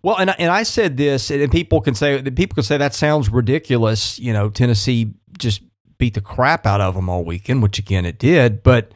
Well, 0.02 0.16
and 0.16 0.34
and 0.38 0.50
I 0.50 0.62
said 0.62 0.96
this, 0.96 1.30
and 1.30 1.50
people 1.52 1.80
can 1.80 1.94
say 1.94 2.22
people 2.22 2.54
can 2.54 2.64
say 2.64 2.78
that 2.78 2.94
sounds 2.94 3.28
ridiculous. 3.28 4.18
You 4.18 4.32
know, 4.32 4.48
Tennessee 4.48 5.14
just 5.38 5.62
beat 5.98 6.14
the 6.14 6.20
crap 6.20 6.66
out 6.66 6.80
of 6.80 6.94
them 6.94 7.08
all 7.08 7.22
weekend, 7.24 7.62
which 7.62 7.78
again 7.78 8.06
it 8.06 8.18
did. 8.18 8.62
But 8.62 8.92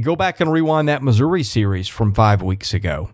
go 0.00 0.16
back 0.16 0.40
and 0.40 0.52
rewind 0.52 0.88
that 0.88 1.02
Missouri 1.02 1.42
series 1.42 1.88
from 1.88 2.14
five 2.14 2.42
weeks 2.42 2.74
ago, 2.74 3.10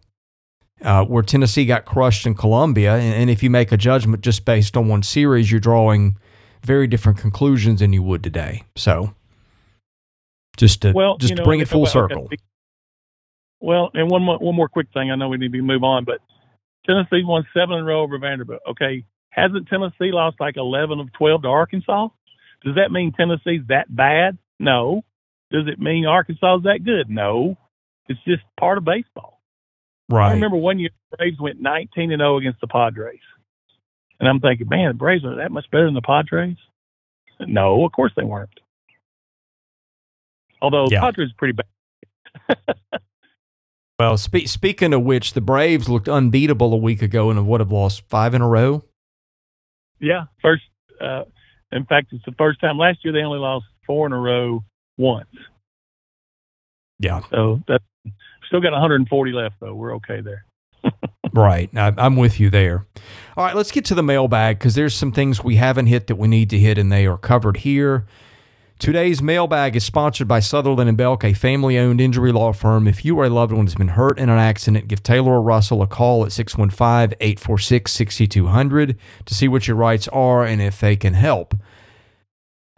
uh, 0.82 1.04
where 1.04 1.22
Tennessee 1.22 1.66
got 1.66 1.84
crushed 1.84 2.26
in 2.26 2.34
Columbia. 2.34 2.94
And, 2.94 3.14
and, 3.14 3.30
if 3.30 3.42
you 3.42 3.50
make 3.50 3.72
a 3.72 3.76
judgment 3.76 4.22
just 4.22 4.44
based 4.44 4.76
on 4.76 4.88
one 4.88 5.02
series, 5.02 5.50
you're 5.50 5.60
drawing 5.60 6.18
very 6.62 6.86
different 6.86 7.18
conclusions 7.18 7.80
than 7.80 7.92
you 7.92 8.02
would 8.02 8.22
today. 8.22 8.64
So, 8.76 9.14
just 10.56 10.82
to 10.82 10.92
well, 10.92 11.16
just 11.18 11.30
you 11.30 11.36
know, 11.36 11.42
to 11.42 11.46
bring 11.46 11.60
it 11.60 11.68
full 11.68 11.86
circle. 11.86 12.24
Okay. 12.24 12.36
Well, 13.60 13.90
and 13.94 14.10
one 14.10 14.22
more 14.22 14.38
one 14.38 14.54
more 14.54 14.68
quick 14.68 14.88
thing. 14.92 15.10
I 15.10 15.16
know 15.16 15.28
we 15.28 15.36
need 15.36 15.52
to 15.52 15.62
move 15.62 15.82
on, 15.82 16.04
but 16.04 16.20
Tennessee 16.86 17.24
won 17.24 17.46
seven 17.54 17.76
in 17.76 17.82
a 17.82 17.84
row 17.84 18.02
over 18.02 18.18
Vanderbilt. 18.18 18.60
Okay, 18.70 19.04
hasn't 19.30 19.68
Tennessee 19.68 20.12
lost 20.12 20.36
like 20.40 20.56
eleven 20.56 21.00
of 21.00 21.12
twelve 21.12 21.42
to 21.42 21.48
Arkansas? 21.48 22.08
Does 22.64 22.74
that 22.76 22.90
mean 22.90 23.12
Tennessee's 23.12 23.62
that 23.68 23.94
bad? 23.94 24.38
No. 24.58 25.02
Does 25.50 25.66
it 25.66 25.78
mean 25.78 26.06
Arkansas 26.06 26.58
is 26.58 26.62
that 26.64 26.84
good? 26.84 27.08
No. 27.08 27.56
It's 28.08 28.20
just 28.26 28.42
part 28.58 28.78
of 28.78 28.84
baseball. 28.84 29.40
Right. 30.08 30.30
I 30.30 30.32
remember 30.32 30.56
one 30.56 30.78
year 30.78 30.90
the 31.10 31.16
Braves 31.16 31.38
went 31.38 31.60
19 31.60 32.12
and 32.12 32.20
0 32.20 32.38
against 32.38 32.60
the 32.60 32.66
Padres. 32.66 33.20
And 34.20 34.28
I'm 34.28 34.40
thinking, 34.40 34.68
man, 34.68 34.88
the 34.88 34.94
Braves 34.94 35.24
are 35.24 35.36
that 35.36 35.52
much 35.52 35.66
better 35.70 35.84
than 35.84 35.94
the 35.94 36.02
Padres? 36.02 36.56
No, 37.40 37.84
of 37.84 37.92
course 37.92 38.12
they 38.16 38.24
weren't. 38.24 38.60
Although 40.60 40.86
yeah. 40.90 41.00
the 41.00 41.06
Padres 41.06 41.32
pretty 41.36 41.52
bad. 41.52 42.58
well, 43.98 44.16
spe- 44.16 44.46
speaking 44.46 44.92
of 44.92 45.02
which, 45.02 45.34
the 45.34 45.40
Braves 45.40 45.88
looked 45.88 46.08
unbeatable 46.08 46.72
a 46.72 46.78
week 46.78 47.02
ago 47.02 47.30
and 47.30 47.46
would 47.46 47.60
have 47.60 47.70
lost 47.70 48.02
five 48.08 48.34
in 48.34 48.42
a 48.42 48.48
row. 48.48 48.82
Yeah, 50.00 50.24
first. 50.42 50.64
Uh, 51.00 51.24
in 51.70 51.84
fact, 51.84 52.08
it's 52.12 52.24
the 52.24 52.32
first 52.32 52.60
time 52.60 52.78
last 52.78 53.04
year 53.04 53.12
they 53.12 53.20
only 53.20 53.38
lost 53.38 53.66
four 53.86 54.06
in 54.06 54.12
a 54.12 54.18
row 54.18 54.64
once. 54.98 55.28
Yeah. 56.98 57.20
So 57.30 57.62
that's 57.66 57.84
still 58.46 58.60
got 58.60 58.72
140 58.72 59.32
left 59.32 59.56
though. 59.60 59.74
We're 59.74 59.94
okay 59.96 60.20
there. 60.20 60.44
right. 61.32 61.70
I'm 61.74 62.16
with 62.16 62.40
you 62.40 62.50
there. 62.50 62.86
All 63.36 63.44
right, 63.44 63.54
let's 63.54 63.70
get 63.70 63.84
to 63.86 63.94
the 63.94 64.02
mailbag 64.02 64.58
because 64.58 64.74
there's 64.74 64.94
some 64.94 65.12
things 65.12 65.42
we 65.42 65.56
haven't 65.56 65.86
hit 65.86 66.08
that 66.08 66.16
we 66.16 66.28
need 66.28 66.50
to 66.50 66.58
hit, 66.58 66.78
and 66.78 66.90
they 66.90 67.06
are 67.06 67.18
covered 67.18 67.58
here. 67.58 68.06
Today's 68.78 69.20
mailbag 69.20 69.74
is 69.74 69.84
sponsored 69.84 70.28
by 70.28 70.38
Sutherland 70.38 70.88
and 70.88 70.96
Belk, 70.96 71.24
a 71.24 71.32
family 71.32 71.76
owned 71.76 72.00
injury 72.00 72.30
law 72.30 72.52
firm. 72.52 72.86
If 72.86 73.04
you 73.04 73.18
or 73.18 73.24
a 73.24 73.28
loved 73.28 73.52
one 73.52 73.66
has 73.66 73.74
been 73.74 73.88
hurt 73.88 74.20
in 74.20 74.28
an 74.28 74.38
accident, 74.38 74.86
give 74.86 75.02
Taylor 75.02 75.32
or 75.32 75.42
Russell 75.42 75.82
a 75.82 75.88
call 75.88 76.24
at 76.24 76.30
615 76.30 77.16
846 77.20 77.90
6200 77.90 78.96
to 79.26 79.34
see 79.34 79.48
what 79.48 79.66
your 79.66 79.76
rights 79.76 80.06
are 80.08 80.44
and 80.44 80.62
if 80.62 80.78
they 80.78 80.94
can 80.94 81.14
help. 81.14 81.56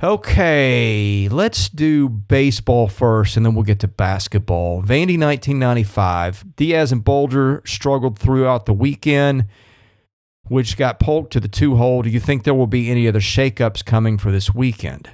Okay, 0.03 1.29
let's 1.31 1.69
do 1.69 2.09
baseball 2.09 2.89
first 2.89 3.37
and 3.37 3.45
then 3.45 3.55
we'll 3.55 3.65
get 3.65 3.81
to 3.81 3.89
basketball. 3.89 4.79
Vandy 4.81 5.21
1995. 5.21 6.57
Diaz 6.57 6.91
and 6.91 7.05
Bulger 7.05 7.63
struggled 7.67 8.19
throughout 8.19 8.65
the 8.65 8.73
weekend, 8.73 9.45
which 10.45 10.79
got 10.79 11.01
poked 11.01 11.35
to 11.35 11.41
the 11.41 11.49
two 11.49 11.77
hole. 11.77 12.01
Do 12.01 12.09
you 12.09 12.19
think 12.19 12.45
there 12.45 12.55
will 12.55 12.67
be 12.67 12.91
any 12.91 13.07
other 13.07 13.21
shakeups 13.21 13.85
coming 13.85 14.17
for 14.17 14.31
this 14.31 14.55
weekend? 14.55 15.11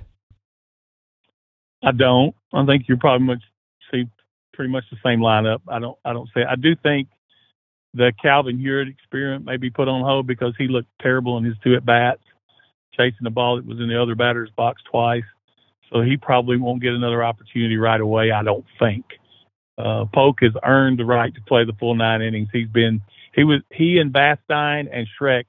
I 1.83 1.91
don't. 1.91 2.37
I 2.55 2.65
think 2.65 2.85
you're 2.87 2.97
probably 2.97 3.27
much 3.27 3.43
see 3.91 4.05
pretty 4.55 4.71
much 4.71 4.85
the 4.93 4.99
same 5.05 5.19
lineup. 5.19 5.63
I 5.67 5.81
don't 5.81 5.99
I 6.05 6.13
don't 6.13 6.31
say 6.33 6.45
I 6.49 6.55
do 6.55 6.77
think 6.77 7.09
the 7.93 8.13
Calvin 8.23 8.61
Hewett 8.61 8.87
experiment 8.87 9.47
may 9.47 9.57
be 9.57 9.69
put 9.69 9.89
on 9.89 10.03
hold 10.03 10.29
because 10.29 10.55
he 10.57 10.69
looked 10.69 10.91
terrible 11.03 11.39
in 11.39 11.45
his 11.45 11.57
two 11.65 11.75
at 11.75 11.85
bats 11.85 12.23
chasing 12.97 13.23
the 13.23 13.31
ball 13.31 13.57
that 13.57 13.67
was 13.67 13.79
in 13.79 13.89
the 13.89 14.01
other 14.01 14.15
batter's 14.15 14.51
box 14.51 14.83
twice. 14.91 15.25
So 15.93 16.01
he 16.01 16.17
probably 16.17 16.57
won't 16.57 16.83
get 16.83 16.95
another 16.95 17.23
opportunity 17.23 17.77
right 17.77 18.01
away, 18.01 18.31
I 18.33 18.43
don't 18.43 18.65
think. 18.79 19.05
Uh, 19.79 20.07
Polk 20.13 20.39
has 20.41 20.53
earned 20.65 20.99
the 20.99 21.05
right 21.05 21.35
to 21.35 21.41
play 21.43 21.65
the 21.65 21.75
full 21.75 21.95
nine 21.95 22.23
innings. 22.23 22.49
He's 22.53 22.69
been 22.69 23.01
he 23.35 23.45
was 23.45 23.61
he 23.71 23.99
and 23.99 24.13
Vastine 24.13 24.89
and 24.93 25.07
Schreck 25.21 25.45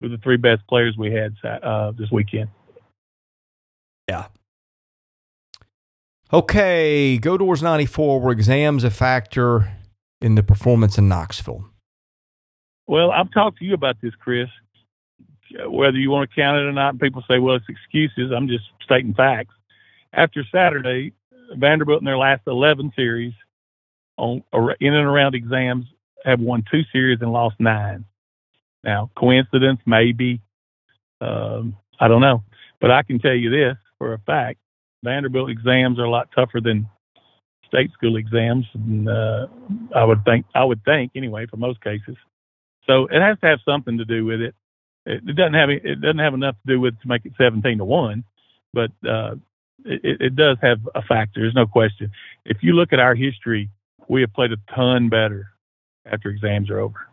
were 0.00 0.08
the 0.08 0.18
three 0.18 0.36
best 0.36 0.66
players 0.68 0.96
we 0.98 1.12
had 1.12 1.34
uh, 1.44 1.92
this 1.92 2.10
weekend. 2.10 2.50
Yeah. 4.08 4.26
Okay, 6.32 7.18
go 7.18 7.36
towards 7.36 7.62
94 7.62 8.20
were 8.20 8.30
exams 8.30 8.84
a 8.84 8.90
factor. 8.90 9.72
in 10.20 10.34
the 10.34 10.42
performance 10.42 10.98
in 10.98 11.08
Knoxville? 11.08 11.64
Well, 12.86 13.10
I've 13.10 13.32
talked 13.32 13.58
to 13.58 13.64
you 13.64 13.74
about 13.74 13.96
this, 14.02 14.12
Chris. 14.20 14.48
Whether 15.66 15.98
you 15.98 16.10
want 16.10 16.30
to 16.30 16.36
count 16.36 16.58
it 16.58 16.66
or 16.66 16.72
not, 16.72 16.98
people 16.98 17.24
say, 17.28 17.38
well, 17.38 17.56
it's 17.56 17.66
excuses. 17.68 18.32
I'm 18.34 18.48
just 18.48 18.64
stating 18.82 19.14
facts. 19.14 19.54
After 20.12 20.44
Saturday, 20.52 21.12
Vanderbilt 21.56 22.00
in 22.00 22.04
their 22.04 22.18
last 22.18 22.42
11 22.46 22.92
series 22.94 23.32
on 24.16 24.42
in 24.80 24.94
and 24.94 25.06
around 25.06 25.34
exams 25.34 25.86
have 26.24 26.40
won 26.40 26.64
two 26.70 26.82
series 26.92 27.18
and 27.20 27.32
lost 27.32 27.56
nine. 27.58 28.04
Now, 28.84 29.10
coincidence, 29.16 29.80
maybe. 29.86 30.40
Um, 31.20 31.76
I 31.98 32.08
don't 32.08 32.20
know. 32.20 32.42
But 32.80 32.90
I 32.90 33.02
can 33.02 33.18
tell 33.18 33.34
you 33.34 33.50
this 33.50 33.76
for 33.98 34.14
a 34.14 34.18
fact 34.18 34.58
Vanderbilt 35.02 35.50
exams 35.50 35.98
are 35.98 36.04
a 36.04 36.10
lot 36.10 36.28
tougher 36.34 36.60
than 36.60 36.88
state 37.66 37.90
school 37.92 38.16
exams. 38.16 38.66
And, 38.74 39.08
uh, 39.08 39.46
I 39.94 40.04
would 40.04 40.24
think, 40.24 40.46
I 40.54 40.64
would 40.64 40.84
think 40.84 41.12
anyway, 41.14 41.46
for 41.46 41.56
most 41.56 41.82
cases. 41.82 42.16
So 42.86 43.06
it 43.06 43.20
has 43.20 43.38
to 43.40 43.46
have 43.46 43.60
something 43.64 43.98
to 43.98 44.04
do 44.04 44.24
with 44.24 44.40
it. 44.40 44.54
It, 45.06 45.22
it 45.26 45.36
doesn't 45.36 45.54
have 45.54 45.70
it 45.70 46.00
doesn't 46.00 46.18
have 46.18 46.34
enough 46.34 46.56
to 46.66 46.74
do 46.74 46.80
with 46.80 47.00
to 47.00 47.08
make 47.08 47.24
it 47.24 47.32
seventeen 47.38 47.78
to 47.78 47.84
one, 47.84 48.24
but 48.72 48.90
uh, 49.08 49.36
it, 49.84 50.20
it 50.20 50.36
does 50.36 50.58
have 50.62 50.78
a 50.94 51.02
factor. 51.02 51.40
There's 51.40 51.54
no 51.54 51.66
question. 51.66 52.10
If 52.44 52.58
you 52.62 52.74
look 52.74 52.92
at 52.92 52.98
our 52.98 53.14
history, 53.14 53.70
we 54.08 54.20
have 54.22 54.32
played 54.32 54.52
a 54.52 54.56
ton 54.74 55.08
better 55.08 55.50
after 56.04 56.28
exams 56.28 56.70
are 56.70 56.80
over. 56.80 57.06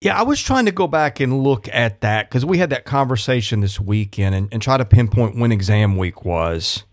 Yeah, 0.00 0.18
I 0.18 0.22
was 0.22 0.40
trying 0.42 0.66
to 0.66 0.72
go 0.72 0.86
back 0.86 1.18
and 1.18 1.42
look 1.42 1.66
at 1.72 2.02
that 2.02 2.28
because 2.28 2.44
we 2.44 2.58
had 2.58 2.70
that 2.70 2.84
conversation 2.84 3.60
this 3.60 3.80
weekend 3.80 4.34
and, 4.34 4.48
and, 4.52 4.60
try 4.60 4.76
to 4.76 4.84
pinpoint 4.84 5.38
when 5.38 5.50
exam 5.50 5.96
week 5.96 6.26
was. 6.26 6.84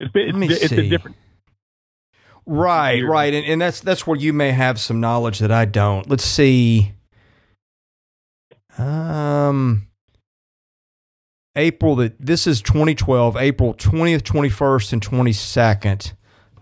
It's, 0.00 0.10
it's, 0.14 0.32
Let 0.32 0.34
me 0.34 0.48
it's 0.48 0.68
see. 0.68 0.86
a 0.86 0.88
different. 0.88 1.18
Right, 2.46 3.04
right, 3.04 3.34
and, 3.34 3.44
and 3.44 3.60
that's 3.60 3.80
that's 3.80 4.06
where 4.06 4.16
you 4.18 4.32
may 4.32 4.52
have 4.52 4.80
some 4.80 5.00
knowledge 5.00 5.40
that 5.40 5.52
I 5.52 5.66
don't. 5.66 6.08
Let's 6.08 6.24
see. 6.24 6.94
Um, 8.78 9.88
April 11.56 11.96
that 11.96 12.14
this 12.18 12.46
is 12.46 12.62
2012, 12.62 13.36
April 13.36 13.74
20th, 13.74 14.22
21st, 14.22 14.92
and 14.92 15.02
22nd. 15.02 16.12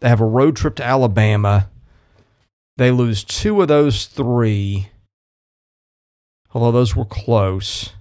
They 0.01 0.09
have 0.09 0.21
a 0.21 0.27
road 0.27 0.57
trip 0.57 0.77
to 0.77 0.85
Alabama. 0.85 1.71
They 2.77 2.91
lose 2.91 3.25
two 3.25 3.61
of 3.63 3.69
those 3.69 4.07
three 4.07 4.89
although 6.57 6.73
those 6.73 6.97
were 6.97 7.05
close. 7.05 7.93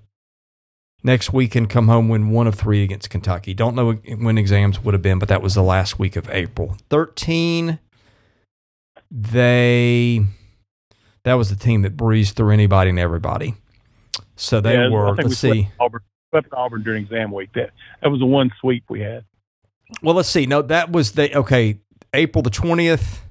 Next 1.03 1.33
week 1.33 1.55
and 1.55 1.69
come 1.69 1.89
home 1.89 2.07
win 2.07 2.31
one 2.31 2.47
of 2.47 2.55
three 2.55 2.83
against 2.83 3.09
Kentucky. 3.09 3.53
Don't 3.53 3.75
know 3.75 3.91
when 3.91 4.37
exams 4.37 4.81
would 4.81 4.93
have 4.93 5.01
been, 5.01 5.19
but 5.19 5.27
that 5.27 5.41
was 5.41 5.55
the 5.55 5.61
last 5.61 5.99
week 5.99 6.15
of 6.15 6.29
April. 6.29 6.77
13, 6.89 7.79
they 9.11 10.25
that 11.23 11.33
was 11.33 11.49
the 11.49 11.55
team 11.55 11.81
that 11.81 11.97
breezed 11.97 12.37
through 12.37 12.51
anybody 12.51 12.89
and 12.89 12.97
everybody. 12.97 13.55
So 14.35 14.61
they 14.61 14.73
yeah, 14.73 14.89
were. 14.89 15.15
Let's 15.15 15.29
we 15.29 15.35
see. 15.35 15.69
Auburn, 15.79 16.01
swept 16.29 16.53
Auburn 16.53 16.83
during 16.83 17.03
exam 17.03 17.31
week. 17.31 17.49
That 17.53 17.71
that 18.01 18.09
was 18.09 18.19
the 18.19 18.25
one 18.25 18.51
sweep 18.59 18.83
we 18.89 19.01
had. 19.01 19.25
Well, 20.01 20.15
let's 20.15 20.29
see. 20.29 20.45
No, 20.45 20.61
that 20.63 20.91
was 20.91 21.13
the 21.13 21.35
okay. 21.37 21.79
April 22.13 22.41
the 22.41 22.49
twentieth. 22.49 23.21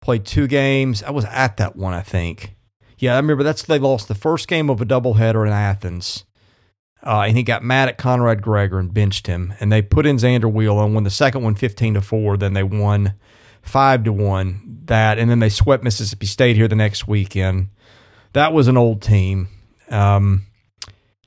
Played 0.00 0.24
two 0.24 0.46
games. 0.46 1.02
I 1.02 1.10
was 1.10 1.24
at 1.24 1.56
that 1.56 1.76
one, 1.76 1.92
I 1.92 2.02
think. 2.02 2.56
Yeah, 2.98 3.14
I 3.14 3.16
remember 3.16 3.42
that's 3.42 3.62
they 3.62 3.78
lost 3.78 4.08
the 4.08 4.14
first 4.14 4.48
game 4.48 4.70
of 4.70 4.80
a 4.80 4.86
doubleheader 4.86 5.46
in 5.46 5.52
Athens. 5.52 6.24
Uh, 7.02 7.22
and 7.22 7.36
he 7.36 7.42
got 7.42 7.62
mad 7.62 7.88
at 7.88 7.96
Conrad 7.98 8.42
Gregor 8.42 8.78
and 8.78 8.92
benched 8.92 9.26
him. 9.26 9.54
And 9.60 9.70
they 9.70 9.82
put 9.82 10.04
in 10.04 10.16
Zander 10.16 10.52
Wiel 10.52 10.84
and 10.84 10.94
won 10.94 11.04
the 11.04 11.10
second 11.10 11.42
one 11.44 11.54
15 11.54 11.94
to 11.94 12.00
4. 12.00 12.36
Then 12.36 12.54
they 12.54 12.64
won 12.64 13.14
5 13.62 14.04
to 14.04 14.12
1 14.12 14.80
that. 14.86 15.18
And 15.18 15.30
then 15.30 15.38
they 15.38 15.48
swept 15.48 15.84
Mississippi 15.84 16.26
State 16.26 16.56
here 16.56 16.66
the 16.66 16.74
next 16.74 17.06
weekend. 17.06 17.68
That 18.32 18.52
was 18.52 18.66
an 18.66 18.76
old 18.76 19.00
team. 19.00 19.48
Um, 19.90 20.46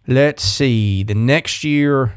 let's 0.07 0.43
see. 0.43 1.03
The 1.03 1.15
next 1.15 1.63
year, 1.63 2.13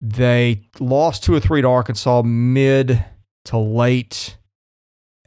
they 0.00 0.62
lost 0.80 1.24
two 1.24 1.34
or 1.34 1.40
three 1.40 1.62
to 1.62 1.68
Arkansas 1.68 2.22
mid 2.22 3.04
to 3.46 3.58
late 3.58 4.36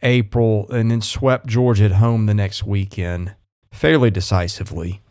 April, 0.01 0.69
and 0.69 0.91
then 0.91 1.01
swept 1.01 1.47
Georgia 1.47 1.85
at 1.85 1.93
home 1.93 2.25
the 2.25 2.33
next 2.33 2.63
weekend 2.63 3.35
fairly 3.71 4.11
decisively. 4.11 5.01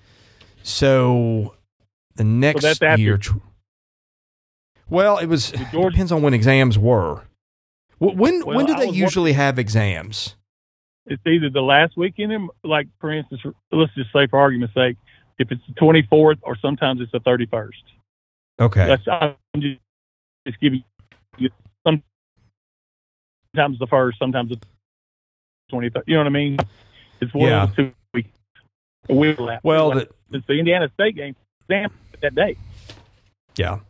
So 0.63 1.55
the 2.17 2.25
next 2.25 2.79
so 2.79 2.95
year. 2.95 3.21
Well, 4.89 5.19
it 5.19 5.27
was 5.27 5.53
it 5.53 5.71
depends 5.71 6.13
on 6.13 6.23
when 6.23 6.35
exams 6.35 6.79
were. 6.79 7.23
When 7.99 8.45
well, 8.45 8.57
when 8.57 8.67
do 8.67 8.75
they 8.75 8.91
usually 8.91 9.33
have 9.33 9.59
exams? 9.59 10.37
It's 11.07 11.23
either 11.27 11.51
the 11.51 11.61
last 11.61 11.97
weekend, 11.97 12.51
like 12.63 12.89
for 13.01 13.13
instance, 13.13 13.43
let's 13.71 13.95
just 13.95 14.13
say 14.13 14.27
for 14.27 14.39
argument's 14.39 14.75
sake, 14.75 14.97
if 15.39 15.51
it's 15.53 15.61
the 15.67 15.75
twenty 15.75 16.03
fourth, 16.03 16.39
or 16.43 16.57
sometimes 16.57 17.01
it's 17.01 17.13
the 17.13 17.21
thirty 17.21 17.47
first. 17.47 17.83
Okay. 18.61 18.87
That's 18.87 19.03
I'm 19.09 19.61
just, 19.61 19.81
just 20.47 20.61
giving 20.61 20.85
you 21.37 21.51
sometimes 21.87 23.79
the 23.79 23.87
first, 23.87 24.19
sometimes 24.19 24.51
the 24.51 24.61
23rd. 25.73 26.03
You 26.07 26.15
know 26.15 26.21
what 26.21 26.27
I 26.27 26.31
mean? 26.31 26.57
It's 27.21 27.35
one 27.35 27.49
yeah. 27.49 27.65
of 27.65 27.77
the 27.77 27.83
two 27.83 27.93
weeks. 28.13 28.31
We 29.09 29.37
Well, 29.63 29.93
the, 29.93 30.09
it's 30.31 30.47
the 30.47 30.55
Indiana 30.55 30.91
State 30.95 31.17
game. 31.17 31.37
Exam 31.69 31.91
that 32.21 32.35
day. 32.35 32.57
Yeah. 33.57 33.81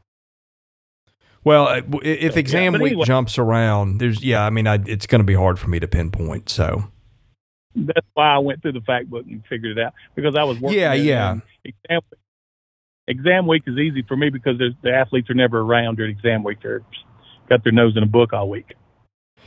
Well, 1.44 1.68
uh, 1.68 1.82
if 2.02 2.36
exam 2.36 2.74
yeah, 2.74 2.80
week 2.80 3.02
jumps 3.04 3.38
around, 3.38 3.98
there's 3.98 4.22
yeah. 4.22 4.44
I 4.44 4.50
mean, 4.50 4.66
I, 4.66 4.78
it's 4.86 5.06
going 5.06 5.20
to 5.20 5.26
be 5.26 5.34
hard 5.34 5.58
for 5.58 5.68
me 5.68 5.78
to 5.78 5.86
pinpoint. 5.86 6.48
So 6.48 6.84
that's 7.74 8.06
why 8.14 8.34
I 8.34 8.38
went 8.38 8.62
through 8.62 8.72
the 8.72 8.80
fact 8.80 9.10
book 9.10 9.26
and 9.26 9.42
figured 9.48 9.78
it 9.78 9.82
out 9.82 9.94
because 10.14 10.36
I 10.36 10.44
was 10.44 10.58
working. 10.58 10.78
Yeah, 10.78 10.94
yeah. 10.94 11.30
Um, 11.30 11.42
exam, 11.64 12.00
exam 13.08 13.46
week 13.46 13.64
is 13.66 13.76
easy 13.78 14.02
for 14.02 14.16
me 14.16 14.30
because 14.30 14.58
the 14.58 14.90
athletes 14.90 15.30
are 15.30 15.34
never 15.34 15.60
around 15.60 15.96
during 15.96 16.16
exam 16.16 16.44
week. 16.44 16.58
They're 16.62 16.82
got 17.48 17.62
their 17.64 17.72
nose 17.72 17.96
in 17.96 18.02
a 18.02 18.06
book 18.06 18.32
all 18.32 18.48
week. 18.48 18.74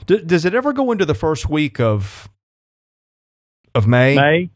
D- 0.05 0.23
does 0.23 0.45
it 0.45 0.53
ever 0.53 0.73
go 0.73 0.91
into 0.91 1.05
the 1.05 1.15
first 1.15 1.49
week 1.49 1.79
of 1.79 2.29
of 3.73 3.87
May? 3.87 4.15
May. 4.15 4.49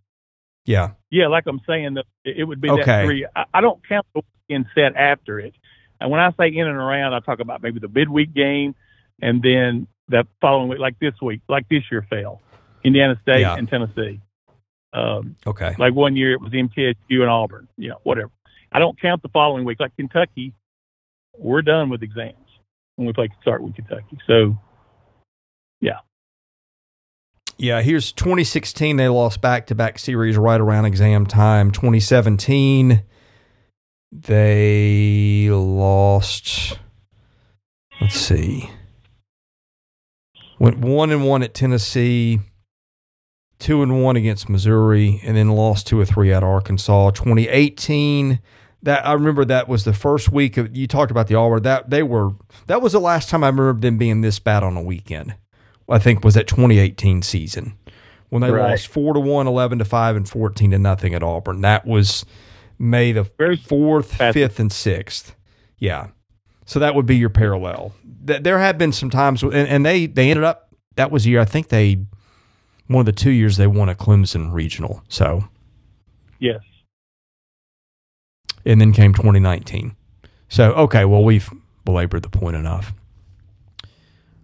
Yeah. 0.65 0.91
Yeah, 1.09 1.27
like 1.27 1.45
I'm 1.47 1.61
saying, 1.67 1.97
it 2.23 2.47
would 2.47 2.61
be 2.61 2.69
okay. 2.69 2.83
that 2.85 3.05
three. 3.05 3.25
I, 3.35 3.45
I 3.53 3.61
don't 3.61 3.79
count 3.87 4.05
the 4.13 4.21
weekend 4.47 4.67
set 4.75 4.95
after 4.95 5.39
it. 5.39 5.53
And 5.99 6.09
when 6.09 6.19
I 6.19 6.31
say 6.39 6.47
in 6.47 6.67
and 6.67 6.77
around, 6.77 7.13
I 7.13 7.19
talk 7.19 7.39
about 7.39 7.61
maybe 7.61 7.79
the 7.79 7.87
midweek 7.87 8.33
game, 8.33 8.75
and 9.21 9.41
then 9.41 9.87
that 10.09 10.27
following 10.39 10.69
week, 10.69 10.79
like 10.79 10.99
this 10.99 11.13
week, 11.21 11.41
like 11.47 11.67
this 11.69 11.83
year 11.91 12.05
fell, 12.09 12.41
Indiana 12.83 13.19
State 13.21 13.41
yeah. 13.41 13.55
and 13.55 13.67
Tennessee. 13.67 14.21
Um, 14.93 15.35
okay. 15.47 15.75
Like 15.77 15.93
one 15.93 16.15
year 16.15 16.33
it 16.33 16.41
was 16.41 16.51
MTSU 16.51 16.95
and 17.09 17.29
Auburn. 17.29 17.67
You 17.77 17.89
know, 17.89 17.97
whatever. 18.03 18.31
I 18.71 18.79
don't 18.79 18.99
count 18.99 19.21
the 19.21 19.29
following 19.29 19.65
week. 19.65 19.79
Like 19.79 19.95
Kentucky, 19.95 20.53
we're 21.37 21.61
done 21.61 21.89
with 21.89 22.03
exams 22.03 22.35
when 22.95 23.07
we 23.07 23.13
play 23.13 23.29
start 23.41 23.61
with 23.63 23.75
Kentucky. 23.75 24.17
So 24.27 24.57
yeah. 25.79 25.99
Yeah, 27.57 27.81
here's 27.81 28.11
2016. 28.11 28.97
They 28.97 29.07
lost 29.07 29.41
back 29.41 29.67
to 29.67 29.75
back 29.75 29.99
series 29.99 30.37
right 30.37 30.59
around 30.59 30.85
exam 30.85 31.25
time. 31.25 31.71
2017, 31.71 33.03
they 34.11 35.47
lost. 35.51 36.79
Let's 37.99 38.15
see. 38.15 38.69
Went 40.57 40.79
one 40.79 41.11
and 41.11 41.25
one 41.25 41.43
at 41.43 41.53
Tennessee, 41.53 42.39
two 43.61 43.81
and 43.81 44.03
one 44.03 44.17
against 44.17 44.49
Missouri, 44.49 45.21
and 45.23 45.37
then 45.37 45.49
lost 45.49 45.87
two 45.87 45.99
or 45.99 46.05
three 46.05 46.33
at 46.33 46.43
Arkansas. 46.43 47.11
2018, 47.11 48.39
that 48.83 49.05
I 49.05 49.13
remember 49.13 49.45
that 49.45 49.67
was 49.67 49.83
the 49.85 49.93
first 49.93 50.31
week 50.31 50.57
of 50.57 50.75
you 50.75 50.87
talked 50.87 51.11
about 51.11 51.27
the 51.27 51.35
Auburn. 51.35 51.63
That 51.63 51.89
they 51.89 52.03
were 52.03 52.31
that 52.67 52.81
was 52.81 52.93
the 52.93 52.99
last 52.99 53.29
time 53.29 53.43
I 53.43 53.47
remember 53.47 53.79
them 53.79 53.97
being 53.97 54.21
this 54.21 54.39
bad 54.39 54.63
on 54.63 54.75
a 54.75 54.81
weekend. 54.81 55.35
I 55.89 55.99
think 55.99 56.23
was 56.23 56.35
that 56.35 56.47
2018 56.47 57.21
season 57.21 57.77
when 58.29 58.41
they 58.41 58.49
right. 58.49 58.71
lost 58.71 58.87
4 58.87 59.15
to 59.15 59.19
1, 59.19 59.45
11 59.45 59.79
to 59.79 59.85
5 59.85 60.15
and 60.15 60.29
14 60.29 60.71
to 60.71 60.79
nothing 60.79 61.13
at 61.13 61.21
Auburn. 61.21 61.61
That 61.61 61.85
was 61.85 62.25
May 62.79 63.11
the 63.11 63.25
4th, 63.25 64.17
5th 64.33 64.57
and 64.57 64.71
6th. 64.71 65.33
Yeah. 65.77 66.07
So 66.65 66.79
that 66.79 66.95
would 66.95 67.05
be 67.05 67.17
your 67.17 67.29
parallel. 67.29 67.93
There 68.03 68.57
have 68.57 68.77
been 68.77 68.93
some 68.93 69.09
times 69.09 69.43
and, 69.43 69.53
and 69.53 69.85
they 69.85 70.05
they 70.05 70.29
ended 70.29 70.45
up 70.45 70.73
that 70.95 71.11
was 71.11 71.25
the 71.25 71.31
year 71.31 71.41
I 71.41 71.45
think 71.45 71.67
they 71.67 72.05
one 72.91 73.01
of 73.01 73.05
the 73.05 73.11
two 73.11 73.31
years 73.31 73.57
they 73.57 73.67
won 73.67 73.89
a 73.89 73.95
Clemson 73.95 74.51
regional. 74.51 75.03
So 75.07 75.47
Yes. 76.39 76.61
And 78.65 78.79
then 78.81 78.93
came 78.93 79.13
2019. 79.13 79.95
So 80.49 80.71
okay, 80.73 81.05
well 81.05 81.23
we've 81.23 81.49
belabored 81.85 82.23
the 82.23 82.29
point 82.29 82.55
enough. 82.55 82.93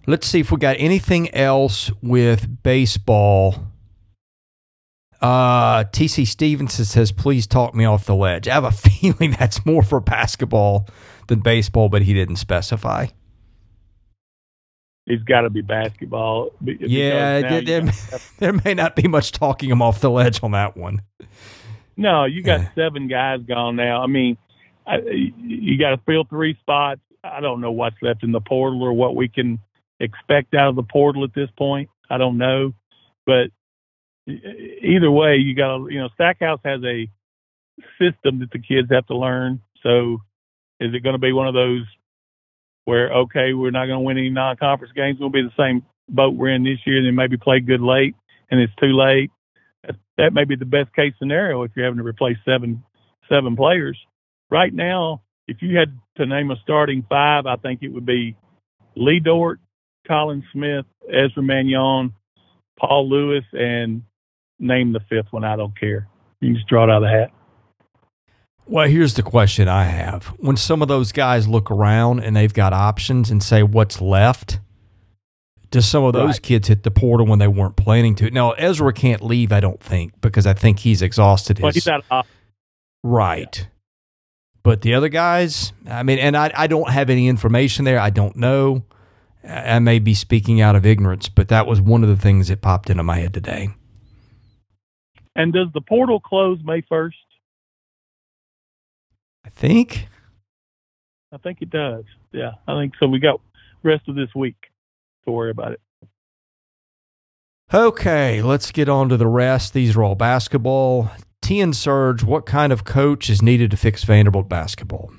Let's 0.05 0.27
see 0.27 0.39
if 0.39 0.51
we 0.51 0.57
got 0.57 0.77
anything 0.79 1.33
else 1.35 1.91
with 2.01 2.63
baseball. 2.63 3.67
Uh, 5.21 5.83
TC 5.83 6.25
Stevenson 6.25 6.85
says, 6.85 7.11
please 7.11 7.45
talk 7.45 7.75
me 7.75 7.83
off 7.83 8.05
the 8.05 8.15
ledge. 8.15 8.47
I 8.47 8.53
have 8.53 8.63
a 8.63 8.71
feeling 8.89 9.31
that's 9.31 9.65
more 9.65 9.83
for 9.83 9.99
basketball 9.99 10.87
than 11.27 11.39
baseball, 11.39 11.89
but 11.89 12.03
he 12.03 12.13
didn't 12.13 12.37
specify. 12.37 13.07
It's 15.07 15.23
got 15.23 15.41
to 15.41 15.49
be 15.49 15.61
basketball. 15.61 16.51
Yeah, 16.61 17.39
there, 17.39 17.61
there, 17.61 17.91
there, 18.39 18.53
may 18.65 18.73
not 18.73 18.95
be 18.95 19.07
much 19.07 19.31
talking 19.31 19.69
him 19.69 19.81
off 19.81 20.01
the 20.01 20.11
ledge 20.11 20.43
on 20.43 20.51
that 20.51 20.75
one. 20.75 21.01
No, 21.95 22.25
you 22.25 22.43
got 22.43 22.59
yeah. 22.59 22.69
seven 22.75 23.07
guys 23.07 23.39
gone 23.47 23.77
now. 23.77 24.03
I 24.03 24.07
mean, 24.07 24.37
I, 24.85 24.97
you 24.97 25.79
got 25.79 25.91
to 25.91 26.01
fill 26.05 26.25
three 26.25 26.57
spots. 26.59 26.99
I 27.23 27.39
don't 27.39 27.61
know 27.61 27.71
what's 27.71 27.95
left 28.01 28.23
in 28.23 28.33
the 28.33 28.41
portal 28.41 28.83
or 28.83 28.93
what 28.93 29.15
we 29.15 29.29
can 29.29 29.59
expect 29.99 30.53
out 30.53 30.69
of 30.69 30.75
the 30.75 30.83
portal 30.83 31.23
at 31.23 31.33
this 31.33 31.49
point. 31.57 31.89
I 32.09 32.17
don't 32.17 32.37
know, 32.37 32.73
but 33.25 33.47
either 34.27 35.09
way, 35.09 35.37
you 35.37 35.55
got 35.55 35.77
to, 35.77 35.87
you 35.89 35.99
know, 35.99 36.09
Stackhouse 36.15 36.59
has 36.65 36.81
a 36.83 37.09
system 37.99 38.39
that 38.39 38.51
the 38.51 38.59
kids 38.59 38.89
have 38.91 39.07
to 39.07 39.15
learn. 39.15 39.61
So, 39.83 40.21
is 40.79 40.93
it 40.93 41.01
going 41.01 41.15
to 41.15 41.19
be 41.19 41.31
one 41.31 41.47
of 41.47 41.53
those 41.53 41.85
where 42.87 43.11
okay, 43.11 43.53
we're 43.53 43.69
not 43.69 43.87
going 43.87 43.99
to 43.99 44.05
win 44.05 44.17
any 44.17 44.29
non-conference 44.29 44.93
games? 44.95 45.17
We'll 45.19 45.29
be 45.29 45.41
the 45.41 45.61
same 45.61 45.83
boat 46.07 46.35
we're 46.35 46.55
in 46.55 46.63
this 46.63 46.79
year, 46.85 46.99
and 46.99 47.05
then 47.05 47.15
maybe 47.15 47.35
play 47.35 47.59
good 47.59 47.81
late, 47.81 48.15
and 48.49 48.61
it's 48.61 48.73
too 48.75 48.97
late. 48.97 49.29
That 50.17 50.31
may 50.31 50.45
be 50.45 50.55
the 50.55 50.63
best 50.65 50.95
case 50.95 51.13
scenario 51.19 51.63
if 51.63 51.71
you're 51.75 51.83
having 51.83 51.97
to 51.97 52.05
replace 52.05 52.37
seven 52.45 52.81
seven 53.27 53.57
players. 53.57 53.99
Right 54.49 54.73
now, 54.73 55.21
if 55.49 55.57
you 55.61 55.77
had 55.77 55.99
to 56.15 56.25
name 56.25 56.49
a 56.49 56.55
starting 56.63 57.05
five, 57.09 57.45
I 57.45 57.57
think 57.57 57.83
it 57.83 57.89
would 57.89 58.05
be 58.05 58.37
Lee 58.95 59.19
Dort, 59.19 59.59
Colin 60.07 60.45
Smith, 60.53 60.85
Ezra 61.09 61.43
Manjon, 61.43 62.13
Paul 62.79 63.09
Lewis, 63.09 63.43
and 63.51 64.03
name 64.59 64.93
the 64.93 65.01
fifth 65.09 65.27
one. 65.31 65.43
I 65.43 65.57
don't 65.57 65.77
care. 65.77 66.07
You 66.39 66.49
can 66.49 66.55
just 66.55 66.69
draw 66.69 66.85
it 66.85 66.89
out 66.89 67.03
of 67.03 67.09
the 67.09 67.09
hat. 67.09 67.31
Well, 68.67 68.87
here's 68.87 69.13
the 69.13 69.23
question 69.23 69.67
I 69.67 69.85
have. 69.85 70.25
When 70.39 70.57
some 70.57 70.81
of 70.81 70.89
those 70.89 71.11
guys 71.11 71.47
look 71.47 71.71
around 71.71 72.19
and 72.19 72.35
they've 72.35 72.53
got 72.53 72.73
options 72.73 73.31
and 73.31 73.41
say, 73.41 73.63
what's 73.63 74.01
left? 74.01 74.59
Does 75.69 75.87
some 75.87 76.03
of 76.03 76.13
those 76.13 76.35
right. 76.35 76.41
kids 76.41 76.67
hit 76.67 76.83
the 76.83 76.91
portal 76.91 77.25
when 77.25 77.39
they 77.39 77.47
weren't 77.47 77.75
planning 77.75 78.15
to? 78.15 78.29
Now, 78.31 78.51
Ezra 78.51 78.93
can't 78.93 79.21
leave, 79.21 79.51
I 79.51 79.59
don't 79.59 79.81
think, 79.81 80.19
because 80.21 80.45
I 80.45 80.53
think 80.53 80.79
he's 80.79 81.01
exhausted 81.01 81.59
well, 81.59 81.71
his. 81.71 81.83
He's 81.83 81.87
out 81.87 82.25
right. 83.03 83.57
Yeah. 83.57 83.65
But 84.63 84.81
the 84.81 84.93
other 84.95 85.09
guys, 85.09 85.71
I 85.89 86.03
mean, 86.03 86.19
and 86.19 86.35
I, 86.35 86.51
I 86.53 86.67
don't 86.67 86.89
have 86.89 87.09
any 87.09 87.27
information 87.27 87.85
there. 87.85 87.99
I 87.99 88.09
don't 88.09 88.35
know. 88.35 88.83
I 89.47 89.79
may 89.79 89.99
be 89.99 90.13
speaking 90.13 90.59
out 90.59 90.75
of 90.75 90.85
ignorance, 90.85 91.29
but 91.29 91.47
that 91.49 91.67
was 91.67 91.79
one 91.79 92.03
of 92.03 92.09
the 92.09 92.17
things 92.17 92.49
that 92.49 92.61
popped 92.61 92.89
into 92.89 93.03
my 93.03 93.19
head 93.19 93.33
today. 93.33 93.69
And 95.35 95.53
does 95.53 95.67
the 95.73 95.81
portal 95.81 96.19
close 96.19 96.59
May 96.63 96.81
1st? 96.81 97.11
Think. 99.57 100.07
I 101.33 101.37
think 101.37 101.61
it 101.61 101.71
does. 101.71 102.03
Yeah, 102.31 102.51
I 102.67 102.79
think 102.79 102.93
so. 102.99 103.07
We 103.07 103.19
got 103.19 103.41
rest 103.81 104.07
of 104.07 104.15
this 104.15 104.29
week 104.35 104.55
to 105.25 105.31
worry 105.31 105.49
about 105.49 105.71
it. 105.71 105.81
Okay, 107.73 108.41
let's 108.43 108.71
get 108.71 108.87
on 108.87 109.09
to 109.09 109.17
the 109.17 109.27
rest. 109.27 109.73
These 109.73 109.97
are 109.97 110.03
all 110.03 110.13
basketball. 110.13 111.09
T 111.41 111.59
and 111.59 111.75
Surge, 111.75 112.23
what 112.23 112.45
kind 112.45 112.71
of 112.71 112.83
coach 112.83 113.31
is 113.31 113.41
needed 113.41 113.71
to 113.71 113.77
fix 113.77 114.03
Vanderbilt 114.03 114.47
basketball? 114.47 115.11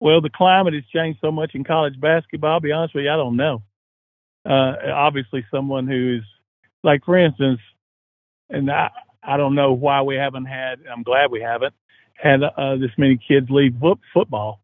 Well, 0.00 0.20
the 0.20 0.30
climate 0.30 0.74
has 0.74 0.82
changed 0.92 1.20
so 1.20 1.30
much 1.30 1.54
in 1.54 1.62
college 1.62 2.00
basketball. 2.00 2.54
I'll 2.54 2.60
be 2.60 2.72
honest 2.72 2.94
with 2.94 3.04
you, 3.04 3.10
I 3.10 3.16
don't 3.16 3.36
know. 3.36 3.62
Uh, 4.44 4.74
obviously, 4.92 5.46
someone 5.50 5.86
who's 5.86 6.24
like, 6.82 7.04
for 7.04 7.16
instance, 7.16 7.60
and 8.48 8.70
I, 8.70 8.90
I 9.22 9.36
don't 9.36 9.54
know 9.54 9.72
why 9.72 10.02
we 10.02 10.16
haven't 10.16 10.46
had. 10.46 10.80
I'm 10.90 11.02
glad 11.02 11.30
we 11.30 11.40
haven't 11.40 11.74
had 12.14 12.42
uh, 12.42 12.76
this 12.76 12.90
many 12.98 13.18
kids 13.18 13.48
leave 13.50 13.74
foot, 13.80 13.98
football. 14.14 14.60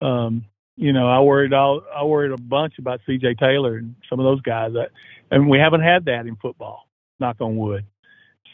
Um, 0.00 0.44
you 0.76 0.92
know, 0.92 1.08
I 1.08 1.20
worried 1.20 1.52
all 1.54 1.82
I 1.94 2.04
worried 2.04 2.32
a 2.32 2.36
bunch 2.38 2.74
about 2.78 3.00
C.J. 3.06 3.34
Taylor 3.34 3.76
and 3.76 3.94
some 4.10 4.20
of 4.20 4.24
those 4.24 4.42
guys, 4.42 4.72
that, 4.74 4.90
and 5.30 5.48
we 5.48 5.58
haven't 5.58 5.82
had 5.82 6.04
that 6.06 6.26
in 6.26 6.36
football. 6.36 6.88
Knock 7.18 7.36
on 7.40 7.56
wood. 7.56 7.84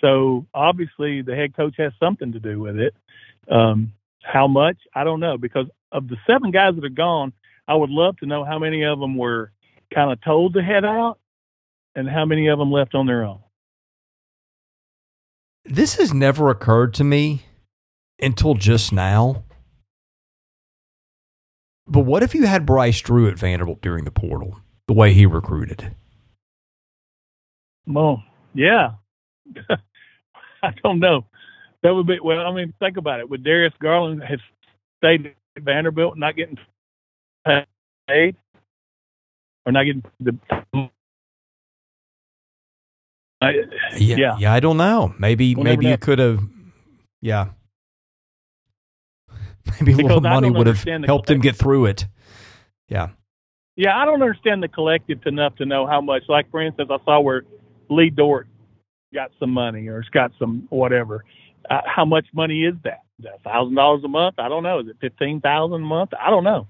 So 0.01 0.47
obviously, 0.55 1.23
the 1.23 1.35
head 1.35 1.57
coach 1.57 1.75
has 1.79 1.93
something 2.01 2.33
to 2.33 2.41
do 2.41 2.61
with 2.61 2.77
it. 2.79 2.95
Um, 3.51 3.93
how 4.23 4.47
much? 4.47 4.77
I 4.95 5.05
don't 5.05 5.21
know 5.21 5.37
because 5.37 5.67
of 5.91 6.09
the 6.09 6.17
seven 6.27 6.53
guys 6.53 6.75
that 6.77 6.85
are 6.85 6.89
gone. 6.89 7.33
I 7.67 7.75
would 7.75 7.91
love 7.91 8.17
to 8.19 8.27
know 8.27 8.45
how 8.45 8.59
many 8.59 8.85
of 8.85 9.01
them 9.01 9.17
were 9.17 9.51
kind 9.95 10.13
of 10.13 10.21
told 10.23 10.55
to 10.55 10.63
head 10.63 10.85
out, 10.85 11.19
and 11.95 12.09
how 12.09 12.25
many 12.25 12.49
of 12.49 12.59
them 12.59 12.73
left 12.73 12.95
on 12.95 13.07
their 13.07 13.25
own. 13.25 13.42
This 15.65 15.97
has 15.97 16.13
never 16.13 16.51
occurred 16.51 16.93
to 16.95 17.05
me 17.05 17.43
until 18.21 18.55
just 18.55 18.93
now. 18.93 19.45
But 21.87 22.01
what 22.01 22.23
if 22.23 22.35
you 22.35 22.47
had 22.47 22.67
Bryce 22.67 23.01
Drew 23.01 23.29
at 23.29 23.39
Vanderbilt 23.39 23.81
during 23.81 24.05
the 24.05 24.11
portal, 24.11 24.61
the 24.89 24.95
way 24.95 25.13
he 25.13 25.27
recruited? 25.27 25.95
Well, 27.87 28.23
yeah. 28.55 28.93
I 30.63 30.71
don't 30.83 31.01
know. 31.01 31.27
That 31.83 31.95
would 31.95 32.07
be 32.07 32.19
well. 32.23 32.47
I 32.47 32.53
mean, 32.55 32.73
think 32.79 32.97
about 32.97 33.21
it. 33.21 33.29
Would 33.29 33.43
Darius 33.45 33.75
Garland 33.81 34.23
have 34.23 34.39
stayed 34.99 35.35
at 35.57 35.63
Vanderbilt, 35.63 36.17
not 36.17 36.37
getting 36.37 36.57
paid, 37.45 38.37
or 39.67 39.73
not 39.73 39.85
getting 39.85 40.05
the 40.21 40.39
I, 43.43 43.51
yeah, 43.97 44.17
yeah, 44.17 44.37
yeah, 44.39 44.53
I 44.53 44.61
don't 44.61 44.77
know. 44.77 45.15
Maybe 45.19 45.55
we'll 45.55 45.65
maybe 45.65 45.87
you 45.87 45.99
could 45.99 46.19
have. 46.19 46.41
Yeah. 47.21 47.49
Maybe 49.81 49.95
because 49.95 50.11
a 50.11 50.15
little 50.15 50.21
money 50.21 50.51
would 50.51 50.67
have 50.67 50.83
helped 51.05 51.31
him 51.31 51.41
get 51.41 51.55
through 51.57 51.87
it. 51.87 52.07
Yeah. 52.89 53.11
Yeah, 53.77 53.97
I 53.97 54.05
don't 54.05 54.21
understand 54.21 54.63
the 54.63 54.69
collective 54.69 55.21
enough 55.25 55.57
to 55.57 55.65
know 55.65 55.87
how 55.87 56.01
much. 56.01 56.25
Like 56.29 56.51
for 56.51 56.61
instance, 56.61 56.91
I 56.93 56.99
saw 57.05 57.21
where 57.21 57.43
Lee 57.89 58.11
Dort 58.11 58.49
got 59.15 59.31
some 59.39 59.51
money 59.51 59.89
or 59.89 60.01
it's 60.01 60.09
got 60.11 60.33
some 60.39 60.67
whatever. 60.71 61.25
Uh, 61.71 61.81
how 61.87 62.05
much 62.05 62.27
money 62.35 62.65
is 62.65 62.75
that? 62.85 63.03
Is 63.19 63.25
that 63.25 63.43
thousand 63.45 63.77
dollars 63.77 64.03
a 64.05 64.09
month? 64.09 64.35
I 64.39 64.49
don't 64.49 64.63
know. 64.63 64.81
Is 64.81 64.89
it 64.89 64.97
fifteen 65.01 65.41
thousand 65.41 65.83
a 65.83 65.87
month? 65.87 66.11
I 66.19 66.29
don't 66.31 66.45
know. 66.45 66.69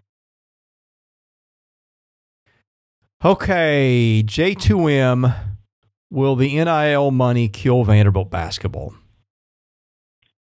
Okay, 3.24 4.22
J2M 4.26 5.51
Will 6.12 6.36
the 6.36 6.62
NIL 6.62 7.10
money 7.10 7.48
kill 7.48 7.84
Vanderbilt 7.84 8.28
basketball? 8.28 8.92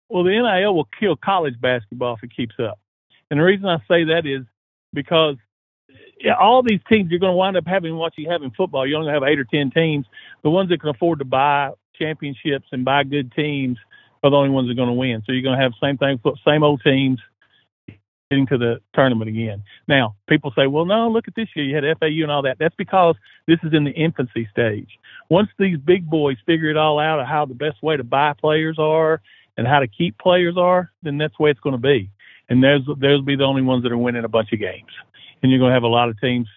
Well, 0.08 0.24
the 0.24 0.30
NIL 0.30 0.74
will 0.74 0.88
kill 0.98 1.18
college 1.18 1.60
basketball 1.60 2.16
if 2.16 2.24
it 2.24 2.34
keeps 2.34 2.56
up. 2.58 2.80
And 3.30 3.38
the 3.38 3.44
reason 3.44 3.66
I 3.66 3.80
say 3.80 4.06
that 4.06 4.26
is 4.26 4.46
because 4.94 5.36
all 6.40 6.64
these 6.64 6.80
teams 6.88 7.12
you're 7.12 7.20
going 7.20 7.34
to 7.34 7.38
wind 7.38 7.58
up 7.58 7.68
having 7.68 7.98
what 7.98 8.14
you 8.18 8.30
have 8.30 8.44
in 8.44 8.52
football. 8.52 8.88
You 8.88 8.96
only 8.96 9.12
have 9.12 9.24
eight 9.24 9.40
or 9.40 9.44
ten 9.44 9.70
teams. 9.70 10.06
The 10.42 10.50
ones 10.50 10.70
that 10.70 10.80
can 10.80 10.90
afford 10.90 11.20
to 11.20 11.26
buy 11.26 11.72
championships 12.00 12.68
and 12.72 12.86
buy 12.86 13.04
good 13.04 13.34
teams 13.34 13.78
are 14.24 14.30
the 14.30 14.38
only 14.38 14.52
ones 14.52 14.70
that 14.70 14.72
are 14.72 14.76
going 14.76 14.88
to 14.88 14.94
win. 14.94 15.22
So 15.26 15.34
you're 15.34 15.44
going 15.44 15.58
to 15.58 15.62
have 15.62 15.74
same 15.84 15.98
thing, 15.98 16.18
same 16.48 16.64
old 16.64 16.82
teams 16.82 17.20
getting 18.30 18.48
to 18.48 18.58
the 18.58 18.82
tournament 18.94 19.30
again. 19.30 19.64
Now, 19.88 20.16
people 20.28 20.52
say, 20.56 20.68
well, 20.68 20.86
no, 20.86 21.10
look 21.10 21.28
at 21.28 21.36
this 21.36 21.48
year. 21.56 21.66
You 21.66 21.76
had 21.76 21.98
FAU 22.00 22.24
and 22.24 22.32
all 22.32 22.42
that. 22.44 22.58
That's 22.60 22.76
because 22.76 23.16
this 23.48 23.60
is 23.64 23.74
in 23.74 23.86
the 23.86 23.92
infancy 23.92 24.48
stage. 24.52 24.90
Once 25.30 25.50
these 25.58 25.78
big 25.78 26.10
boys 26.10 26.38
figure 26.46 26.70
it 26.70 26.78
all 26.78 27.00
out 27.00 27.20
of 27.20 27.28
how 27.28 27.46
the 27.46 27.54
best 27.54 27.82
way 27.82 27.96
to 27.98 28.04
buy 28.04 28.34
players 28.34 28.78
are 28.80 29.22
and 29.58 29.68
how 29.68 29.80
to 29.80 29.88
keep 29.88 30.18
players 30.18 30.58
are, 30.58 30.92
then 31.04 31.18
that's 31.18 31.34
the 31.38 31.44
way 31.44 31.52
it's 31.52 31.60
going 31.60 31.76
to 31.76 31.82
be. 31.82 32.10
And 32.50 32.64
there's 32.64 32.82
there'll 32.98 33.22
be 33.22 33.36
the 33.36 33.44
only 33.44 33.62
ones 33.62 33.84
that 33.84 33.92
are 33.92 33.98
winning 33.98 34.24
a 34.24 34.30
bunch 34.30 34.54
of 34.54 34.60
games, 34.60 34.90
and 35.44 35.52
you're 35.52 35.60
going 35.60 35.72
to 35.72 35.74
have 35.74 35.84
a 35.84 35.88
lot 35.88 36.08
of 36.08 36.18
teams 36.22 36.48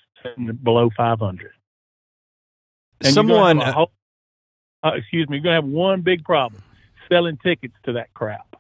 below 0.62 0.88
500. 0.96 1.50
And 3.00 3.12
Someone, 3.12 3.60
uh, 3.60 3.86
uh, 4.84 4.90
excuse 4.94 5.28
me, 5.28 5.38
you're 5.38 5.42
going 5.42 5.56
to 5.56 5.62
have 5.62 5.64
one 5.64 6.02
big 6.02 6.24
problem: 6.24 6.62
selling 7.08 7.38
tickets 7.42 7.74
to 7.86 7.94
that 7.94 8.14
crap. 8.14 8.54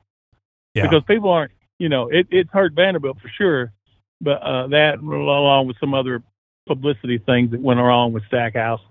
Yeah. 0.74 0.88
Because 0.88 1.04
people 1.06 1.30
aren't 1.30 1.52
you 1.80 1.88
know, 1.88 2.08
it, 2.08 2.26
it's 2.30 2.50
hurt 2.52 2.74
Vanderbilt 2.74 3.18
for 3.20 3.28
sure, 3.36 3.72
but 4.20 4.42
uh, 4.42 4.66
that 4.68 4.98
along 4.98 5.66
with 5.66 5.76
some 5.80 5.94
other 5.94 6.22
publicity 6.68 7.18
things 7.18 7.50
that 7.52 7.60
went 7.60 7.80
wrong 7.80 8.12
with 8.12 8.22
Stackhouse 8.26 8.82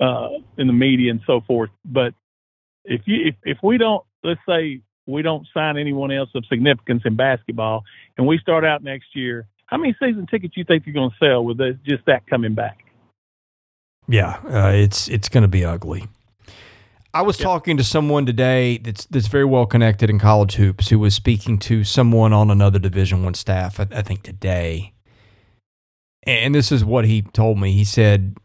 uh, 0.00 0.28
in 0.58 0.66
the 0.66 0.72
media 0.72 1.12
and 1.12 1.20
so 1.26 1.40
forth. 1.46 1.70
But 1.84 2.14
if 2.84 3.02
you 3.06 3.28
if, 3.28 3.34
if 3.44 3.58
we 3.62 3.78
don't 3.78 4.04
let's 4.24 4.40
say 4.48 4.80
we 5.06 5.22
don't 5.22 5.46
sign 5.54 5.78
anyone 5.78 6.10
else 6.10 6.28
of 6.34 6.44
significance 6.46 7.02
in 7.06 7.14
basketball, 7.14 7.84
and 8.18 8.26
we 8.26 8.36
start 8.38 8.64
out 8.64 8.82
next 8.82 9.14
year, 9.14 9.46
how 9.66 9.76
many 9.76 9.94
season 10.00 10.26
tickets 10.26 10.56
you 10.56 10.64
think 10.64 10.86
you're 10.86 10.94
going 10.94 11.10
to 11.10 11.16
sell 11.24 11.44
with 11.44 11.58
just 11.84 12.04
that 12.06 12.26
coming 12.26 12.54
back? 12.54 12.84
Yeah, 14.08 14.40
uh, 14.50 14.72
it's 14.74 15.06
it's 15.06 15.28
going 15.28 15.42
to 15.42 15.48
be 15.48 15.64
ugly. 15.64 16.08
I 17.14 17.22
was 17.22 17.38
yep. 17.38 17.44
talking 17.44 17.76
to 17.78 17.84
someone 17.84 18.26
today 18.26 18.78
that's 18.78 19.06
that's 19.06 19.28
very 19.28 19.46
well 19.46 19.66
connected 19.66 20.10
in 20.10 20.18
college 20.18 20.54
hoops 20.54 20.88
who 20.88 20.98
was 20.98 21.14
speaking 21.14 21.58
to 21.60 21.82
someone 21.82 22.32
on 22.32 22.50
another 22.50 22.78
Division 22.78 23.24
One 23.24 23.34
staff. 23.34 23.80
I, 23.80 23.86
I 23.90 24.02
think 24.02 24.22
today, 24.22 24.92
and 26.24 26.54
this 26.54 26.70
is 26.70 26.84
what 26.84 27.06
he 27.06 27.22
told 27.22 27.58
me. 27.58 27.72
He 27.72 27.84
said, 27.84 28.36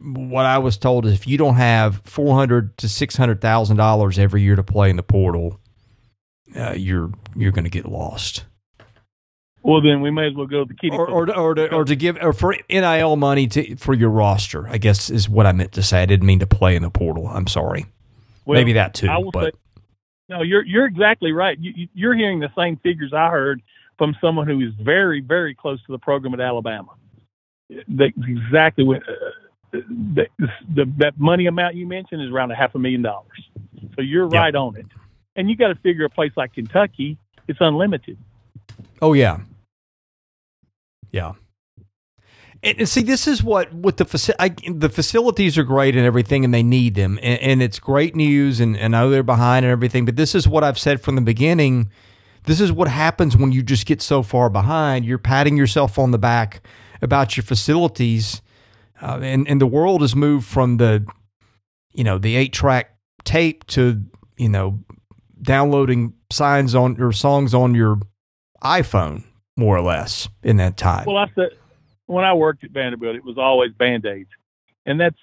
"What 0.00 0.46
I 0.46 0.58
was 0.58 0.76
told 0.76 1.06
is 1.06 1.12
if 1.12 1.28
you 1.28 1.38
don't 1.38 1.54
have 1.54 2.02
four 2.04 2.34
hundred 2.34 2.76
to 2.78 2.88
six 2.88 3.16
hundred 3.16 3.40
thousand 3.40 3.76
dollars 3.76 4.18
every 4.18 4.42
year 4.42 4.56
to 4.56 4.64
play 4.64 4.90
in 4.90 4.96
the 4.96 5.04
portal, 5.04 5.60
uh, 6.56 6.74
you're 6.76 7.12
you're 7.36 7.52
going 7.52 7.64
to 7.64 7.70
get 7.70 7.86
lost." 7.86 8.44
Well, 9.62 9.80
then 9.80 10.00
we 10.00 10.10
may 10.10 10.28
as 10.28 10.34
well 10.34 10.46
go 10.46 10.64
to 10.64 10.68
the 10.68 10.74
kiddie 10.74 10.96
or 10.96 11.08
or, 11.08 11.36
or, 11.36 11.54
to, 11.54 11.72
or 11.72 11.84
to 11.84 11.94
give 11.94 12.18
or 12.20 12.32
for 12.32 12.56
NIL 12.68 13.14
money 13.14 13.46
to 13.46 13.76
for 13.76 13.94
your 13.94 14.10
roster. 14.10 14.66
I 14.68 14.78
guess 14.78 15.08
is 15.08 15.28
what 15.28 15.46
I 15.46 15.52
meant 15.52 15.70
to 15.72 15.84
say. 15.84 16.02
I 16.02 16.06
didn't 16.06 16.26
mean 16.26 16.40
to 16.40 16.48
play 16.48 16.74
in 16.74 16.82
the 16.82 16.90
portal. 16.90 17.28
I'm 17.28 17.46
sorry. 17.46 17.86
Well, 18.48 18.58
Maybe 18.58 18.72
that 18.72 18.94
too. 18.94 19.08
But 19.32 19.54
say, 19.54 19.80
no, 20.30 20.40
you're 20.42 20.64
you're 20.64 20.86
exactly 20.86 21.32
right. 21.32 21.58
You, 21.60 21.72
you- 21.76 21.88
you're 21.94 22.14
hearing 22.16 22.40
the 22.40 22.50
same 22.56 22.76
figures 22.78 23.12
I 23.12 23.28
heard 23.30 23.60
from 23.98 24.16
someone 24.20 24.46
who 24.48 24.60
is 24.60 24.72
very 24.82 25.20
very 25.20 25.54
close 25.54 25.80
to 25.84 25.92
the 25.92 25.98
program 25.98 26.32
at 26.34 26.40
Alabama. 26.40 26.92
That's 27.86 28.12
exactly 28.26 28.84
what 28.84 29.02
uh, 29.06 29.78
the, 30.16 30.26
the 30.74 30.90
that 30.96 31.18
money 31.20 31.46
amount 31.46 31.74
you 31.74 31.86
mentioned 31.86 32.22
is 32.22 32.30
around 32.30 32.50
a 32.50 32.54
half 32.56 32.74
a 32.74 32.78
million 32.78 33.02
dollars. 33.02 33.50
So 33.94 34.00
you're 34.00 34.24
Yep. 34.24 34.32
right 34.32 34.54
on 34.54 34.76
it. 34.76 34.86
And 35.36 35.50
you 35.50 35.54
got 35.56 35.68
to 35.68 35.74
figure 35.76 36.06
a 36.06 36.10
place 36.10 36.32
like 36.36 36.54
Kentucky, 36.54 37.18
it's 37.46 37.60
unlimited. 37.60 38.16
oh 39.02 39.12
yeah, 39.12 39.40
yeah. 41.12 41.34
And, 42.62 42.78
and 42.80 42.88
see, 42.88 43.02
this 43.02 43.26
is 43.26 43.42
what 43.42 43.72
with 43.72 43.98
the 43.98 44.04
faci- 44.04 44.34
I, 44.38 44.54
the 44.72 44.88
facilities 44.88 45.56
are 45.58 45.64
great 45.64 45.96
and 45.96 46.04
everything, 46.04 46.44
and 46.44 46.52
they 46.52 46.62
need 46.62 46.94
them, 46.94 47.18
and, 47.22 47.40
and 47.40 47.62
it's 47.62 47.78
great 47.78 48.16
news. 48.16 48.60
And, 48.60 48.76
and 48.76 48.96
I 48.96 49.02
know 49.02 49.10
they're 49.10 49.22
behind 49.22 49.64
and 49.64 49.72
everything, 49.72 50.04
but 50.04 50.16
this 50.16 50.34
is 50.34 50.48
what 50.48 50.64
I've 50.64 50.78
said 50.78 51.00
from 51.00 51.14
the 51.14 51.20
beginning. 51.20 51.90
This 52.44 52.60
is 52.60 52.72
what 52.72 52.88
happens 52.88 53.36
when 53.36 53.52
you 53.52 53.62
just 53.62 53.86
get 53.86 54.00
so 54.00 54.22
far 54.22 54.50
behind. 54.50 55.04
You're 55.04 55.18
patting 55.18 55.56
yourself 55.56 55.98
on 55.98 56.10
the 56.10 56.18
back 56.18 56.66
about 57.02 57.36
your 57.36 57.44
facilities, 57.44 58.42
uh, 59.02 59.20
and 59.22 59.46
and 59.48 59.60
the 59.60 59.66
world 59.66 60.00
has 60.00 60.16
moved 60.16 60.46
from 60.46 60.78
the, 60.78 61.06
you 61.92 62.04
know, 62.04 62.18
the 62.18 62.36
eight 62.36 62.52
track 62.52 62.96
tape 63.24 63.66
to 63.68 64.02
you 64.38 64.48
know, 64.48 64.78
downloading 65.42 66.14
signs 66.30 66.74
on 66.74 67.00
or 67.00 67.12
songs 67.12 67.52
on 67.52 67.74
your 67.74 67.98
iPhone, 68.62 69.24
more 69.56 69.76
or 69.76 69.82
less, 69.82 70.28
in 70.42 70.56
that 70.56 70.76
time. 70.76 71.04
Well, 71.06 71.16
I 71.16 71.26
said 71.34 71.50
when 72.08 72.24
I 72.24 72.34
worked 72.34 72.64
at 72.64 72.70
Vanderbilt, 72.72 73.14
it 73.16 73.24
was 73.24 73.38
always 73.38 73.72
band 73.72 74.04
aids, 74.04 74.30
and 74.84 75.00
that's 75.00 75.16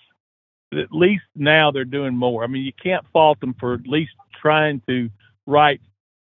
at 0.74 0.92
least 0.92 1.24
now 1.36 1.72
they're 1.72 1.86
doing 1.86 2.16
more. 2.16 2.44
I 2.44 2.48
mean, 2.48 2.64
you 2.64 2.74
can't 2.82 3.06
fault 3.14 3.40
them 3.42 3.54
for 3.60 3.74
at 3.74 3.86
least 3.88 4.12
trying 4.42 4.82
to 4.88 5.10
right 5.46 5.82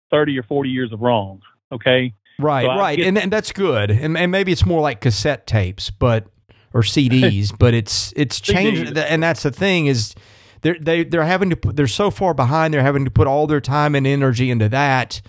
thirty 0.09 0.37
or 0.39 0.43
forty 0.43 0.69
years 0.69 0.91
of 0.91 1.01
wrongs. 1.01 1.43
Okay, 1.71 2.13
Right, 2.39 2.65
So 2.65 2.69
right, 2.79 2.97
get- 2.97 3.07
and 3.07 3.17
and 3.17 3.31
that's 3.31 3.51
good, 3.51 3.91
and 3.91 4.17
and 4.17 4.31
maybe 4.31 4.51
it's 4.51 4.65
more 4.65 4.81
like 4.81 5.01
cassette 5.01 5.45
tapes, 5.47 5.89
but 5.89 6.27
or 6.73 6.81
CDs, 6.81 7.51
but 7.57 7.73
it's 7.73 8.13
it's 8.15 8.39
changed, 8.53 8.97
and 8.97 9.21
that's 9.23 9.43
the 9.43 9.51
thing 9.51 9.87
is 9.87 10.15
they're 10.61 10.77
they 10.79 11.03
they're 11.03 11.23
having 11.23 11.49
to 11.49 11.55
put 11.55 11.75
they're 11.75 11.87
so 11.87 12.09
far 12.09 12.33
behind, 12.33 12.73
they're 12.73 12.81
having 12.83 13.05
to 13.05 13.11
put 13.11 13.27
all 13.27 13.47
their 13.47 13.61
time 13.61 13.95
and 13.95 14.07
energy 14.07 14.49
into 14.49 14.69
that. 14.69 15.21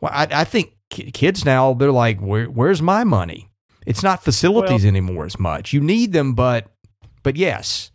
Well, 0.00 0.12
I, 0.14 0.28
I 0.30 0.44
think 0.44 0.74
kids 0.90 1.44
now 1.44 1.74
they're 1.74 1.92
like, 1.92 2.20
Where, 2.20 2.46
where's 2.46 2.80
my 2.82 3.04
money? 3.04 3.50
It's 3.86 4.02
not 4.02 4.22
facilities 4.22 4.84
anymore 4.84 5.26
as 5.26 5.38
much. 5.38 5.72
You 5.72 5.80
need 5.80 6.12
them, 6.12 6.34
but 6.34 6.68
but 7.22 7.36
yes, 7.36 7.90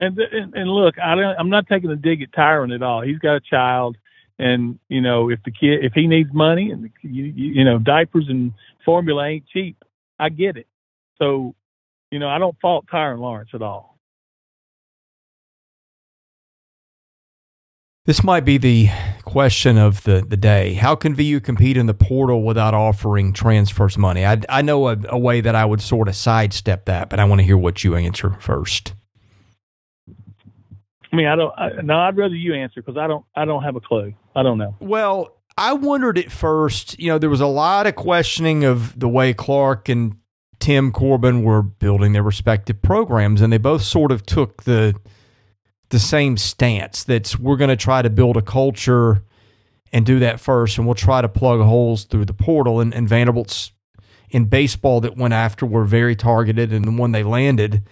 and 0.00 0.18
and, 0.18 0.54
and 0.54 0.70
look, 0.70 0.98
I 0.98 1.14
don't, 1.14 1.36
I'm 1.38 1.50
not 1.50 1.66
taking 1.66 1.90
a 1.90 1.96
dig 1.96 2.22
at 2.22 2.32
Tyrin 2.32 2.74
at 2.74 2.82
all. 2.82 3.02
He's 3.02 3.18
got 3.18 3.36
a 3.36 3.40
child, 3.40 3.96
and 4.38 4.78
you 4.88 5.00
know 5.00 5.30
if 5.30 5.42
the 5.44 5.50
kid 5.50 5.84
if 5.84 5.92
he 5.92 6.06
needs 6.06 6.32
money 6.32 6.70
and 6.70 6.90
you 7.02 7.24
you, 7.24 7.52
you 7.54 7.64
know 7.64 7.78
diapers 7.78 8.26
and 8.28 8.52
formula 8.84 9.26
ain't 9.26 9.46
cheap, 9.52 9.76
I 10.18 10.28
get 10.28 10.56
it. 10.56 10.66
So, 11.18 11.54
you 12.10 12.18
know, 12.18 12.28
I 12.28 12.38
don't 12.38 12.58
fault 12.60 12.86
Tyrin 12.92 13.18
Lawrence 13.18 13.50
at 13.54 13.62
all. 13.62 13.98
This 18.04 18.24
might 18.24 18.44
be 18.44 18.58
the 18.58 18.88
question 19.32 19.78
of 19.78 20.02
the, 20.02 20.22
the 20.28 20.36
day. 20.36 20.74
How 20.74 20.94
can 20.94 21.14
VU 21.14 21.40
compete 21.40 21.78
in 21.78 21.86
the 21.86 21.94
portal 21.94 22.42
without 22.42 22.74
offering 22.74 23.32
transfers 23.32 23.96
money? 23.96 24.26
I, 24.26 24.42
I 24.50 24.60
know 24.60 24.88
a, 24.88 24.98
a 25.08 25.18
way 25.18 25.40
that 25.40 25.54
I 25.54 25.64
would 25.64 25.80
sort 25.80 26.08
of 26.08 26.14
sidestep 26.14 26.84
that, 26.84 27.08
but 27.08 27.18
I 27.18 27.24
want 27.24 27.38
to 27.38 27.42
hear 27.42 27.56
what 27.56 27.82
you 27.82 27.96
answer 27.96 28.36
first. 28.40 28.92
I 31.10 31.16
mean, 31.16 31.26
I 31.26 31.34
don't. 31.34 31.54
I, 31.58 31.70
no, 31.82 31.98
I'd 31.98 32.16
rather 32.18 32.34
you 32.34 32.52
answer 32.52 32.82
because 32.82 32.98
I 32.98 33.06
don't. 33.06 33.24
I 33.34 33.46
don't 33.46 33.62
have 33.62 33.74
a 33.74 33.80
clue. 33.80 34.12
I 34.36 34.42
don't 34.42 34.58
know. 34.58 34.76
Well, 34.80 35.34
I 35.56 35.72
wondered 35.72 36.18
at 36.18 36.30
first, 36.30 36.98
you 36.98 37.08
know, 37.08 37.18
there 37.18 37.30
was 37.30 37.40
a 37.40 37.46
lot 37.46 37.86
of 37.86 37.94
questioning 37.94 38.64
of 38.64 38.98
the 38.98 39.08
way 39.08 39.32
Clark 39.32 39.88
and 39.88 40.16
Tim 40.60 40.92
Corbin 40.92 41.42
were 41.42 41.62
building 41.62 42.12
their 42.12 42.22
respective 42.22 42.82
programs, 42.82 43.40
and 43.40 43.50
they 43.50 43.58
both 43.58 43.82
sort 43.82 44.12
of 44.12 44.26
took 44.26 44.64
the 44.64 44.94
the 45.92 45.98
same 45.98 46.38
stance 46.38 47.04
that's 47.04 47.38
we're 47.38 47.56
going 47.56 47.70
to 47.70 47.76
try 47.76 48.00
to 48.00 48.08
build 48.08 48.38
a 48.38 48.42
culture 48.42 49.22
and 49.92 50.06
do 50.06 50.18
that 50.20 50.40
first, 50.40 50.78
and 50.78 50.86
we'll 50.86 50.94
try 50.94 51.20
to 51.20 51.28
plug 51.28 51.60
holes 51.60 52.04
through 52.04 52.24
the 52.24 52.32
portal. 52.32 52.80
And, 52.80 52.94
and 52.94 53.06
Vanderbilt's 53.06 53.72
in 54.30 54.46
baseball 54.46 55.02
that 55.02 55.18
went 55.18 55.34
after 55.34 55.66
were 55.66 55.84
very 55.84 56.16
targeted, 56.16 56.72
and 56.72 56.86
the 56.86 56.90
one 56.90 57.12
they 57.12 57.22
landed, 57.22 57.82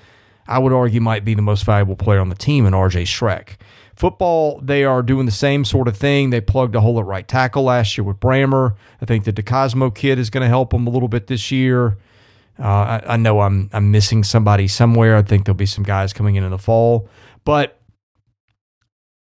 I 0.48 0.58
would 0.58 0.72
argue, 0.72 1.02
might 1.02 1.26
be 1.26 1.34
the 1.34 1.42
most 1.42 1.64
valuable 1.64 1.94
player 1.94 2.20
on 2.20 2.30
the 2.30 2.34
team 2.34 2.64
in 2.64 2.72
RJ 2.72 3.02
Schreck. 3.02 3.60
Football, 3.96 4.60
they 4.62 4.82
are 4.82 5.02
doing 5.02 5.26
the 5.26 5.32
same 5.32 5.66
sort 5.66 5.86
of 5.86 5.94
thing. 5.94 6.30
They 6.30 6.40
plugged 6.40 6.74
a 6.74 6.80
hole 6.80 6.98
at 6.98 7.04
right 7.04 7.28
tackle 7.28 7.64
last 7.64 7.98
year 7.98 8.04
with 8.06 8.18
Brammer. 8.18 8.76
I 9.02 9.04
think 9.04 9.24
the 9.24 9.32
DeCosmo 9.32 9.94
kid 9.94 10.18
is 10.18 10.30
going 10.30 10.42
to 10.42 10.48
help 10.48 10.70
them 10.70 10.86
a 10.86 10.90
little 10.90 11.08
bit 11.08 11.26
this 11.26 11.50
year. 11.50 11.98
Uh, 12.58 12.62
I, 12.64 13.02
I 13.08 13.16
know 13.18 13.40
I'm 13.40 13.68
I'm 13.74 13.90
missing 13.90 14.24
somebody 14.24 14.68
somewhere. 14.68 15.16
I 15.16 15.22
think 15.22 15.44
there'll 15.44 15.54
be 15.54 15.66
some 15.66 15.84
guys 15.84 16.14
coming 16.14 16.36
in 16.36 16.44
in 16.44 16.50
the 16.50 16.58
fall, 16.58 17.10
but 17.44 17.79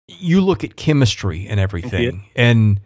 you 0.08 0.42
look 0.42 0.64
at 0.64 0.76
chemistry 0.76 1.48
and 1.48 1.60
everything, 1.60 2.26
and 2.36 2.80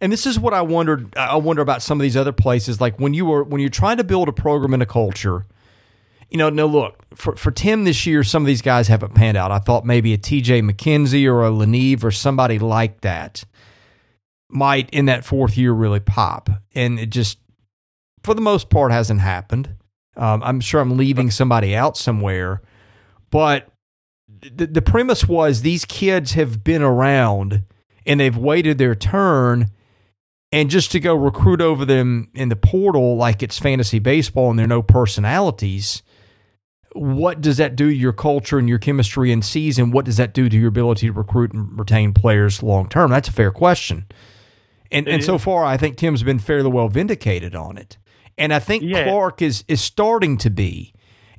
and 0.00 0.12
this 0.12 0.26
is 0.26 0.38
what 0.38 0.54
I 0.54 0.62
wondered. 0.62 1.16
I 1.16 1.36
wonder 1.36 1.62
about 1.62 1.82
some 1.82 1.98
of 1.98 2.02
these 2.02 2.16
other 2.16 2.32
places, 2.32 2.80
like 2.80 2.98
when 2.98 3.14
you 3.14 3.24
were 3.26 3.44
when 3.44 3.60
you're 3.60 3.70
trying 3.70 3.98
to 3.98 4.04
build 4.04 4.28
a 4.28 4.32
program 4.32 4.74
and 4.74 4.82
a 4.82 4.86
culture. 4.86 5.46
You 6.28 6.38
know, 6.38 6.48
no, 6.48 6.66
look 6.66 6.96
for 7.14 7.36
for 7.36 7.50
Tim 7.50 7.84
this 7.84 8.06
year. 8.06 8.24
Some 8.24 8.42
of 8.42 8.46
these 8.46 8.62
guys 8.62 8.88
haven't 8.88 9.14
panned 9.14 9.36
out. 9.36 9.50
I 9.50 9.58
thought 9.58 9.84
maybe 9.84 10.14
a 10.14 10.18
T.J. 10.18 10.62
McKenzie 10.62 11.26
or 11.26 11.44
a 11.44 11.50
LaNeve 11.50 12.04
or 12.04 12.10
somebody 12.10 12.58
like 12.58 13.02
that 13.02 13.44
might 14.48 14.88
in 14.90 15.06
that 15.06 15.24
fourth 15.24 15.56
year 15.56 15.72
really 15.72 16.00
pop, 16.00 16.48
and 16.74 16.98
it 16.98 17.10
just 17.10 17.38
for 18.24 18.34
the 18.34 18.40
most 18.40 18.70
part 18.70 18.92
hasn't 18.92 19.20
happened. 19.20 19.76
Um, 20.16 20.42
I'm 20.42 20.60
sure 20.60 20.80
I'm 20.80 20.96
leaving 20.96 21.30
somebody 21.30 21.76
out 21.76 21.96
somewhere, 21.96 22.62
but 23.30 23.71
the, 24.42 24.66
the 24.66 24.82
premise 24.82 25.26
was 25.26 25.62
these 25.62 25.84
kids 25.84 26.32
have 26.32 26.64
been 26.64 26.82
around 26.82 27.62
and 28.06 28.18
they've 28.20 28.36
waited 28.36 28.78
their 28.78 28.94
turn 28.94 29.70
and 30.50 30.68
just 30.68 30.92
to 30.92 31.00
go 31.00 31.14
recruit 31.14 31.60
over 31.60 31.84
them 31.84 32.28
in 32.34 32.48
the 32.48 32.56
portal 32.56 33.16
like 33.16 33.42
it's 33.42 33.58
fantasy 33.58 33.98
baseball 33.98 34.50
and 34.50 34.58
there 34.58 34.64
are 34.64 34.68
no 34.68 34.82
personalities 34.82 36.02
what 36.94 37.40
does 37.40 37.56
that 37.56 37.74
do 37.74 37.88
to 37.88 37.94
your 37.96 38.12
culture 38.12 38.58
and 38.58 38.68
your 38.68 38.78
chemistry 38.78 39.32
in 39.32 39.40
season? 39.40 39.92
What 39.92 40.04
does 40.04 40.18
that 40.18 40.34
do 40.34 40.50
to 40.50 40.56
your 40.58 40.68
ability 40.68 41.06
to 41.06 41.12
recruit 41.14 41.52
and 41.54 41.78
retain 41.78 42.12
players 42.12 42.62
long 42.62 42.88
term? 42.88 43.10
That's 43.10 43.28
a 43.28 43.32
fair 43.32 43.50
question. 43.50 44.04
And 44.90 45.08
It 45.08 45.14
and 45.14 45.24
so 45.24 45.38
far 45.38 45.64
i 45.64 45.78
think 45.78 45.96
tim's 45.96 46.22
been 46.22 46.38
fairly 46.38 46.68
well 46.70 46.88
vindicated 46.88 47.54
on 47.54 47.78
it. 47.78 47.96
And 48.36 48.52
i 48.52 48.58
think 48.58 48.82
Yeah. 48.82 49.04
clark 49.04 49.40
is 49.40 49.64
is 49.68 49.80
starting 49.80 50.36
to 50.38 50.50
be. 50.50 50.92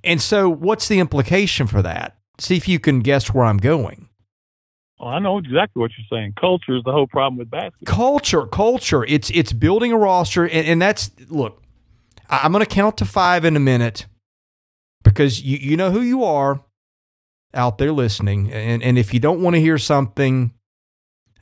And 0.03 0.19
so 0.21 0.49
what's 0.49 0.87
the 0.87 0.99
implication 0.99 1.67
for 1.67 1.83
that 1.83 2.17
see 2.43 2.55
if 2.57 2.67
you 2.67 2.79
can 2.79 2.99
guess 2.99 3.33
where 3.33 3.45
i'm 3.45 3.57
going. 3.57 4.09
Well, 4.99 5.09
I 5.09 5.19
know 5.19 5.37
exactly 5.37 5.79
what 5.81 5.91
you're 5.97 6.17
saying. 6.17 6.33
Culture 6.39 6.77
is 6.77 6.83
the 6.85 6.91
whole 6.93 7.07
problem 7.07 7.37
with 7.37 7.49
basketball. 7.49 7.93
culture 7.95 8.45
culture. 8.45 9.03
It's 9.05 9.29
it's 9.31 9.51
building 9.51 9.91
a 9.91 9.97
roster 9.97 10.43
and, 10.45 10.67
and 10.67 10.81
that's 10.81 11.11
look 11.29 11.61
I- 12.29 12.41
i'm 12.43 12.51
going 12.51 12.63
to 12.63 12.69
count 12.69 12.97
to 12.97 13.05
five 13.05 13.43
in 13.45 13.55
a 13.55 13.59
minute 13.59 14.05
because 15.03 15.41
you, 15.41 15.57
you 15.57 15.75
know 15.77 15.91
who 15.91 16.01
you 16.01 16.23
are 16.23 16.61
out 17.53 17.77
there 17.77 17.91
listening 17.91 18.51
and, 18.51 18.81
and 18.81 18.97
if 18.97 19.13
you 19.13 19.19
don't 19.19 19.41
want 19.41 19.55
to 19.55 19.59
hear 19.59 19.77
something 19.77 20.53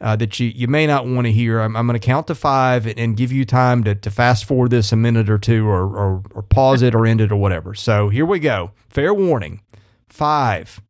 uh, 0.01 0.15
that 0.15 0.39
you, 0.39 0.47
you 0.47 0.67
may 0.67 0.87
not 0.87 1.05
want 1.05 1.25
to 1.27 1.31
hear 1.31 1.59
i'm, 1.59 1.77
I'm 1.77 1.85
going 1.87 1.99
to 1.99 2.05
count 2.05 2.27
to 2.27 2.35
five 2.35 2.87
and, 2.87 2.97
and 2.99 3.15
give 3.15 3.31
you 3.31 3.45
time 3.45 3.83
to, 3.83 3.93
to 3.95 4.09
fast 4.11 4.43
forward 4.45 4.71
this 4.71 4.91
a 4.91 4.95
minute 4.95 5.29
or 5.29 5.37
two 5.37 5.67
or, 5.67 5.83
or, 5.95 6.23
or 6.33 6.41
pause 6.41 6.81
it 6.81 6.95
or 6.95 7.05
end 7.05 7.21
it 7.21 7.31
or 7.31 7.35
whatever. 7.37 7.75
So 7.75 8.09
here 8.09 8.25
we 8.25 8.39
go. 8.39 8.71
Fair 8.89 9.13
warning. 9.13 9.61
Five 10.09 10.81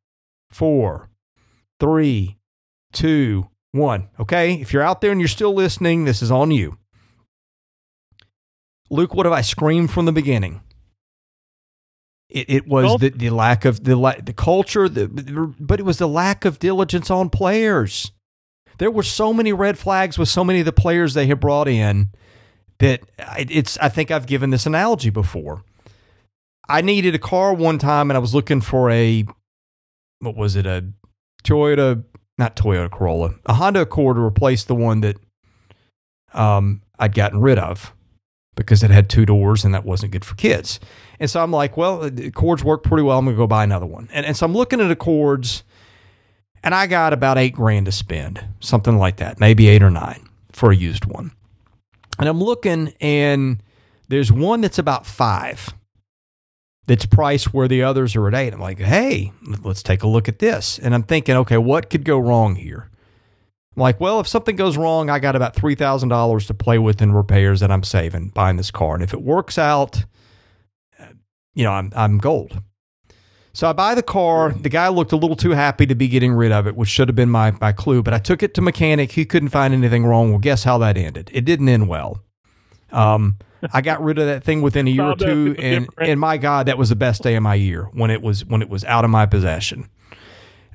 four 0.52 1.10
three 1.80 2.38
two 2.94 3.48
one. 3.72 4.10
Okay. 4.20 4.54
If 4.56 4.74
you're 4.74 4.84
out 4.84 5.02
there 5.02 5.12
and 5.12 5.20
you're 5.22 5.28
still 5.28 5.54
listening, 5.54 6.06
this 6.06 6.22
is 6.22 6.30
on 6.32 6.52
you. 6.52 6.78
Luke, 8.90 9.14
what 9.16 9.26
have 9.26 9.34
I 9.34 9.42
screamed 9.42 9.92
from 9.92 10.06
the 10.06 10.12
beginning? 10.12 10.62
It, 12.30 12.50
it 12.50 12.68
was 12.68 12.84
Well- 12.86 12.98
the, 12.98 13.10
the 13.10 13.30
lack 13.30 13.66
of 13.66 13.84
the 13.84 13.96
la- 13.96 14.16
the 14.22 14.34
culture, 14.34 14.88
the, 14.90 15.08
but 15.60 15.80
it 15.80 15.84
was 15.84 15.98
the 15.98 16.08
lack 16.08 16.46
of 16.46 16.60
diligence 16.60 17.10
on 17.10 17.30
players. 17.30 18.12
There 18.78 18.92
were 18.92 19.04
so 19.04 19.34
many 19.34 19.54
red 19.54 19.78
flags 19.78 20.18
with 20.18 20.28
so 20.30 20.44
many 20.44 20.60
of 20.60 20.66
the 20.66 20.72
players 20.72 21.14
they 21.14 21.28
had 21.28 21.40
brought 21.40 21.68
in 21.68 22.10
that 22.80 23.02
it's. 23.38 23.78
I 23.78 23.90
think 23.90 24.12
I've 24.12 24.26
given 24.26 24.50
this 24.50 24.66
analogy 24.66 25.10
before. 25.10 25.64
I 26.68 26.82
needed 26.82 27.14
a 27.14 27.20
car 27.20 27.54
one 27.54 27.78
time, 27.78 28.10
and 28.10 28.18
I 28.18 28.20
was 28.20 28.34
looking 28.34 28.60
for 28.62 28.90
a 28.90 29.26
what 30.22 30.36
was 30.36 30.56
it 30.56 30.66
a 30.66 30.86
Toyota 31.44 32.04
not 32.38 32.56
Toyota 32.56 32.90
Corolla, 32.90 33.36
a 33.46 33.54
Honda 33.54 33.82
Accord 33.82 34.16
to 34.16 34.22
replace 34.22 34.64
the 34.64 34.74
one 34.74 35.02
that 35.02 35.18
um, 36.34 36.82
I'd 36.98 37.14
gotten 37.14 37.40
rid 37.40 37.60
of 37.60 37.94
because 38.56 38.84
it 38.84 38.92
had 38.92 39.10
two 39.10 39.26
doors 39.26 39.64
and 39.64 39.74
that 39.74 39.86
wasn't 39.86 40.12
good 40.12 40.26
for 40.26 40.36
kids. 40.36 40.80
And 41.20 41.30
so 41.30 41.42
I'm 41.42 41.52
like, 41.52 41.78
well, 41.78 42.10
the 42.10 42.32
cords 42.32 42.64
work 42.64 42.84
pretty 42.84 43.04
well. 43.04 43.20
I'm 43.20 43.26
to 43.26 43.34
go 43.34 43.48
buy 43.48 43.64
another 43.64 43.86
one. 43.86 44.10
And, 44.12 44.26
and 44.26 44.36
so 44.36 44.46
I'm 44.46 44.54
looking 44.54 44.82
at 44.82 44.88
the 44.88 44.96
cords 44.96 45.64
and 46.64 46.74
I 46.74 46.88
got 46.88 47.14
about 47.14 47.38
eight 47.38 47.54
grand 47.54 47.86
to 47.86 47.92
spend, 47.92 48.44
something 48.60 48.98
like 48.98 49.18
that, 49.18 49.40
maybe 49.40 49.68
eight 49.68 49.84
or 49.84 49.92
nine 49.92 50.28
for 50.52 50.72
a 50.72 50.76
used 50.76 51.06
one. 51.06 51.32
And 52.20 52.28
I'm 52.28 52.42
looking 52.42 52.94
and 53.00 53.62
there's 54.10 54.32
one 54.32 54.62
that's 54.62 54.80
about 54.80 55.06
five 55.06 55.70
that's 56.88 57.06
priced 57.06 57.54
where 57.54 57.68
the 57.68 57.84
others 57.84 58.16
are 58.16 58.28
at 58.28 58.34
eight. 58.34 58.54
I'm 58.54 58.60
like, 58.60 58.80
hey, 58.80 59.32
let's 59.64 59.84
take 59.84 60.04
a 60.04 60.08
look 60.08 60.28
at 60.28 60.40
this. 60.40 60.80
And 60.80 60.94
I'm 60.94 61.04
thinking, 61.04 61.36
okay, 61.38 61.58
what 61.58 61.90
could 61.90 62.04
go 62.04 62.18
wrong 62.18 62.56
here? 62.56 62.90
I'm 63.76 63.82
like, 63.82 64.00
well, 64.00 64.20
if 64.20 64.28
something 64.28 64.56
goes 64.56 64.76
wrong, 64.76 65.10
I 65.10 65.20
got 65.20 65.36
about 65.36 65.56
$3,000 65.56 66.48
to 66.48 66.54
play 66.54 66.78
with 66.78 67.02
in 67.02 67.14
repairs 67.14 67.62
that 67.62 67.72
I'm 67.72 67.84
saving 67.84 68.30
buying 68.30 68.58
this 68.58 68.72
car. 68.72 68.96
And 68.96 69.04
if 69.04 69.14
it 69.14 69.22
works 69.22 69.58
out, 69.58 70.04
uh, 71.00 71.06
you 71.54 71.64
know, 71.64 71.72
I'm, 71.72 71.94
I'm 71.96 72.18
gold. 72.18 72.62
So 73.54 73.70
I 73.70 73.74
buy 73.74 73.96
the 73.96 74.04
car. 74.04 74.52
The 74.52 74.70
guy 74.70 74.88
looked 74.88 75.12
a 75.12 75.18
little 75.18 75.36
too 75.36 75.52
happy 75.52 75.86
to 75.86 75.96
be 75.96 76.08
getting 76.08 76.34
rid 76.34 76.52
of 76.52 76.68
it, 76.68 76.76
which 76.76 76.90
should 76.90 77.10
have 77.10 77.16
been 77.16 77.30
my, 77.30 77.52
my 77.62 77.72
clue. 77.72 78.02
But 78.02 78.14
I 78.14 78.20
took 78.20 78.44
it 78.44 78.54
to 78.56 78.62
mechanic. 78.62 79.12
He 79.12 79.26
couldn't 79.26 79.50
find 79.50 79.74
anything 79.74 80.06
wrong. 80.06 80.30
Well, 80.30 80.40
guess 80.40 80.64
how 80.64 80.78
that 80.80 80.98
ended? 80.98 81.30
It 81.34 81.46
didn't 81.46 81.70
end 81.70 81.88
well. 81.88 82.24
Um, 82.92 83.38
I 83.74 83.82
got 83.82 84.04
rid 84.04 84.18
of 84.18 84.26
that 84.26 84.44
thing 84.44 84.62
within 84.62 84.88
a 84.88 84.92
year 84.92 85.04
or 85.04 85.16
two, 85.16 85.56
and 85.60 85.88
and 85.98 86.20
my 86.20 86.38
God, 86.38 86.66
that 86.66 86.78
was 86.78 86.90
the 86.90 86.96
best 86.96 87.22
day 87.22 87.36
of 87.36 87.44
my 87.44 87.56
year 87.56 87.90
when 87.94 88.10
it 88.10 88.22
was 88.22 88.46
when 88.46 88.62
it 88.62 88.70
was 88.70 88.84
out 88.86 89.06
of 89.06 89.12
my 89.12 89.26
possession. 89.26 89.90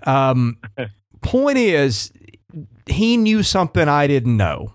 Um, 0.05 0.59
point 1.21 1.59
is, 1.59 2.13
he 2.87 3.17
knew 3.17 3.43
something 3.43 3.89
I 3.89 4.07
didn't 4.07 4.37
know. 4.37 4.73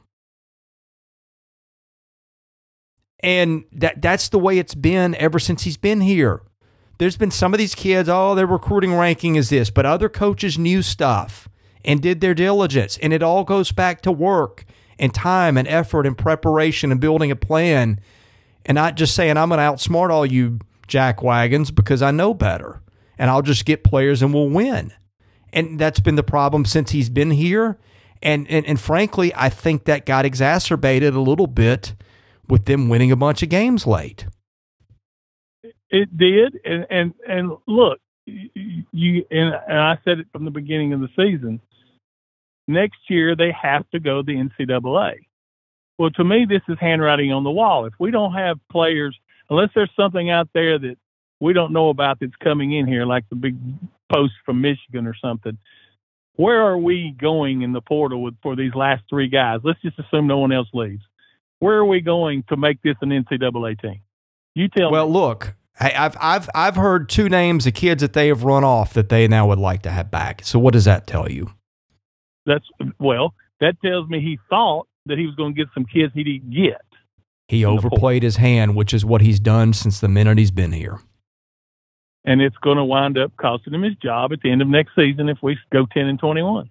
And 3.24 3.66
that 3.74 4.02
that's 4.02 4.30
the 4.30 4.40
way 4.40 4.58
it's 4.58 4.74
been 4.74 5.16
ever 5.16 5.40
since 5.40 5.64
he's 5.64 5.78
been 5.78 6.02
here. 6.02 6.42
There's 6.98 7.18
been 7.18 7.32
some 7.32 7.54
of 7.54 7.58
these 7.58 7.76
kids, 7.76 8.10
oh, 8.10 8.36
their 8.36 8.46
recruiting 8.46 8.96
ranking 8.96 9.36
is 9.36 9.50
this, 9.50 9.70
but 9.70 9.86
other 9.86 10.10
coaches 10.10 10.58
knew 10.58 10.82
stuff 10.82 11.48
and 11.84 12.02
did 12.02 12.22
their 12.22 12.34
diligence. 12.34 12.98
And 13.02 13.14
it 13.14 13.24
all 13.24 13.44
goes 13.44 13.72
back 13.72 14.02
to 14.02 14.12
work 14.12 14.66
and 15.02 15.14
time 15.14 15.58
and 15.58 15.68
effort 15.68 16.06
and 16.06 16.18
preparation 16.18 16.92
and 16.92 17.02
building 17.02 17.32
a 17.32 17.36
plan 17.36 18.00
and 18.66 18.76
not 18.76 18.96
just 18.96 19.16
saying, 19.16 19.36
I'm 19.36 19.50
going 19.50 19.58
to 19.58 19.64
outsmart 19.64 20.12
all 20.12 20.26
you 20.26 20.60
jack 20.88 21.24
wagons 21.24 21.72
because 21.72 22.02
I 22.02 22.12
know 22.12 22.34
better 22.34 22.82
and 23.18 23.30
I'll 23.30 23.42
just 23.42 23.66
get 23.66 23.84
players 23.84 24.22
and 24.22 24.34
we'll 24.34 24.50
win. 24.50 24.94
And 25.52 25.80
that's 25.80 26.00
been 26.00 26.16
the 26.16 26.24
problem 26.24 26.64
since 26.64 26.92
he's 26.92 27.10
been 27.10 27.32
here. 27.32 27.78
And, 28.22 28.50
and, 28.50 28.66
and 28.66 28.80
frankly, 28.80 29.34
I 29.36 29.50
think 29.50 29.86
that 29.86 30.06
got 30.06 30.24
exacerbated 30.24 31.16
a 31.16 31.20
little 31.20 31.48
bit 31.48 31.96
with 32.48 32.66
them 32.66 32.88
winning 32.88 33.12
a 33.12 33.16
bunch 33.16 33.42
of 33.42 33.50
games 33.50 33.88
late. 33.88 34.28
It 35.90 36.16
did, 36.18 36.58
and 36.64 36.88
and 36.90 37.14
and 37.28 37.52
look, 37.68 38.00
you 38.26 39.26
and, 39.30 39.54
and 39.68 39.78
I 39.78 40.00
said 40.06 40.20
it 40.20 40.28
from 40.32 40.46
the 40.46 40.52
beginning 40.52 40.94
of 40.94 41.02
the 41.02 41.10
season. 41.18 41.60
Next 42.68 43.00
year 43.10 43.36
they 43.36 43.52
have 43.60 43.90
to 43.92 44.00
go 44.00 44.22
to 44.22 44.24
the 44.24 44.34
NCAA. 44.34 45.26
Well, 45.98 46.10
to 46.12 46.24
me, 46.24 46.46
this 46.50 46.62
is 46.68 46.78
handwriting 46.80 47.32
on 47.32 47.44
the 47.44 47.52
wall. 47.52 47.86
If 47.86 47.94
we 48.00 48.12
don't 48.12 48.34
have 48.34 48.58
players, 48.72 49.18
unless 49.50 49.70
there's 49.76 49.92
something 49.96 50.30
out 50.30 50.50
there 50.54 50.80
that 50.80 50.96
we 51.40 51.54
don't 51.54 51.74
know 51.74 51.90
about 51.90 52.20
that's 52.20 52.36
coming 52.44 52.74
in 52.74 52.88
here, 52.88 53.06
like 53.06 53.26
the 53.30 53.36
big 53.36 53.56
post 54.12 54.34
from 54.46 54.62
Michigan 54.62 55.06
or 55.06 55.16
something, 55.16 55.58
where 56.36 56.62
are 56.62 56.78
we 56.78 57.16
going 57.20 57.62
in 57.62 57.74
the 57.74 57.82
portal 57.82 58.24
with, 58.24 58.36
for 58.42 58.56
these 58.56 58.74
last 58.74 59.04
three 59.10 59.28
guys? 59.28 59.60
Let's 59.64 59.82
just 59.82 60.00
assume 60.00 60.28
no 60.28 60.40
one 60.40 60.52
else 60.52 60.70
leaves. 60.74 61.04
Where 61.60 61.76
are 61.76 61.86
we 61.86 62.02
going 62.02 62.46
to 62.50 62.58
make 62.58 62.82
this 62.82 62.96
an 63.02 63.10
NCAA 63.10 63.80
team? 63.80 64.02
You 64.56 64.68
tell 64.70 64.92
well, 64.92 65.08
me. 65.08 65.14
Well, 65.14 65.28
look, 65.28 65.56
I've 65.80 66.18
I've 66.20 66.50
I've 66.56 66.76
heard 66.76 67.10
two 67.10 67.30
names 67.30 67.68
of 67.68 67.74
kids 67.74 68.02
that 68.02 68.14
they 68.14 68.28
have 68.30 68.44
run 68.44 68.64
off 68.64 68.94
that 68.94 69.10
they 69.10 69.28
now 69.28 69.48
would 69.48 69.60
like 69.60 69.84
to 69.84 69.92
have 69.92 70.12
back. 70.12 70.42
So 70.44 70.60
what 70.60 70.74
does 70.74 70.86
that 70.86 71.08
tell 71.08 71.32
you? 71.32 71.54
That's 72.46 72.66
well, 73.00 73.34
that 73.60 73.76
tells 73.84 74.10
me 74.10 74.20
he 74.20 74.40
thought 74.50 74.88
that 75.06 75.18
he 75.18 75.26
was 75.26 75.36
going 75.36 75.56
to 75.56 75.58
get 75.58 75.68
some 75.74 75.86
kids 75.86 76.14
he 76.14 76.24
didn't 76.24 76.52
get. 76.52 76.82
He 77.48 77.66
overplayed 77.66 78.24
his 78.24 78.38
hand, 78.38 78.76
which 78.76 78.94
is 78.94 79.04
what 79.04 79.22
he's 79.22 79.40
done 79.40 79.74
since 79.74 80.00
the 80.00 80.08
minute 80.08 80.38
he's 80.38 80.52
been 80.52 80.72
here 80.72 81.00
and 82.26 82.42
it's 82.42 82.58
going 82.58 82.78
to 82.78 82.86
wind 82.86 83.18
up 83.18 83.36
costing 83.38 83.74
him 83.74 83.84
his 83.84 83.96
job 83.96 84.32
at 84.32 84.42
the 84.42 84.52
end 84.52 84.62
of 84.62 84.68
next 84.68 84.96
season 84.96 85.30
if 85.30 85.38
we 85.42 85.58
go 85.72 85.86
10 85.92 86.08
and 86.08 86.20
21. 86.20 86.70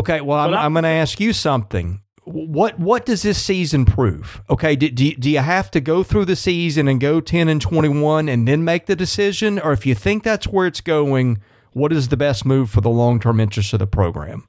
Okay, 0.00 0.20
well, 0.20 0.38
I'm, 0.38 0.54
I'm 0.54 0.72
going 0.72 0.84
to 0.84 0.88
ask 0.88 1.20
you 1.20 1.32
something. 1.32 2.02
What 2.24 2.78
what 2.78 3.06
does 3.06 3.22
this 3.22 3.42
season 3.42 3.86
prove? 3.86 4.42
Okay, 4.50 4.76
do, 4.76 4.90
do, 4.90 5.14
do 5.14 5.30
you 5.30 5.38
have 5.38 5.70
to 5.70 5.80
go 5.80 6.02
through 6.02 6.26
the 6.26 6.36
season 6.36 6.86
and 6.86 7.00
go 7.00 7.20
10 7.20 7.48
and 7.48 7.60
21 7.60 8.28
and 8.28 8.46
then 8.46 8.64
make 8.64 8.84
the 8.84 8.94
decision? 8.94 9.58
Or 9.58 9.72
if 9.72 9.86
you 9.86 9.94
think 9.94 10.24
that's 10.24 10.46
where 10.46 10.66
it's 10.66 10.82
going, 10.82 11.38
what 11.72 11.90
is 11.90 12.08
the 12.08 12.18
best 12.18 12.44
move 12.44 12.68
for 12.68 12.82
the 12.82 12.90
long 12.90 13.18
term 13.18 13.40
interest 13.40 13.72
of 13.72 13.78
the 13.78 13.86
program? 13.86 14.46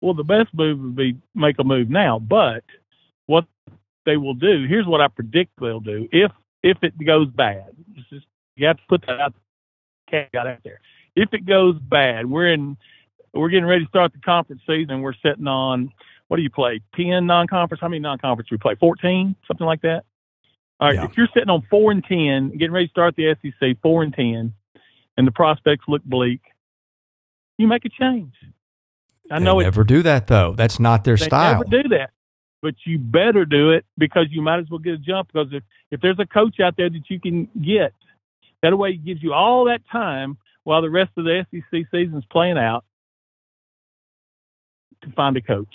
Well, 0.00 0.14
the 0.14 0.24
best 0.24 0.52
move 0.52 0.78
would 0.80 0.96
be 0.96 1.16
make 1.34 1.58
a 1.58 1.64
move 1.64 1.88
now, 1.90 2.18
but 2.18 2.64
what 3.26 3.44
they 4.04 4.16
will 4.16 4.34
do, 4.34 4.66
here's 4.68 4.86
what 4.86 5.00
I 5.00 5.08
predict 5.08 5.52
they'll 5.60 5.80
do. 5.80 6.08
If 6.12 6.32
if 6.62 6.78
it 6.82 6.94
goes 7.04 7.28
bad, 7.28 7.70
just 8.10 8.26
you 8.56 8.66
have 8.66 8.76
to 8.76 8.82
put 8.88 9.02
that 9.06 9.20
out, 9.20 9.34
caveat 10.10 10.46
out 10.46 10.58
there. 10.64 10.80
If 11.14 11.32
it 11.32 11.46
goes 11.46 11.78
bad, 11.78 12.28
we're 12.28 12.52
in, 12.52 12.76
we're 13.32 13.48
getting 13.48 13.66
ready 13.66 13.84
to 13.84 13.88
start 13.88 14.12
the 14.12 14.18
conference 14.18 14.62
season. 14.66 15.00
We're 15.00 15.14
sitting 15.24 15.46
on, 15.46 15.92
what 16.28 16.38
do 16.38 16.42
you 16.42 16.50
play? 16.50 16.80
10 16.96 17.26
non-conference? 17.26 17.80
How 17.80 17.88
many 17.88 18.00
non-conference 18.00 18.48
do 18.48 18.54
we 18.54 18.58
play? 18.58 18.74
14? 18.74 19.36
Something 19.46 19.66
like 19.66 19.82
that? 19.82 20.04
All 20.80 20.88
right. 20.88 20.96
Yeah. 20.96 21.04
If 21.04 21.16
you're 21.16 21.28
sitting 21.32 21.48
on 21.48 21.62
four 21.70 21.92
and 21.92 22.04
10, 22.04 22.50
getting 22.58 22.72
ready 22.72 22.86
to 22.86 22.90
start 22.90 23.14
the 23.16 23.34
SEC, 23.42 23.76
four 23.82 24.02
and 24.02 24.12
10, 24.12 24.52
and 25.16 25.26
the 25.26 25.32
prospects 25.32 25.84
look 25.88 26.04
bleak, 26.04 26.40
you 27.58 27.66
make 27.66 27.84
a 27.84 27.88
change. 27.88 28.34
I 29.30 29.38
know 29.38 29.58
they 29.58 29.64
never 29.64 29.84
do 29.84 30.02
that 30.02 30.26
though. 30.26 30.54
That's 30.54 30.78
not 30.78 31.04
their 31.04 31.16
style. 31.16 31.64
Never 31.64 31.82
do 31.82 31.88
that, 31.90 32.10
but 32.62 32.74
you 32.84 32.98
better 32.98 33.44
do 33.44 33.70
it 33.70 33.84
because 33.98 34.26
you 34.30 34.42
might 34.42 34.60
as 34.60 34.66
well 34.70 34.78
get 34.78 34.94
a 34.94 34.98
jump. 34.98 35.32
Because 35.32 35.48
if 35.52 35.62
if 35.90 36.00
there's 36.00 36.18
a 36.18 36.26
coach 36.26 36.60
out 36.60 36.76
there 36.76 36.90
that 36.90 37.10
you 37.10 37.20
can 37.20 37.48
get 37.64 37.92
that 38.62 38.76
way, 38.76 38.90
it 38.90 39.04
gives 39.04 39.22
you 39.22 39.32
all 39.32 39.64
that 39.66 39.82
time 39.90 40.38
while 40.64 40.82
the 40.82 40.90
rest 40.90 41.10
of 41.16 41.24
the 41.24 41.46
SEC 41.50 41.86
season's 41.90 42.24
playing 42.26 42.58
out 42.58 42.84
to 45.02 45.10
find 45.12 45.36
a 45.36 45.40
coach. 45.40 45.74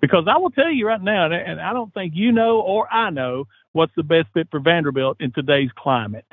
Because 0.00 0.24
I 0.28 0.36
will 0.36 0.50
tell 0.50 0.70
you 0.70 0.86
right 0.86 1.00
now, 1.00 1.30
and 1.30 1.60
I 1.60 1.72
don't 1.72 1.92
think 1.94 2.12
you 2.14 2.30
know 2.30 2.60
or 2.60 2.92
I 2.92 3.10
know 3.10 3.46
what's 3.72 3.94
the 3.96 4.02
best 4.02 4.28
fit 4.34 4.48
for 4.50 4.60
Vanderbilt 4.60 5.16
in 5.20 5.32
today's 5.32 5.70
climate. 5.76 6.26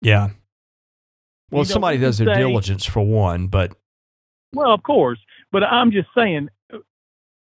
Yeah. 0.00 0.30
Well, 1.50 1.64
somebody 1.64 1.98
does 1.98 2.18
their 2.18 2.34
say, 2.34 2.40
diligence 2.40 2.84
for 2.84 3.06
one, 3.06 3.46
but. 3.46 3.76
Well, 4.52 4.72
of 4.72 4.82
course. 4.82 5.18
But 5.54 5.62
I'm 5.62 5.92
just 5.92 6.08
saying, 6.16 6.48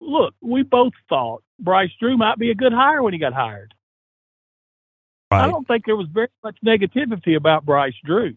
look, 0.00 0.34
we 0.40 0.64
both 0.64 0.94
thought 1.08 1.44
Bryce 1.60 1.92
Drew 2.00 2.16
might 2.16 2.38
be 2.38 2.50
a 2.50 2.56
good 2.56 2.72
hire 2.72 3.04
when 3.04 3.12
he 3.12 3.20
got 3.20 3.32
hired. 3.32 3.72
Right. 5.30 5.44
I 5.44 5.46
don't 5.46 5.64
think 5.68 5.86
there 5.86 5.94
was 5.94 6.08
very 6.12 6.26
much 6.42 6.56
negativity 6.66 7.36
about 7.36 7.64
Bryce 7.64 7.94
Drew. 8.04 8.34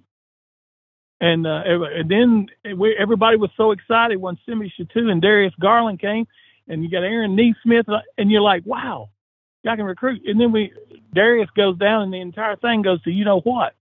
And 1.21 1.47
uh, 1.47 1.63
and 1.65 2.07
then 2.07 2.77
we, 2.77 2.95
everybody 2.99 3.35
was 3.35 3.49
so 3.57 3.71
excited 3.71 4.17
when 4.17 4.37
Simi 4.45 4.71
Shittu 4.79 5.09
and 5.09 5.19
Darius 5.19 5.55
Garland 5.59 5.99
came, 5.99 6.27
and 6.67 6.83
you 6.83 6.91
got 6.91 7.01
Aaron 7.01 7.35
Nesmith, 7.35 7.89
uh, 7.89 8.01
and 8.19 8.29
you're 8.29 8.41
like, 8.41 8.63
wow, 8.67 9.09
y'all 9.63 9.75
can 9.75 9.85
recruit. 9.85 10.21
And 10.27 10.39
then 10.39 10.51
we 10.51 10.71
Darius 11.15 11.49
goes 11.57 11.79
down, 11.79 12.03
and 12.03 12.13
the 12.13 12.21
entire 12.21 12.57
thing 12.57 12.83
goes 12.83 13.01
to 13.03 13.11
you 13.11 13.25
know 13.25 13.39
what. 13.39 13.73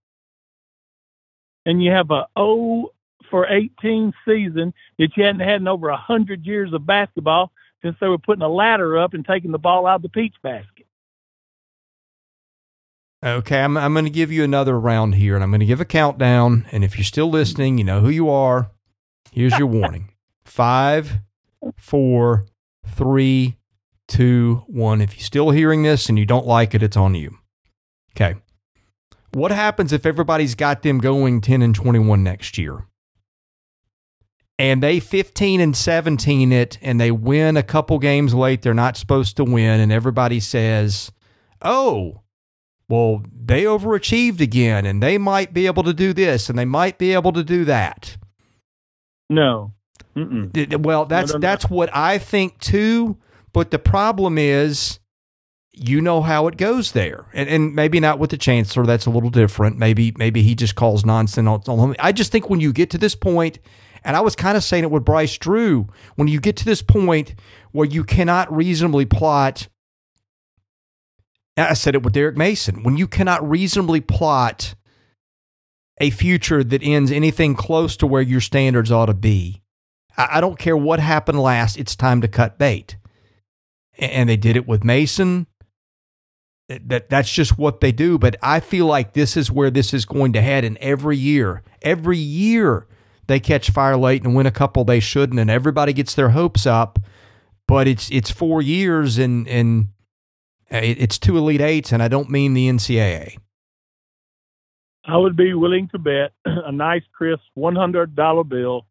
And 1.67 1.85
you 1.85 1.91
have 1.91 2.11
a 2.11 2.15
a 2.15 2.29
O 2.35 2.93
for 3.33 3.49
18 3.49 4.13
season 4.29 4.75
that 4.99 5.09
you 5.17 5.25
hadn't 5.25 5.41
had 5.41 5.63
in 5.63 5.67
over 5.67 5.89
a 5.89 5.97
hundred 5.97 6.45
years 6.45 6.73
of 6.75 6.87
basketball 6.87 7.51
since 7.81 7.97
they 7.99 8.07
were 8.07 8.19
putting 8.19 8.43
a 8.43 8.49
ladder 8.49 8.99
up 8.99 9.15
and 9.15 9.25
taking 9.25 9.51
the 9.51 9.59
ball 9.59 9.87
out 9.87 9.97
of 9.97 10.03
the 10.03 10.09
peach 10.11 10.35
basket. 10.43 10.87
Okay, 13.25 13.61
I'm, 13.61 13.77
I'm 13.77 13.95
going 13.95 14.05
to 14.05 14.11
give 14.11 14.31
you 14.31 14.45
another 14.45 14.79
round 14.79 15.15
here, 15.15 15.35
and 15.35 15.43
I'm 15.43 15.51
going 15.51 15.61
to 15.61 15.67
give 15.67 15.81
a 15.81 15.87
countdown. 15.87 16.67
And 16.73 16.85
if 16.85 16.99
you're 16.99 17.05
still 17.05 17.31
listening, 17.31 17.79
you 17.79 17.85
know 17.85 18.01
who 18.01 18.11
you 18.11 18.29
are. 18.29 18.71
Here's 19.33 19.57
your 19.57 19.69
warning 19.69 20.11
five, 20.45 21.21
four, 21.77 22.45
three, 22.87 23.57
two, 24.09 24.65
one. 24.67 25.01
If 25.01 25.17
you're 25.17 25.25
still 25.25 25.51
hearing 25.51 25.83
this 25.83 26.09
and 26.09 26.19
you 26.19 26.27
don't 26.27 26.47
like 26.47 26.75
it, 26.75 26.83
it's 26.83 26.97
on 26.97 27.15
you. 27.15 27.39
Okay. 28.15 28.39
What 29.33 29.53
happens 29.53 29.93
if 29.93 30.05
everybody's 30.05 30.55
got 30.55 30.83
them 30.83 30.99
going 30.99 31.41
10 31.41 31.63
and 31.63 31.75
21 31.75 32.23
next 32.23 32.59
year? 32.59 32.87
And 34.63 34.81
they 34.81 35.01
15 35.01 35.61
and 35.61 35.77
17 35.77 36.53
it, 36.53 36.79
and 36.81 37.01
they 37.01 37.11
win 37.11 37.57
a 37.57 37.65
couple 37.65 37.99
games 37.99 38.33
late 38.33 38.63
they're 38.63 38.73
not 38.73 38.97
supposed 38.97 39.37
to 39.39 39.45
win, 39.45 39.81
and 39.81 39.91
everybody 39.91 40.39
says, 40.39 41.11
oh, 41.61 42.21
well, 42.89 43.25
they 43.35 43.65
overachieved 43.65 44.41
again 44.41 44.87
and 44.87 45.03
they 45.03 45.19
might 45.19 45.53
be 45.53 45.67
able 45.67 45.83
to 45.83 45.93
do 45.93 46.13
this 46.13 46.49
and 46.49 46.57
they 46.57 46.65
might 46.65 46.97
be 46.97 47.13
able 47.13 47.33
to 47.33 47.43
do 47.43 47.65
that. 47.65 48.17
No. 49.29 49.73
Mm-mm. 50.15 50.81
Well, 50.81 51.07
that's 51.07 51.31
no, 51.31 51.39
no, 51.39 51.39
no. 51.39 51.41
that's 51.41 51.69
what 51.69 51.91
I 51.93 52.19
think 52.19 52.61
too, 52.61 53.17
but 53.53 53.73
the 53.73 53.81
problem 53.81 54.39
is 54.39 55.01
you 55.73 56.01
know 56.01 56.21
how 56.21 56.47
it 56.47 56.57
goes 56.57 56.93
there, 56.93 57.27
and, 57.33 57.49
and 57.49 57.75
maybe 57.75 57.99
not 57.99 58.19
with 58.19 58.31
the 58.31 58.37
chancellor. 58.37 58.85
That's 58.85 59.07
a 59.07 59.11
little 59.11 59.31
different. 59.31 59.79
Maybe 59.79 60.13
maybe 60.19 60.43
he 60.43 60.55
just 60.55 60.75
calls 60.75 61.05
nonsense 61.05 61.67
on. 61.67 61.97
I 61.99 62.13
just 62.13 62.31
think 62.31 62.51
when 62.51 62.61
you 62.61 62.75
get 62.75 62.91
to 62.91 62.99
this 62.99 63.15
point, 63.15 63.59
and 64.05 64.17
I 64.17 64.21
was 64.21 64.37
kind 64.37 64.57
of 64.57 64.65
saying 64.65 64.85
it 64.85 64.91
with 64.91 65.05
Bryce 65.05 65.37
Drew, 65.39 65.89
when 66.17 66.29
you 66.29 66.41
get 66.41 66.57
to 66.59 66.65
this 66.65 66.83
point 66.83 67.35
where 67.73 67.87
you 67.87 68.05
cannot 68.05 68.55
reasonably 68.55 69.07
plot. 69.07 69.69
I 71.57 71.75
said 71.75 71.95
it 71.95 72.03
with 72.03 72.15
Derek 72.15 72.37
Mason. 72.37 72.83
When 72.83 72.97
you 72.97 73.07
cannot 73.07 73.49
reasonably 73.49 74.01
plot 74.01 74.75
a 76.01 76.11
future 76.11 76.65
that 76.65 76.83
ends 76.83 77.13
anything 77.13 77.55
close 77.55 77.97
to 77.99 78.07
where 78.07 78.23
your 78.23 78.41
standards 78.41 78.91
ought 78.91 79.07
to 79.07 79.15
be, 79.15 79.63
I 80.17 80.41
don't 80.41 80.59
care 80.59 80.77
what 80.77 81.01
happened 81.01 81.41
last. 81.41 81.79
It's 81.79 81.97
time 81.97 82.21
to 82.23 82.29
cut 82.29 82.59
bait, 82.59 82.97
and 83.99 84.29
they 84.29 84.37
did 84.37 84.57
it 84.57 84.67
with 84.67 84.85
Mason 84.85 85.47
that 86.69 87.09
that's 87.09 87.31
just 87.31 87.59
what 87.59 87.81
they 87.81 87.93
do. 87.93 88.19
But 88.19 88.37
I 88.43 88.61
feel 88.61 88.87
like 88.87 89.13
this 89.13 89.37
is 89.37 89.51
where 89.51 89.71
this 89.71 89.93
is 89.93 90.05
going 90.05 90.33
to 90.35 90.41
head. 90.41 90.65
And 90.65 90.77
every 90.79 91.17
year, 91.17 91.63
every 91.83 92.19
year 92.19 92.87
they 93.33 93.41
catch 93.41 93.71
fire 93.71 93.97
late 93.97 94.23
and 94.25 94.35
win 94.35 94.47
a 94.47 94.51
couple 94.51 94.85
they 94.85 95.01
shouldn't, 95.01 95.41
and 95.41 95.51
everybody 95.51 95.93
gets 95.93 96.15
their 96.15 96.31
hopes 96.31 96.67
up. 96.67 96.99
But 97.67 97.89
it's 97.89 98.11
it's 98.11 98.31
four 98.31 98.61
years 98.61 99.19
and 99.19 99.49
and 99.49 99.89
uh, 100.71 100.81
it's 100.83 101.19
two 101.19 101.37
elite 101.37 101.61
eights, 101.61 101.93
and 101.93 102.03
I 102.03 102.09
don't 102.09 102.31
mean 102.31 102.55
the 102.55 102.69
NCAA. 102.69 103.39
I 105.05 105.17
would 105.17 105.37
be 105.37 105.55
willing 105.55 105.89
to 105.89 105.99
bet 105.99 106.33
a 106.45 106.71
nice, 106.71 107.03
crisp 107.13 107.43
one 107.55 107.77
hundred 107.77 108.15
dollar 108.15 108.45
bill 108.45 108.87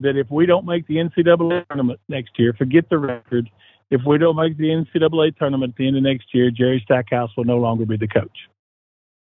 that 0.00 0.16
if 0.16 0.30
we 0.30 0.44
don't 0.44 0.66
make 0.66 0.86
the 0.86 0.96
NCAA 0.96 1.66
tournament 1.68 1.98
next 2.08 2.38
year, 2.38 2.52
forget 2.52 2.88
the 2.90 2.98
record 2.98 3.48
if 3.90 4.00
we 4.06 4.18
don't 4.18 4.36
make 4.36 4.56
the 4.56 4.64
NCAA 4.64 5.36
tournament 5.36 5.72
at 5.72 5.76
the 5.76 5.86
end 5.86 5.96
of 5.96 6.02
next 6.02 6.34
year, 6.34 6.50
Jerry 6.50 6.80
Stackhouse 6.84 7.30
will 7.36 7.44
no 7.44 7.56
longer 7.56 7.86
be 7.86 7.96
the 7.96 8.08
coach. 8.08 8.48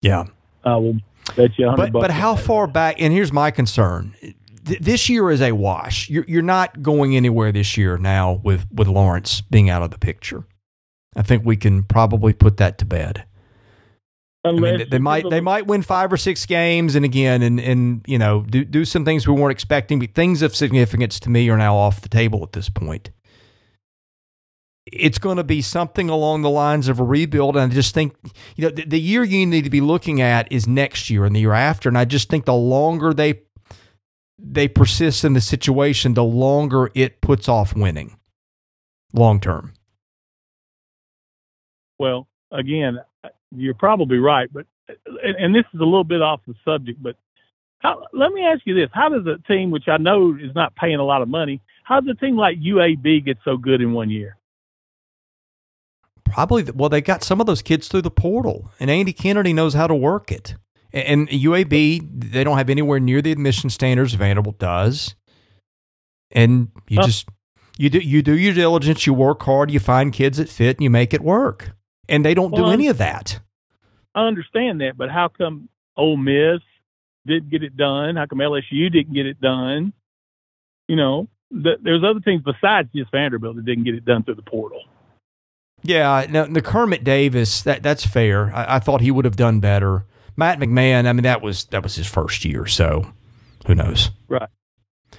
Yeah. 0.02 0.24
I 0.64 0.76
will 0.76 0.98
bet 1.36 1.58
you 1.58 1.66
100 1.66 1.92
but 1.92 2.00
but 2.00 2.10
how 2.10 2.36
far 2.36 2.66
back? 2.66 3.00
And 3.00 3.12
here's 3.12 3.32
my 3.32 3.50
concern. 3.50 4.14
This 4.62 5.08
year 5.08 5.30
is 5.30 5.40
a 5.40 5.52
wash. 5.52 6.08
You're, 6.08 6.24
you're 6.28 6.42
not 6.42 6.82
going 6.82 7.16
anywhere 7.16 7.50
this 7.50 7.76
year 7.76 7.98
now 7.98 8.40
with, 8.44 8.66
with 8.72 8.86
Lawrence 8.86 9.40
being 9.40 9.68
out 9.68 9.82
of 9.82 9.90
the 9.90 9.98
picture. 9.98 10.44
I 11.16 11.22
think 11.22 11.44
we 11.44 11.56
can 11.56 11.82
probably 11.82 12.32
put 12.32 12.58
that 12.58 12.78
to 12.78 12.84
bed. 12.84 13.24
I 14.44 14.52
mean, 14.52 14.88
they 14.90 14.98
might 14.98 15.28
they 15.30 15.40
might 15.40 15.68
win 15.68 15.82
five 15.82 16.12
or 16.12 16.16
six 16.16 16.46
games, 16.46 16.96
and 16.96 17.04
again, 17.04 17.42
and 17.42 17.60
and 17.60 18.02
you 18.08 18.18
know, 18.18 18.42
do 18.42 18.64
do 18.64 18.84
some 18.84 19.04
things 19.04 19.28
we 19.28 19.34
weren't 19.34 19.52
expecting. 19.52 20.00
But 20.00 20.14
things 20.14 20.42
of 20.42 20.56
significance 20.56 21.20
to 21.20 21.30
me 21.30 21.48
are 21.48 21.56
now 21.56 21.76
off 21.76 22.00
the 22.00 22.08
table 22.08 22.42
at 22.42 22.50
this 22.50 22.68
point 22.68 23.10
it's 24.86 25.18
going 25.18 25.36
to 25.36 25.44
be 25.44 25.62
something 25.62 26.10
along 26.10 26.42
the 26.42 26.50
lines 26.50 26.88
of 26.88 26.98
a 26.98 27.04
rebuild. 27.04 27.56
And 27.56 27.70
I 27.70 27.74
just 27.74 27.94
think, 27.94 28.14
you 28.56 28.64
know, 28.64 28.70
the, 28.70 28.84
the, 28.84 29.00
year 29.00 29.22
you 29.22 29.46
need 29.46 29.64
to 29.64 29.70
be 29.70 29.80
looking 29.80 30.20
at 30.20 30.50
is 30.50 30.66
next 30.66 31.08
year 31.08 31.24
and 31.24 31.36
the 31.36 31.40
year 31.40 31.52
after. 31.52 31.88
And 31.88 31.96
I 31.96 32.04
just 32.04 32.28
think 32.28 32.44
the 32.44 32.54
longer 32.54 33.14
they 33.14 33.42
they 34.45 34.68
persist 34.68 35.24
in 35.24 35.34
the 35.34 35.40
situation, 35.40 36.14
the 36.14 36.24
longer 36.24 36.90
it 36.95 37.20
puts 37.20 37.49
off 37.49 37.76
winning 37.76 38.18
long 39.12 39.40
term. 39.40 39.72
Well, 41.99 42.26
again, 42.51 42.99
you're 43.55 43.74
probably 43.74 44.18
right, 44.18 44.49
but 44.53 44.66
and 44.88 45.55
this 45.55 45.64
is 45.72 45.80
a 45.80 45.84
little 45.84 46.05
bit 46.05 46.22
off 46.22 46.40
the 46.47 46.55
subject, 46.64 47.03
but 47.03 47.16
how, 47.78 48.07
let 48.12 48.32
me 48.32 48.45
ask 48.45 48.62
you 48.64 48.74
this: 48.74 48.90
How 48.93 49.09
does 49.09 49.26
a 49.26 49.38
team, 49.47 49.70
which 49.70 49.88
I 49.88 49.97
know 49.97 50.36
is 50.40 50.55
not 50.55 50.74
paying 50.76 50.97
a 50.97 51.05
lot 51.05 51.22
of 51.22 51.28
money, 51.28 51.61
how 51.84 52.01
does 52.01 52.16
a 52.16 52.20
team 52.20 52.36
like 52.36 52.59
UAB 52.59 53.24
get 53.24 53.38
so 53.45 53.57
good 53.57 53.80
in 53.80 53.93
one 53.93 54.11
year? 54.11 54.36
Probably, 56.24 56.62
well, 56.62 56.88
they 56.88 57.01
got 57.01 57.22
some 57.22 57.40
of 57.40 57.47
those 57.47 57.61
kids 57.61 57.88
through 57.88 58.03
the 58.03 58.11
portal, 58.11 58.70
and 58.80 58.90
Andy 58.90 59.12
Kennedy 59.12 59.53
knows 59.53 59.74
how 59.74 59.86
to 59.86 59.95
work 59.95 60.32
it. 60.32 60.55
And 60.93 61.28
UAB, 61.28 62.30
they 62.32 62.45
don't 62.45 62.59
have 62.59 62.68
anywhere 62.68 63.01
near 63.01 63.22
the 63.22 63.32
admission 63.32 63.70
standards 63.70 64.14
Vanderbilt 64.14 64.59
does. 64.59 65.14
And 66.30 66.68
you 66.88 66.99
huh. 66.99 67.07
just 67.07 67.28
you 67.78 67.90
do 67.90 67.99
you 67.99 68.22
do 68.22 68.36
your 68.36 68.55
diligence, 68.55 69.07
you 69.07 69.14
work 69.14 69.43
hard, 69.43 69.70
you 69.70 69.80
find 69.80 70.12
kids 70.12 70.38
that 70.38 70.49
fit, 70.49 70.76
and 70.76 70.84
you 70.84 70.90
make 70.90 71.14
it 71.14 71.22
work. 71.22 71.72
And 72.09 72.24
they 72.24 72.34
don't 72.34 72.51
well, 72.51 72.66
do 72.66 72.70
any 72.70 72.88
of 72.88 72.99
that. 72.99 73.40
I 74.14 74.26
understand 74.26 74.80
that, 74.80 74.97
but 74.97 75.11
how 75.11 75.28
come 75.28 75.68
Ole 75.97 76.16
Miss 76.16 76.61
didn't 77.26 77.51
get 77.51 77.62
it 77.62 77.76
done? 77.76 78.16
How 78.16 78.26
come 78.26 78.38
LSU 78.38 78.93
didn't 78.93 79.14
get 79.14 79.26
it 79.26 79.40
done? 79.40 79.93
You 80.88 80.97
know, 80.97 81.28
the, 81.51 81.76
there's 81.82 82.03
other 82.05 82.20
things 82.20 82.43
besides 82.43 82.88
just 82.95 83.11
Vanderbilt 83.11 83.57
that 83.57 83.64
didn't 83.64 83.84
get 83.84 83.95
it 83.95 84.05
done 84.05 84.24
through 84.24 84.34
the 84.34 84.43
portal. 84.43 84.82
Yeah, 85.82 86.26
now 86.28 86.45
the 86.45 86.62
Kermit 86.62 87.03
Davis, 87.05 87.62
that 87.62 87.82
that's 87.82 88.07
fair. 88.07 88.55
I, 88.55 88.76
I, 88.76 88.78
thought 88.78 89.01
he 89.01 89.11
would 89.11 89.24
have 89.24 89.36
done 89.36 89.59
better. 89.59 90.05
Matt 90.37 90.59
McMahon, 90.59 91.07
I 91.07 91.12
mean 91.12 91.24
that 91.24 91.43
was 91.43 91.64
that 91.66 91.83
was 91.83 91.95
his 91.95 92.07
first 92.07 92.45
year, 92.45 92.66
so 92.66 93.12
who 93.66 93.74
knows? 93.74 94.11
Right. 94.28 94.49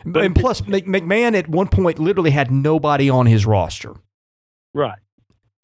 But, 0.06 0.24
and 0.24 0.36
plus, 0.36 0.62
McMahon 0.62 1.38
at 1.38 1.48
one 1.48 1.68
point 1.68 2.00
literally 2.00 2.32
had 2.32 2.52
nobody 2.52 3.10
on 3.10 3.26
his 3.26 3.46
roster. 3.46 3.94
Right. 4.74 4.98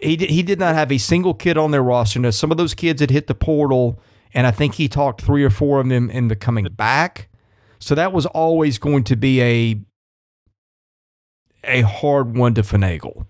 He 0.02 0.16
did, 0.16 0.30
he 0.30 0.44
did 0.44 0.60
not 0.60 0.76
have 0.76 0.92
a 0.92 0.98
single 0.98 1.34
kid 1.34 1.58
on 1.58 1.72
their 1.72 1.84
roster. 1.84 2.20
Now 2.20 2.30
some 2.30 2.52
of 2.52 2.58
those 2.58 2.74
kids 2.74 3.02
had 3.02 3.10
hit 3.10 3.28
the 3.28 3.36
portal, 3.36 4.00
and 4.34 4.48
I 4.48 4.52
think 4.52 4.76
he 4.76 4.88
talked 4.88 5.22
three 5.22 5.44
or 5.44 5.50
four 5.50 5.82
of 5.82 5.90
them 5.90 6.10
into 6.10 6.36
coming 6.36 6.66
back. 6.66 7.28
So 7.80 7.96
that 7.96 8.14
was 8.14 8.26
always 8.28 8.78
going 8.78 9.04
to 9.06 9.16
be 9.16 9.42
a 9.42 9.82
a 11.64 11.82
hard 11.82 12.38
one 12.38 12.54
to 12.54 12.62
finagle. 12.62 13.26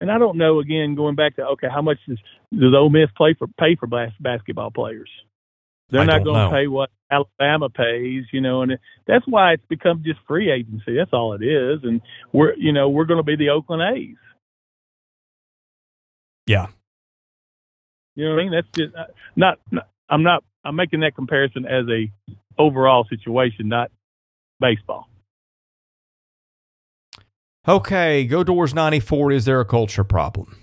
And 0.00 0.10
I 0.10 0.18
don't 0.18 0.36
know. 0.36 0.60
Again, 0.60 0.94
going 0.94 1.14
back 1.14 1.36
to 1.36 1.46
okay, 1.46 1.68
how 1.70 1.80
much 1.80 1.98
does 2.06 2.18
does 2.52 2.74
Ole 2.74 2.90
Miss 2.90 3.10
play 3.16 3.34
for 3.38 3.46
pay 3.58 3.76
for 3.76 3.86
bas- 3.86 4.12
basketball 4.20 4.70
players? 4.70 5.10
They're 5.90 6.00
I 6.00 6.04
not 6.04 6.24
going 6.24 6.50
to 6.50 6.54
pay 6.54 6.66
what 6.66 6.90
Alabama 7.10 7.68
pays, 7.68 8.24
you 8.32 8.40
know, 8.40 8.62
and 8.62 8.72
it, 8.72 8.80
that's 9.06 9.24
why 9.26 9.52
it's 9.52 9.66
become 9.68 10.02
just 10.04 10.18
free 10.26 10.50
agency. 10.50 10.96
That's 10.96 11.12
all 11.12 11.32
it 11.34 11.44
is, 11.44 11.80
and 11.84 12.00
we're 12.32 12.54
you 12.56 12.72
know 12.72 12.88
we're 12.88 13.04
going 13.04 13.18
to 13.18 13.24
be 13.24 13.36
the 13.36 13.50
Oakland 13.50 13.82
A's. 13.96 14.16
Yeah. 16.46 16.66
You 18.14 18.24
know 18.24 18.30
what 18.30 18.40
I 18.40 18.42
mean? 18.42 18.52
That's 18.52 18.68
just 18.74 18.96
uh, 18.96 19.12
not, 19.36 19.58
not. 19.70 19.88
I'm 20.08 20.22
not. 20.22 20.42
I'm 20.64 20.76
making 20.76 21.00
that 21.00 21.14
comparison 21.14 21.66
as 21.66 21.84
a 21.88 22.10
overall 22.58 23.06
situation, 23.08 23.68
not 23.68 23.90
baseball. 24.58 25.08
Okay, 27.68 28.24
go 28.24 28.44
Dores 28.44 28.74
94. 28.74 29.32
Is 29.32 29.44
there 29.44 29.60
a 29.60 29.64
culture 29.64 30.04
problem? 30.04 30.56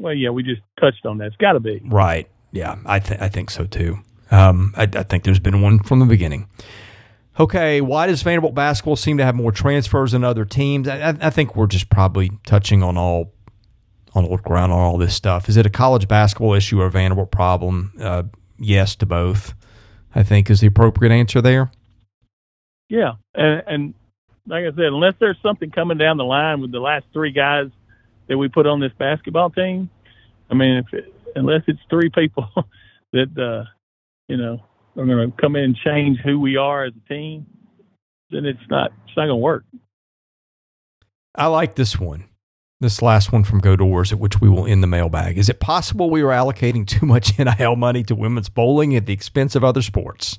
Well, 0.00 0.14
yeah, 0.14 0.30
we 0.30 0.42
just 0.42 0.62
touched 0.80 1.04
on 1.04 1.18
that. 1.18 1.26
It's 1.26 1.36
got 1.36 1.52
to 1.52 1.60
be. 1.60 1.80
Right. 1.84 2.26
Yeah, 2.52 2.76
I, 2.86 2.98
th- 2.98 3.20
I 3.20 3.28
think 3.28 3.50
so 3.50 3.66
too. 3.66 3.98
Um, 4.30 4.72
I, 4.76 4.84
I 4.84 5.02
think 5.02 5.24
there's 5.24 5.38
been 5.38 5.60
one 5.60 5.80
from 5.80 5.98
the 5.98 6.06
beginning. 6.06 6.48
Okay, 7.38 7.80
why 7.80 8.06
does 8.06 8.22
Vanderbilt 8.22 8.54
basketball 8.54 8.96
seem 8.96 9.18
to 9.18 9.24
have 9.24 9.34
more 9.34 9.52
transfers 9.52 10.12
than 10.12 10.24
other 10.24 10.44
teams? 10.44 10.88
I, 10.88 11.16
I 11.20 11.30
think 11.30 11.54
we're 11.54 11.66
just 11.66 11.90
probably 11.90 12.30
touching 12.46 12.82
on 12.82 12.96
all 12.96 13.32
on 14.14 14.24
old 14.24 14.42
ground 14.42 14.72
on 14.72 14.78
all 14.78 14.98
this 14.98 15.14
stuff. 15.14 15.48
Is 15.48 15.56
it 15.56 15.66
a 15.66 15.70
college 15.70 16.08
basketball 16.08 16.54
issue 16.54 16.80
or 16.80 16.86
a 16.86 16.90
Vanderbilt 16.90 17.30
problem? 17.30 17.92
Uh, 18.00 18.24
yes 18.58 18.96
to 18.96 19.06
both. 19.06 19.54
I 20.14 20.22
think 20.22 20.50
is 20.50 20.60
the 20.60 20.66
appropriate 20.66 21.12
answer 21.12 21.40
there. 21.40 21.70
Yeah, 22.88 23.12
and, 23.34 23.62
and 23.66 23.94
like 24.46 24.64
I 24.64 24.70
said, 24.70 24.86
unless 24.86 25.14
there's 25.20 25.38
something 25.42 25.70
coming 25.70 25.98
down 25.98 26.16
the 26.16 26.24
line 26.24 26.60
with 26.60 26.72
the 26.72 26.80
last 26.80 27.04
three 27.12 27.30
guys 27.30 27.68
that 28.30 28.38
we 28.38 28.48
put 28.48 28.66
on 28.66 28.80
this 28.80 28.92
basketball 28.96 29.50
team, 29.50 29.90
I 30.50 30.54
mean, 30.54 30.78
if 30.78 30.94
it, 30.94 31.12
unless 31.34 31.62
it's 31.66 31.80
three 31.90 32.10
people 32.10 32.48
that 33.12 33.36
uh, 33.36 33.68
you 34.28 34.38
know 34.38 34.64
are 34.96 35.04
going 35.04 35.30
to 35.30 35.36
come 35.36 35.56
in 35.56 35.64
and 35.64 35.76
change 35.76 36.18
who 36.24 36.40
we 36.40 36.56
are 36.56 36.84
as 36.84 36.92
a 36.94 37.08
team, 37.12 37.44
then 38.30 38.46
it's 38.46 38.58
not 38.70 38.92
it's 39.04 39.16
not 39.16 39.24
going 39.26 39.28
to 39.30 39.36
work. 39.36 39.64
I 41.34 41.46
like 41.46 41.74
this 41.74 41.98
one. 41.98 42.24
This 42.80 43.02
last 43.02 43.30
one 43.30 43.44
from 43.44 43.58
Go 43.58 43.76
Dores, 43.76 44.10
at 44.10 44.18
which 44.18 44.40
we 44.40 44.48
will 44.48 44.66
end 44.66 44.82
the 44.82 44.86
mailbag. 44.86 45.36
Is 45.36 45.50
it 45.50 45.60
possible 45.60 46.08
we 46.08 46.22
are 46.22 46.28
allocating 46.28 46.86
too 46.86 47.04
much 47.04 47.38
NIL 47.58 47.76
money 47.76 48.02
to 48.04 48.14
women's 48.14 48.48
bowling 48.48 48.96
at 48.96 49.04
the 49.04 49.12
expense 49.12 49.54
of 49.54 49.62
other 49.62 49.82
sports? 49.82 50.38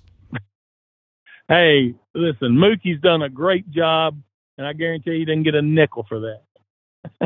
hey, 1.48 1.94
listen, 2.16 2.58
Mookie's 2.58 3.00
done 3.02 3.22
a 3.22 3.30
great 3.30 3.70
job, 3.70 4.20
and 4.58 4.66
I 4.66 4.74
guarantee 4.74 5.20
he 5.20 5.26
didn't 5.26 5.44
get 5.44 5.54
a 5.54 5.62
nickel 5.62 6.06
for 6.10 6.22
that. 6.22 6.42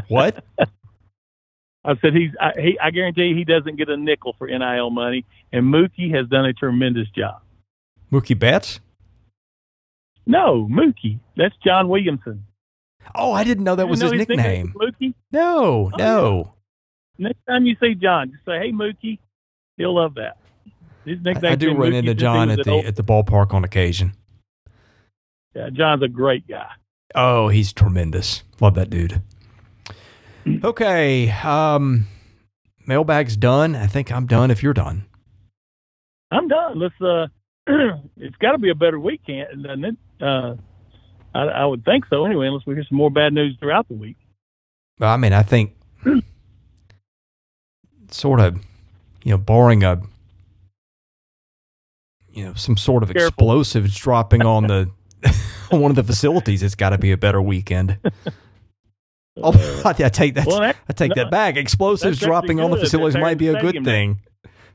What? 0.07 0.43
I 1.84 1.95
said 2.01 2.13
he's. 2.15 2.32
I, 2.39 2.51
he, 2.59 2.80
I 2.80 2.91
guarantee 2.91 3.34
he 3.36 3.43
doesn't 3.43 3.76
get 3.76 3.89
a 3.89 3.97
nickel 3.97 4.36
for 4.38 4.47
NIL 4.47 4.89
money, 4.89 5.26
and 5.51 5.65
Mookie 5.65 6.13
has 6.13 6.28
done 6.28 6.45
a 6.45 6.53
tremendous 6.53 7.07
job. 7.09 7.41
Mookie 8.11 8.38
Betts? 8.38 8.80
No, 10.26 10.67
Mookie. 10.69 11.19
That's 11.38 11.55
John 11.63 11.88
Williamson. 11.88 12.45
Oh, 13.13 13.34
I 13.34 13.43
didn't 13.43 13.63
know 13.63 13.76
that 13.76 13.88
was 13.88 14.01
his, 14.01 14.11
his 14.11 14.28
nickname. 14.28 14.73
Mookie? 14.76 15.13
No, 15.32 15.91
oh, 15.93 15.97
no. 15.97 16.53
Yeah. 17.17 17.28
Next 17.28 17.39
time 17.47 17.65
you 17.65 17.76
see 17.80 17.93
John, 17.95 18.32
just 18.32 18.45
say, 18.45 18.57
"Hey, 18.57 18.71
Mookie." 18.71 19.19
He'll 19.78 19.95
love 19.95 20.15
that. 20.15 20.38
His 21.05 21.19
nickname. 21.21 21.51
I 21.51 21.55
do 21.55 21.73
run 21.73 21.91
Mookie 21.91 21.95
into 21.95 22.15
John 22.15 22.49
at 22.49 22.63
the 22.63 22.71
old... 22.71 22.86
at 22.86 22.95
the 22.95 23.03
ballpark 23.03 23.53
on 23.53 23.63
occasion. 23.63 24.13
Yeah, 25.53 25.69
John's 25.71 26.01
a 26.01 26.07
great 26.07 26.47
guy. 26.47 26.67
Oh, 27.13 27.47
he's 27.49 27.71
tremendous. 27.71 28.43
Love 28.59 28.76
that 28.76 28.89
dude. 28.89 29.21
Okay. 30.63 31.29
Um, 31.31 32.07
mailbag's 32.85 33.37
done. 33.37 33.75
I 33.75 33.87
think 33.87 34.11
I'm 34.11 34.25
done 34.27 34.51
if 34.51 34.61
you're 34.61 34.73
done. 34.73 35.05
I'm 36.31 36.47
done. 36.47 36.79
Let's. 36.79 36.99
Uh, 37.01 37.27
it's 38.17 38.35
got 38.37 38.51
to 38.51 38.57
be 38.57 38.69
a 38.69 38.75
better 38.75 38.99
weekend, 38.99 39.63
doesn't 39.63 39.85
it? 39.85 39.95
Uh, 40.21 40.55
I, 41.33 41.43
I 41.43 41.65
would 41.65 41.83
think 41.83 42.05
so. 42.09 42.25
Anyway, 42.25 42.47
unless 42.47 42.65
we 42.65 42.75
hear 42.75 42.85
some 42.87 42.97
more 42.97 43.09
bad 43.09 43.33
news 43.33 43.57
throughout 43.59 43.87
the 43.87 43.95
week. 43.95 44.17
I 45.01 45.17
mean, 45.17 45.33
I 45.33 45.41
think 45.43 45.73
sort 48.11 48.39
of, 48.39 48.57
you 49.23 49.31
know, 49.31 49.37
barring 49.37 49.83
a, 49.83 50.01
you 52.31 52.45
know, 52.45 52.53
some 52.53 52.77
sort 52.77 53.03
of 53.03 53.09
Careful. 53.09 53.27
explosives 53.27 53.97
dropping 53.97 54.43
on 54.43 54.67
the 54.67 54.89
on 55.71 55.81
one 55.81 55.91
of 55.91 55.95
the 55.95 56.03
facilities, 56.03 56.63
it's 56.63 56.75
got 56.75 56.91
to 56.91 56.97
be 56.97 57.11
a 57.11 57.17
better 57.17 57.41
weekend. 57.41 57.97
Oh, 59.38 59.81
I 59.86 59.93
take 60.09 60.36
that. 60.36 60.47
Well, 60.47 60.59
that- 60.61 60.77
I 60.88 60.93
take 60.93 61.15
no, 61.15 61.23
that 61.23 61.31
back. 61.31 61.57
Explosives 61.57 62.19
dropping 62.19 62.59
on 62.59 62.71
the 62.71 62.77
facilities 62.77 63.17
might 63.19 63.38
be 63.38 63.47
a 63.49 63.59
good 63.59 63.83
thing. 63.83 64.19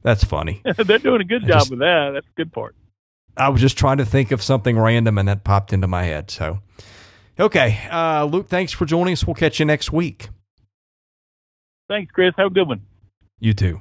That's 0.02 0.24
funny. 0.24 0.62
They're 0.76 0.98
doing 0.98 1.20
a 1.20 1.24
good 1.24 1.44
I 1.44 1.48
job 1.48 1.58
just- 1.61 1.70
with 1.70 1.80
that. 1.80 2.11
That's 2.14 2.26
the 2.26 2.32
good 2.44 2.52
part. 2.52 2.74
I 3.36 3.48
was 3.48 3.61
just 3.61 3.78
trying 3.78 3.98
to 3.98 4.04
think 4.04 4.32
of 4.32 4.42
something 4.42 4.78
random, 4.78 5.16
and 5.16 5.28
that 5.28 5.44
popped 5.44 5.72
into 5.72 5.86
my 5.86 6.02
head. 6.02 6.30
So, 6.30 6.58
okay, 7.38 7.78
uh, 7.90 8.24
Luke, 8.24 8.48
thanks 8.48 8.72
for 8.72 8.84
joining 8.84 9.12
us. 9.12 9.24
We'll 9.26 9.34
catch 9.34 9.61
you 9.61 9.64
next 9.66 9.92
week. 9.92 10.28
Thanks, 11.88 12.11
Chris. 12.12 12.34
Have 12.36 12.48
a 12.48 12.50
good 12.54 12.68
one. 12.68 12.82
You 13.38 13.54
too. 13.54 13.80